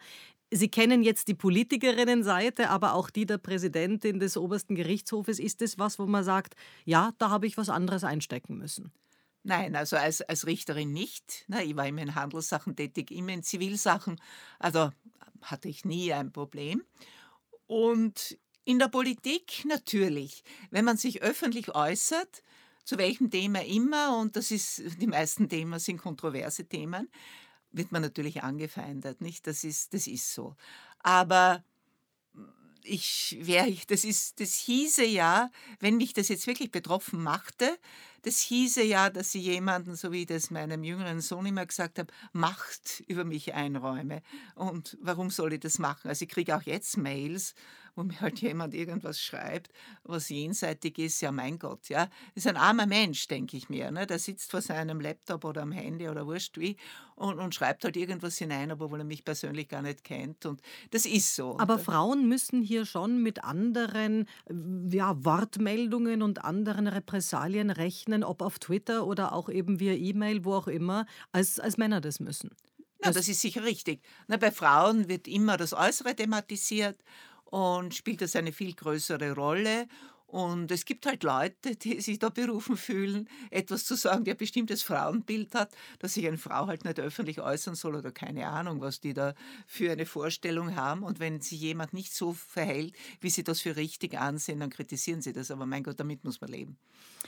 Sie 0.51 0.71
kennen 0.71 1.03
jetzt 1.03 1.29
die 1.29 1.35
Politikerinnenseite, 1.35 2.71
aber 2.71 2.95
auch 2.95 3.11
die 3.11 3.27
der 3.27 3.37
Präsidentin 3.37 4.19
des 4.19 4.37
obersten 4.37 4.75
Gerichtshofes. 4.75 5.39
Ist 5.39 5.61
es 5.61 5.79
was, 5.79 5.99
wo 5.99 6.07
man 6.07 6.25
sagt, 6.25 6.55
ja, 6.87 7.13
da 7.19 7.29
habe 7.29 7.47
ich 7.47 7.59
was 7.59 7.69
anderes 7.69 8.03
einstecken 8.03 8.57
müssen? 8.57 8.91
Nein, 9.43 9.77
also 9.77 9.97
als, 9.97 10.23
als 10.23 10.47
Richterin 10.47 10.93
nicht. 10.93 11.45
Na, 11.49 11.63
ich 11.63 11.77
war 11.77 11.87
immer 11.87 12.03
in 12.03 12.15
Handelssachen 12.15 12.77
tätig, 12.77 13.11
immer 13.11 13.33
in 13.33 13.43
Zivilsachen. 13.43 14.21
Also 14.59 14.91
hatte 15.43 15.69
ich 15.69 15.85
nie 15.85 16.13
ein 16.13 16.33
Problem. 16.33 16.83
Und 17.67 18.39
in 18.69 18.79
der 18.79 18.89
Politik 18.89 19.65
natürlich, 19.65 20.45
wenn 20.71 20.85
man 20.85 20.99
sich 20.99 21.23
öffentlich 21.23 21.75
äußert, 21.75 22.43
zu 22.85 22.99
welchem 22.99 23.31
Thema 23.31 23.65
immer, 23.65 24.19
und 24.19 24.37
das 24.37 24.51
ist, 24.51 24.83
die 25.01 25.07
meisten 25.07 25.49
Themen 25.49 25.81
sind 25.81 25.97
kontroverse 26.03 26.67
Themen, 26.67 27.09
wird 27.73 27.93
man 27.93 28.03
natürlich 28.03 28.43
angefeindet, 28.43 29.23
nicht? 29.23 29.47
Das 29.47 29.65
ist, 29.65 29.95
das 29.95 30.07
ist 30.07 30.35
so. 30.35 30.55
Aber 30.99 31.65
ich 32.85 33.39
wäre, 33.41 33.75
das 33.87 34.05
ist, 34.05 34.39
das 34.39 34.53
hieße 34.55 35.05
ja, 35.05 35.51
wenn 35.81 35.97
mich 35.97 36.13
das 36.13 36.29
jetzt 36.29 36.47
wirklich 36.47 36.71
betroffen 36.71 37.23
machte, 37.23 37.79
das 38.23 38.41
hieße 38.41 38.83
ja, 38.83 39.09
dass 39.09 39.33
sie 39.33 39.41
jemanden, 39.41 39.97
so 39.97 40.13
wie 40.13 40.23
ich 40.23 40.27
das 40.27 40.51
meinem 40.51 40.85
jüngeren 40.85 41.21
Sohn 41.23 41.47
immer 41.47 41.65
gesagt 41.65 41.99
habe, 41.99 42.13
Macht 42.33 43.03
über 43.07 43.25
mich 43.25 43.55
einräume. 43.55 44.23
Und 44.55 44.99
warum 45.01 45.31
soll 45.31 45.55
ich 45.55 45.61
das 45.61 45.79
machen? 45.79 46.09
Also 46.09 46.25
ich 46.25 46.29
kriege 46.29 46.57
auch 46.57 46.63
jetzt 46.63 46.97
Mails, 46.97 47.55
wo 47.99 48.05
mir 48.05 48.21
halt 48.21 48.41
jemand 48.41 48.75
irgendwas 48.75 49.21
schreibt, 49.21 49.73
was 50.05 50.29
jenseitig 50.29 50.99
ist, 50.99 51.21
ja 51.21 51.33
mein 51.33 51.59
Gott, 51.59 51.89
ja. 51.89 52.09
Ist 52.35 52.47
ein 52.47 52.57
armer 52.57 52.87
Mensch, 52.87 53.27
denke 53.27 53.57
ich 53.57 53.69
mir. 53.69 53.91
Ne? 53.91 54.07
Der 54.07 54.21
sitzt 54.21 54.53
vor 54.53 54.63
seinem 54.63 55.01
Laptop 55.01 55.45
oder 55.45 55.63
am 55.63 55.73
Handy 55.73 56.09
oder 56.09 56.27
wurscht 56.27 56.57
wie 56.59 56.77
und, 57.17 57.39
und 57.41 57.55
schreibt 57.55 57.85
halt 57.85 57.97
irgendwas 57.97 58.39
hinein, 58.39 58.71
obwohl 58.71 59.01
er 59.01 59.05
mich 59.05 59.25
persönlich 59.25 59.69
gar 59.69 59.83
nicht 59.83 60.05
kennt. 60.05 60.47
Und 60.47 60.63
das 60.93 61.05
ist 61.05 61.35
so. 61.35 61.59
Aber 61.59 61.79
Frauen 61.79 62.29
müssen 62.29 62.63
hier 62.63 62.87
schon 62.87 63.21
mit 63.23 63.43
anderen 63.43 64.27
ja, 64.91 65.25
Wortmeldungen 65.25 66.23
und 66.23 66.45
anderen 66.45 66.87
Repressalien 66.87 67.71
rechnen, 67.71 68.23
ob 68.23 68.43
auf 68.43 68.61
Twitter 68.61 69.07
oder 69.07 69.33
auch 69.33 69.49
eben 69.49 69.81
via 69.81 69.95
E-Mail, 69.95 70.45
wo 70.45 70.55
auch 70.55 70.69
immer, 70.69 71.05
als, 71.33 71.59
als 71.59 71.77
Männer 71.77 72.01
das 72.01 72.21
müssen. 72.21 72.51
Na, 73.01 73.13
das 73.13 73.29
ist 73.29 73.41
sicher 73.41 73.65
richtig. 73.65 74.03
Na, 74.27 74.37
bei 74.37 74.51
Frauen 74.51 75.09
wird 75.09 75.29
immer 75.29 75.57
das 75.57 75.73
Äußere 75.73 76.17
thematisiert 76.17 76.99
und 77.51 77.95
spielt 77.95 78.21
das 78.21 78.37
eine 78.37 78.53
viel 78.53 78.75
größere 78.75 79.33
Rolle. 79.33 79.87
Und 80.29 80.71
es 80.71 80.85
gibt 80.85 81.07
halt 81.07 81.23
Leute, 81.23 81.75
die 81.75 82.01
sich 82.03 82.19
da 82.19 82.29
berufen 82.29 82.77
fühlen, 82.77 83.29
etwas 83.51 83.87
zu 83.87 83.97
sagen, 83.97 84.25
der 84.25 84.35
ein 84.35 84.39
bestimmtes 84.39 84.83
Frauenbild 84.83 85.55
hat, 85.55 85.75
dass 86.01 86.15
sich 86.15 86.27
eine 86.27 86.37
Frau 86.37 86.67
halt 86.67 86.85
nicht 86.85 87.01
öffentlich 87.01 87.41
äußern 87.41 87.75
soll 87.75 87.97
oder 87.97 88.13
keine 88.13 88.47
Ahnung, 88.47 88.83
was 88.83 89.01
die 89.01 89.15
da 89.15 89.35
für 89.67 89.91
eine 89.91 90.05
Vorstellung 90.05 90.77
haben. 90.77 91.03
Und 91.03 91.19
wenn 91.19 91.41
sich 91.41 91.61
jemand 91.61 91.95
nicht 91.95 92.15
so 92.15 92.35
verhält, 92.35 92.95
wie 93.23 93.31
sie 93.31 93.43
das 93.43 93.63
für 93.63 93.77
richtig 93.77 94.19
ansehen, 94.19 94.61
dann 94.61 94.69
kritisieren 94.69 95.23
sie 95.23 95.33
das. 95.33 95.51
Aber 95.51 95.65
mein 95.65 95.83
Gott, 95.83 95.99
damit 95.99 96.23
muss 96.25 96.43
man 96.43 96.51
leben. 96.51 96.77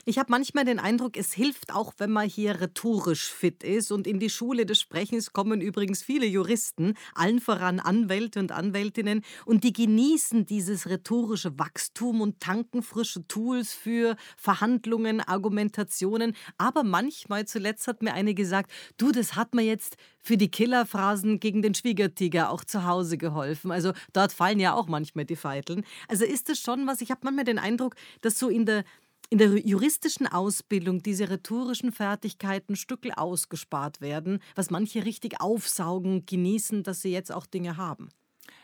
Ich 0.05 0.19
habe 0.19 0.31
manchmal 0.31 0.65
den 0.65 0.79
Eindruck, 0.79 1.17
es 1.17 1.33
hilft 1.33 1.75
auch, 1.75 1.95
wenn 1.99 2.11
man 2.11 2.29
hier 2.29 2.61
rhetorisch 2.61 3.31
fit 3.31 3.63
ist. 3.63 3.93
Und 3.93 4.07
in 4.07 4.19
die 4.19 4.31
Schule 4.31 4.67
des 4.67 4.81
Sprechens 4.81 5.33
kommen 5.33 5.61
übrigens 5.61 6.03
viele 6.03 6.27
Juristen, 6.27 6.95
allen 7.15 7.41
voran 7.41 7.81
Anwälte 7.81 8.41
und 8.41 8.53
Anwältinnen. 8.53 9.23
Und 9.47 9.65
die 9.65 9.73
genießen 9.73 10.47
dieses 10.47 10.89
rhetorische 10.89 11.59
Wachstum 11.59 12.21
und 12.21 12.41
tanken 12.41 12.83
frische 12.91 13.27
Tools 13.27 13.73
für 13.73 14.17
Verhandlungen, 14.37 15.21
Argumentationen. 15.21 16.35
Aber 16.59 16.83
manchmal, 16.83 17.47
zuletzt 17.47 17.87
hat 17.87 18.03
mir 18.03 18.13
eine 18.13 18.35
gesagt, 18.35 18.71
du, 18.97 19.13
das 19.13 19.37
hat 19.37 19.55
mir 19.55 19.63
jetzt 19.63 19.97
für 20.23 20.37
die 20.37 20.51
Killerphrasen 20.51 21.41
gegen 21.41 21.63
den 21.63 21.75
Schwiegertiger 21.75 22.51
auch 22.51 22.65
zu 22.65 22.85
Hause 22.85 23.17
geholfen. 23.17 23.71
Also 23.71 23.93
dort 24.13 24.33
fallen 24.33 24.61
ja 24.61 24.75
auch 24.75 24.89
manchmal 24.89 25.25
die 25.25 25.37
Feiteln. 25.37 25.85
Also 26.09 26.25
ist 26.25 26.49
das 26.49 26.59
schon 26.59 26.87
was, 26.87 27.01
ich 27.01 27.11
habe 27.11 27.21
manchmal 27.25 27.45
den 27.45 27.59
Eindruck, 27.59 27.95
dass 28.21 28.39
so 28.39 28.49
in 28.49 28.67
der 28.67 28.85
in 29.33 29.39
der 29.39 29.57
juristischen 29.65 30.27
Ausbildung 30.27 31.03
diese 31.05 31.31
rhetorischen 31.31 31.93
Fertigkeiten 31.93 32.75
Stückel 32.75 33.13
ausgespart 33.13 34.01
werden, 34.01 34.41
was 34.57 34.71
manche 34.71 35.05
richtig 35.05 35.41
aufsaugen, 35.41 36.27
genießen, 36.27 36.83
dass 36.83 37.03
sie 37.03 37.13
jetzt 37.13 37.33
auch 37.33 37.47
Dinge 37.47 37.77
haben. 37.77 38.09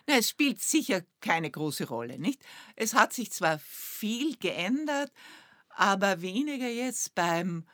Na, 0.06 0.18
es 0.18 0.28
spielt 0.28 0.60
sicher 0.60 1.02
keine 1.20 1.50
große 1.50 1.88
Rolle, 1.88 2.18
nicht? 2.18 2.40
Es 2.76 2.94
hat 2.94 3.12
sich 3.12 3.32
zwar 3.32 3.58
viel 3.58 4.36
geändert, 4.36 5.12
aber 5.68 6.22
weniger 6.22 6.68
jetzt 6.68 7.14
beim 7.14 7.66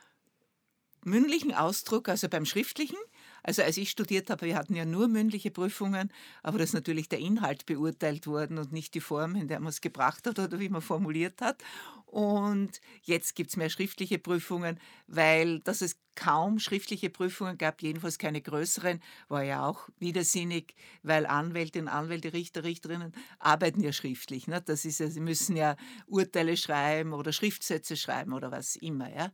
mündlichen 1.04 1.52
Ausdruck, 1.52 2.08
also 2.08 2.28
beim 2.28 2.46
schriftlichen. 2.46 2.98
Also 3.42 3.62
als 3.62 3.76
ich 3.76 3.90
studiert 3.90 4.30
habe, 4.30 4.46
wir 4.46 4.56
hatten 4.56 4.74
ja 4.74 4.84
nur 4.84 5.08
mündliche 5.08 5.50
Prüfungen, 5.50 6.12
aber 6.42 6.58
da 6.58 6.64
ist 6.64 6.74
natürlich 6.74 7.08
der 7.08 7.18
Inhalt 7.18 7.66
beurteilt 7.66 8.26
worden 8.26 8.58
und 8.58 8.72
nicht 8.72 8.94
die 8.94 9.00
Form, 9.00 9.34
in 9.34 9.48
der 9.48 9.60
man 9.60 9.70
es 9.70 9.80
gebracht 9.80 10.26
hat 10.26 10.38
oder 10.38 10.60
wie 10.60 10.68
man 10.68 10.82
formuliert 10.82 11.40
hat. 11.40 11.62
Und 12.06 12.80
jetzt 13.02 13.34
gibt 13.34 13.50
es 13.50 13.56
mehr 13.56 13.70
schriftliche 13.70 14.18
Prüfungen, 14.18 14.78
weil 15.06 15.60
dass 15.60 15.80
es 15.80 15.96
kaum 16.14 16.58
schriftliche 16.58 17.10
Prüfungen 17.10 17.56
gab, 17.56 17.82
jedenfalls 17.82 18.18
keine 18.18 18.42
größeren, 18.42 19.00
war 19.28 19.42
ja 19.42 19.66
auch 19.66 19.88
widersinnig, 19.98 20.74
weil 21.02 21.24
Anwältinnen, 21.26 21.88
Anwälte, 21.88 22.32
Richter, 22.32 22.64
Richterinnen 22.64 23.12
arbeiten 23.38 23.80
ja 23.80 23.92
schriftlich. 23.92 24.46
Ne? 24.46 24.60
Das 24.60 24.84
ist 24.84 25.00
ja, 25.00 25.08
sie 25.08 25.20
müssen 25.20 25.56
ja 25.56 25.76
Urteile 26.06 26.56
schreiben 26.56 27.14
oder 27.14 27.32
Schriftsätze 27.32 27.96
schreiben 27.96 28.34
oder 28.34 28.50
was 28.50 28.76
immer. 28.76 29.08
Ja? 29.14 29.32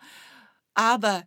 Aber 0.74 1.24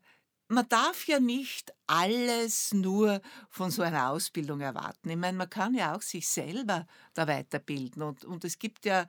man 0.51 0.67
darf 0.67 1.07
ja 1.07 1.19
nicht 1.19 1.73
alles 1.87 2.73
nur 2.73 3.21
von 3.49 3.71
so 3.71 3.81
einer 3.81 4.09
Ausbildung 4.09 4.59
erwarten. 4.59 5.09
Ich 5.09 5.15
meine, 5.15 5.37
man 5.37 5.49
kann 5.49 5.73
ja 5.73 5.95
auch 5.95 6.01
sich 6.01 6.27
selber 6.27 6.85
da 7.13 7.27
weiterbilden. 7.27 8.03
Und, 8.03 8.25
und 8.25 8.43
es 8.43 8.59
gibt 8.59 8.85
ja 8.85 9.07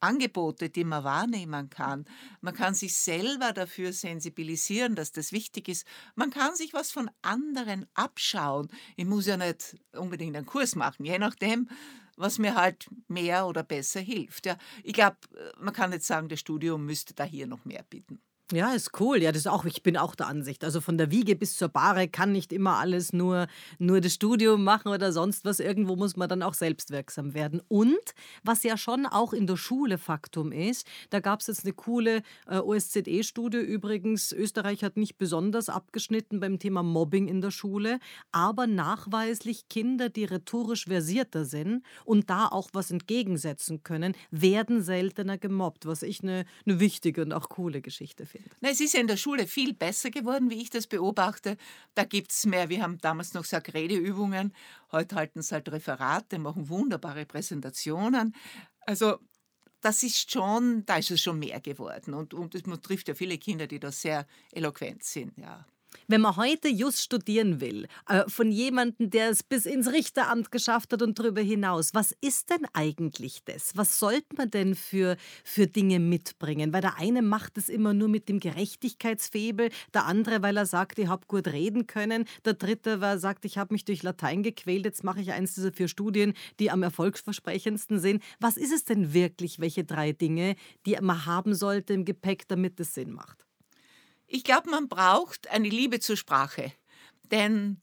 Angebote, 0.00 0.68
die 0.68 0.84
man 0.84 1.04
wahrnehmen 1.04 1.70
kann. 1.70 2.06
Man 2.40 2.54
kann 2.54 2.74
sich 2.74 2.96
selber 2.96 3.52
dafür 3.52 3.92
sensibilisieren, 3.92 4.96
dass 4.96 5.12
das 5.12 5.30
wichtig 5.30 5.68
ist. 5.68 5.86
Man 6.16 6.30
kann 6.30 6.56
sich 6.56 6.72
was 6.72 6.90
von 6.90 7.10
anderen 7.22 7.86
abschauen. 7.94 8.68
Ich 8.96 9.04
muss 9.04 9.26
ja 9.26 9.36
nicht 9.36 9.76
unbedingt 9.92 10.36
einen 10.36 10.46
Kurs 10.46 10.74
machen, 10.74 11.04
je 11.04 11.18
nachdem, 11.18 11.68
was 12.16 12.38
mir 12.38 12.54
halt 12.56 12.88
mehr 13.08 13.46
oder 13.46 13.62
besser 13.62 14.00
hilft. 14.00 14.46
Ja, 14.46 14.56
ich 14.82 14.94
glaube, 14.94 15.18
man 15.58 15.72
kann 15.72 15.90
nicht 15.90 16.04
sagen, 16.04 16.28
das 16.28 16.40
Studium 16.40 16.84
müsste 16.84 17.14
da 17.14 17.24
hier 17.24 17.46
noch 17.46 17.64
mehr 17.64 17.84
bieten. 17.84 18.20
Ja, 18.52 18.72
ist 18.72 18.98
cool. 18.98 19.22
Ja, 19.22 19.30
das 19.30 19.46
auch, 19.46 19.64
ich 19.64 19.84
bin 19.84 19.96
auch 19.96 20.16
der 20.16 20.26
Ansicht. 20.26 20.64
Also 20.64 20.80
von 20.80 20.98
der 20.98 21.12
Wiege 21.12 21.36
bis 21.36 21.56
zur 21.56 21.68
Bahre 21.68 22.08
kann 22.08 22.32
nicht 22.32 22.52
immer 22.52 22.78
alles 22.78 23.12
nur, 23.12 23.46
nur 23.78 24.00
das 24.00 24.14
Studium 24.14 24.64
machen 24.64 24.88
oder 24.88 25.12
sonst 25.12 25.44
was. 25.44 25.60
Irgendwo 25.60 25.94
muss 25.94 26.16
man 26.16 26.28
dann 26.28 26.42
auch 26.42 26.54
selbstwirksam 26.54 27.34
werden. 27.34 27.62
Und 27.68 27.94
was 28.42 28.64
ja 28.64 28.76
schon 28.76 29.06
auch 29.06 29.32
in 29.32 29.46
der 29.46 29.56
Schule 29.56 29.98
Faktum 29.98 30.50
ist, 30.50 30.84
da 31.10 31.20
gab 31.20 31.40
es 31.40 31.46
jetzt 31.46 31.64
eine 31.64 31.74
coole 31.74 32.22
äh, 32.48 32.58
OSZE-Studie 32.58 33.58
übrigens. 33.58 34.32
Österreich 34.32 34.82
hat 34.82 34.96
nicht 34.96 35.16
besonders 35.16 35.68
abgeschnitten 35.68 36.40
beim 36.40 36.58
Thema 36.58 36.82
Mobbing 36.82 37.28
in 37.28 37.40
der 37.40 37.52
Schule, 37.52 38.00
aber 38.32 38.66
nachweislich 38.66 39.68
Kinder, 39.68 40.08
die 40.08 40.24
rhetorisch 40.24 40.86
versierter 40.86 41.44
sind 41.44 41.84
und 42.04 42.30
da 42.30 42.48
auch 42.48 42.70
was 42.72 42.90
entgegensetzen 42.90 43.84
können, 43.84 44.16
werden 44.32 44.82
seltener 44.82 45.38
gemobbt, 45.38 45.86
was 45.86 46.02
ich 46.02 46.24
eine, 46.24 46.46
eine 46.66 46.80
wichtige 46.80 47.22
und 47.22 47.32
auch 47.32 47.48
coole 47.48 47.80
Geschichte 47.80 48.26
finde. 48.26 48.39
Na, 48.60 48.70
es 48.70 48.80
ist 48.80 48.94
ja 48.94 49.00
in 49.00 49.06
der 49.06 49.16
Schule 49.16 49.46
viel 49.46 49.74
besser 49.74 50.10
geworden, 50.10 50.50
wie 50.50 50.60
ich 50.60 50.70
das 50.70 50.86
beobachte. 50.86 51.56
Da 51.94 52.04
gibt 52.04 52.30
es 52.32 52.46
mehr, 52.46 52.68
wir 52.68 52.82
haben 52.82 52.98
damals 52.98 53.34
noch 53.34 53.42
gesagt, 53.42 53.74
Redeübungen. 53.74 54.54
Heute 54.92 55.16
halten 55.16 55.42
sie 55.42 55.54
halt 55.54 55.70
Referate, 55.70 56.38
machen 56.38 56.68
wunderbare 56.68 57.26
Präsentationen. 57.26 58.34
Also 58.86 59.18
das 59.80 60.02
ist 60.02 60.30
schon, 60.30 60.84
da 60.86 60.96
ist 60.96 61.10
es 61.10 61.22
schon 61.22 61.38
mehr 61.38 61.60
geworden. 61.60 62.14
Und, 62.14 62.34
und 62.34 62.54
es 62.54 62.62
trifft 62.82 63.08
ja 63.08 63.14
viele 63.14 63.38
Kinder, 63.38 63.66
die 63.66 63.80
da 63.80 63.90
sehr 63.90 64.26
eloquent 64.52 65.02
sind, 65.02 65.36
ja. 65.38 65.66
Wenn 66.08 66.20
man 66.20 66.36
heute 66.36 66.68
just 66.68 67.02
studieren 67.02 67.60
will, 67.60 67.86
äh, 68.08 68.24
von 68.28 68.50
jemandem, 68.50 69.10
der 69.10 69.30
es 69.30 69.42
bis 69.42 69.66
ins 69.66 69.92
Richteramt 69.92 70.50
geschafft 70.50 70.92
hat 70.92 71.02
und 71.02 71.18
darüber 71.18 71.40
hinaus, 71.40 71.94
was 71.94 72.14
ist 72.20 72.50
denn 72.50 72.66
eigentlich 72.72 73.42
das? 73.44 73.76
Was 73.76 73.98
sollte 73.98 74.36
man 74.36 74.50
denn 74.50 74.74
für, 74.74 75.16
für 75.44 75.66
Dinge 75.66 76.00
mitbringen? 76.00 76.72
Weil 76.72 76.80
der 76.80 76.98
eine 76.98 77.22
macht 77.22 77.58
es 77.58 77.68
immer 77.68 77.94
nur 77.94 78.08
mit 78.08 78.28
dem 78.28 78.40
Gerechtigkeitsfebel, 78.40 79.70
der 79.94 80.06
andere, 80.06 80.42
weil 80.42 80.56
er 80.56 80.66
sagt, 80.66 80.98
ich 80.98 81.08
habe 81.08 81.26
gut 81.26 81.48
reden 81.48 81.86
können, 81.86 82.24
der 82.44 82.54
dritte, 82.54 83.00
weil 83.00 83.16
er 83.16 83.18
sagt, 83.18 83.44
ich 83.44 83.58
habe 83.58 83.74
mich 83.74 83.84
durch 83.84 84.02
Latein 84.02 84.42
gequält, 84.42 84.84
jetzt 84.84 85.04
mache 85.04 85.20
ich 85.20 85.32
eins 85.32 85.54
dieser 85.54 85.72
vier 85.72 85.88
Studien, 85.88 86.34
die 86.58 86.70
am 86.70 86.82
erfolgsversprechendsten 86.82 88.00
sind. 88.00 88.22
Was 88.38 88.56
ist 88.56 88.72
es 88.72 88.84
denn 88.84 89.12
wirklich, 89.12 89.60
welche 89.60 89.84
drei 89.84 90.12
Dinge, 90.12 90.56
die 90.86 90.96
man 91.00 91.26
haben 91.26 91.54
sollte 91.54 91.92
im 91.92 92.04
Gepäck, 92.04 92.48
damit 92.48 92.78
es 92.80 92.94
Sinn 92.94 93.12
macht? 93.12 93.49
Ich 94.32 94.44
glaube, 94.44 94.70
man 94.70 94.88
braucht 94.88 95.48
eine 95.48 95.68
Liebe 95.68 95.98
zur 95.98 96.16
Sprache. 96.16 96.72
Denn 97.32 97.80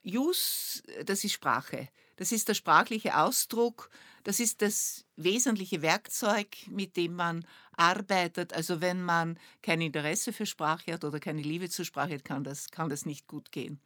Jus, 0.00 0.84
das 1.04 1.24
ist 1.24 1.32
Sprache. 1.32 1.88
Das 2.14 2.30
ist 2.30 2.46
der 2.46 2.54
sprachliche 2.54 3.18
Ausdruck. 3.18 3.90
Das 4.22 4.38
ist 4.38 4.62
das 4.62 5.04
wesentliche 5.16 5.82
Werkzeug, 5.82 6.56
mit 6.68 6.96
dem 6.96 7.16
man 7.16 7.44
arbeitet. 7.72 8.52
Also 8.52 8.80
wenn 8.80 9.02
man 9.02 9.40
kein 9.60 9.80
Interesse 9.80 10.32
für 10.32 10.46
Sprache 10.46 10.92
hat 10.92 11.02
oder 11.02 11.18
keine 11.18 11.42
Liebe 11.42 11.68
zur 11.68 11.84
Sprache 11.84 12.14
hat, 12.14 12.24
kann 12.24 12.44
das, 12.44 12.70
kann 12.70 12.88
das 12.88 13.04
nicht 13.04 13.26
gut 13.26 13.50
gehen. 13.50 13.80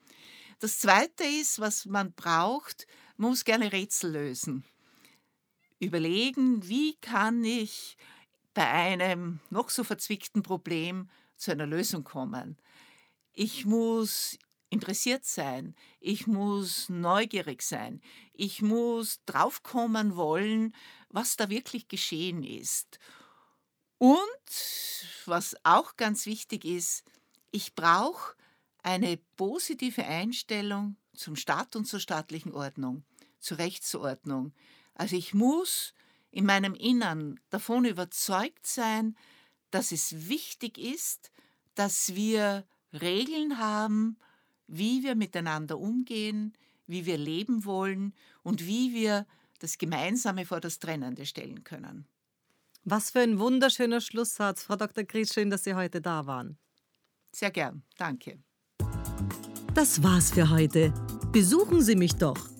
Das 0.58 0.80
Zweite 0.80 1.24
ist, 1.24 1.60
was 1.60 1.86
man 1.86 2.12
braucht, 2.12 2.86
man 3.16 3.30
muss 3.30 3.46
gerne 3.46 3.72
Rätsel 3.72 4.12
lösen. 4.12 4.64
Überlegen, 5.78 6.68
wie 6.68 6.96
kann 7.00 7.42
ich 7.42 7.96
bei 8.52 8.68
einem 8.68 9.40
noch 9.48 9.70
so 9.70 9.82
verzwickten 9.82 10.42
Problem 10.42 11.08
zu 11.40 11.50
einer 11.50 11.66
Lösung 11.66 12.04
kommen. 12.04 12.58
Ich 13.32 13.64
muss 13.64 14.38
interessiert 14.68 15.24
sein, 15.24 15.74
ich 15.98 16.26
muss 16.26 16.88
neugierig 16.88 17.62
sein, 17.62 18.00
ich 18.32 18.62
muss 18.62 19.20
draufkommen 19.26 20.14
wollen, 20.16 20.74
was 21.08 21.36
da 21.36 21.48
wirklich 21.48 21.88
geschehen 21.88 22.44
ist. 22.44 22.98
Und 23.98 24.16
was 25.26 25.56
auch 25.64 25.96
ganz 25.96 26.26
wichtig 26.26 26.64
ist, 26.64 27.04
ich 27.50 27.74
brauche 27.74 28.36
eine 28.82 29.18
positive 29.36 30.04
Einstellung 30.04 30.96
zum 31.14 31.36
Staat 31.36 31.74
und 31.74 31.86
zur 31.86 32.00
staatlichen 32.00 32.52
Ordnung, 32.52 33.04
zur 33.40 33.58
Rechtsordnung. 33.58 34.52
Also 34.94 35.16
ich 35.16 35.34
muss 35.34 35.92
in 36.30 36.46
meinem 36.46 36.74
Innern 36.74 37.40
davon 37.50 37.84
überzeugt 37.84 38.66
sein, 38.66 39.16
dass 39.70 39.92
es 39.92 40.28
wichtig 40.28 40.78
ist, 40.78 41.30
dass 41.74 42.14
wir 42.14 42.64
Regeln 42.92 43.58
haben, 43.58 44.16
wie 44.66 45.02
wir 45.02 45.14
miteinander 45.14 45.78
umgehen, 45.78 46.54
wie 46.86 47.06
wir 47.06 47.18
leben 47.18 47.64
wollen 47.64 48.14
und 48.42 48.66
wie 48.66 48.94
wir 48.94 49.26
das 49.60 49.78
Gemeinsame 49.78 50.46
vor 50.46 50.60
das 50.60 50.78
Trennende 50.78 51.26
stellen 51.26 51.64
können. 51.64 52.06
Was 52.84 53.10
für 53.10 53.20
ein 53.20 53.38
wunderschöner 53.38 54.00
Schlusssatz, 54.00 54.62
Frau 54.64 54.76
Dr. 54.76 55.04
Gries. 55.04 55.32
Schön, 55.32 55.50
dass 55.50 55.64
Sie 55.64 55.74
heute 55.74 56.00
da 56.00 56.26
waren. 56.26 56.58
Sehr 57.32 57.50
gern, 57.50 57.82
danke. 57.98 58.42
Das 59.74 60.02
war's 60.02 60.32
für 60.32 60.50
heute. 60.50 60.92
Besuchen 61.30 61.82
Sie 61.82 61.94
mich 61.94 62.14
doch 62.14 62.59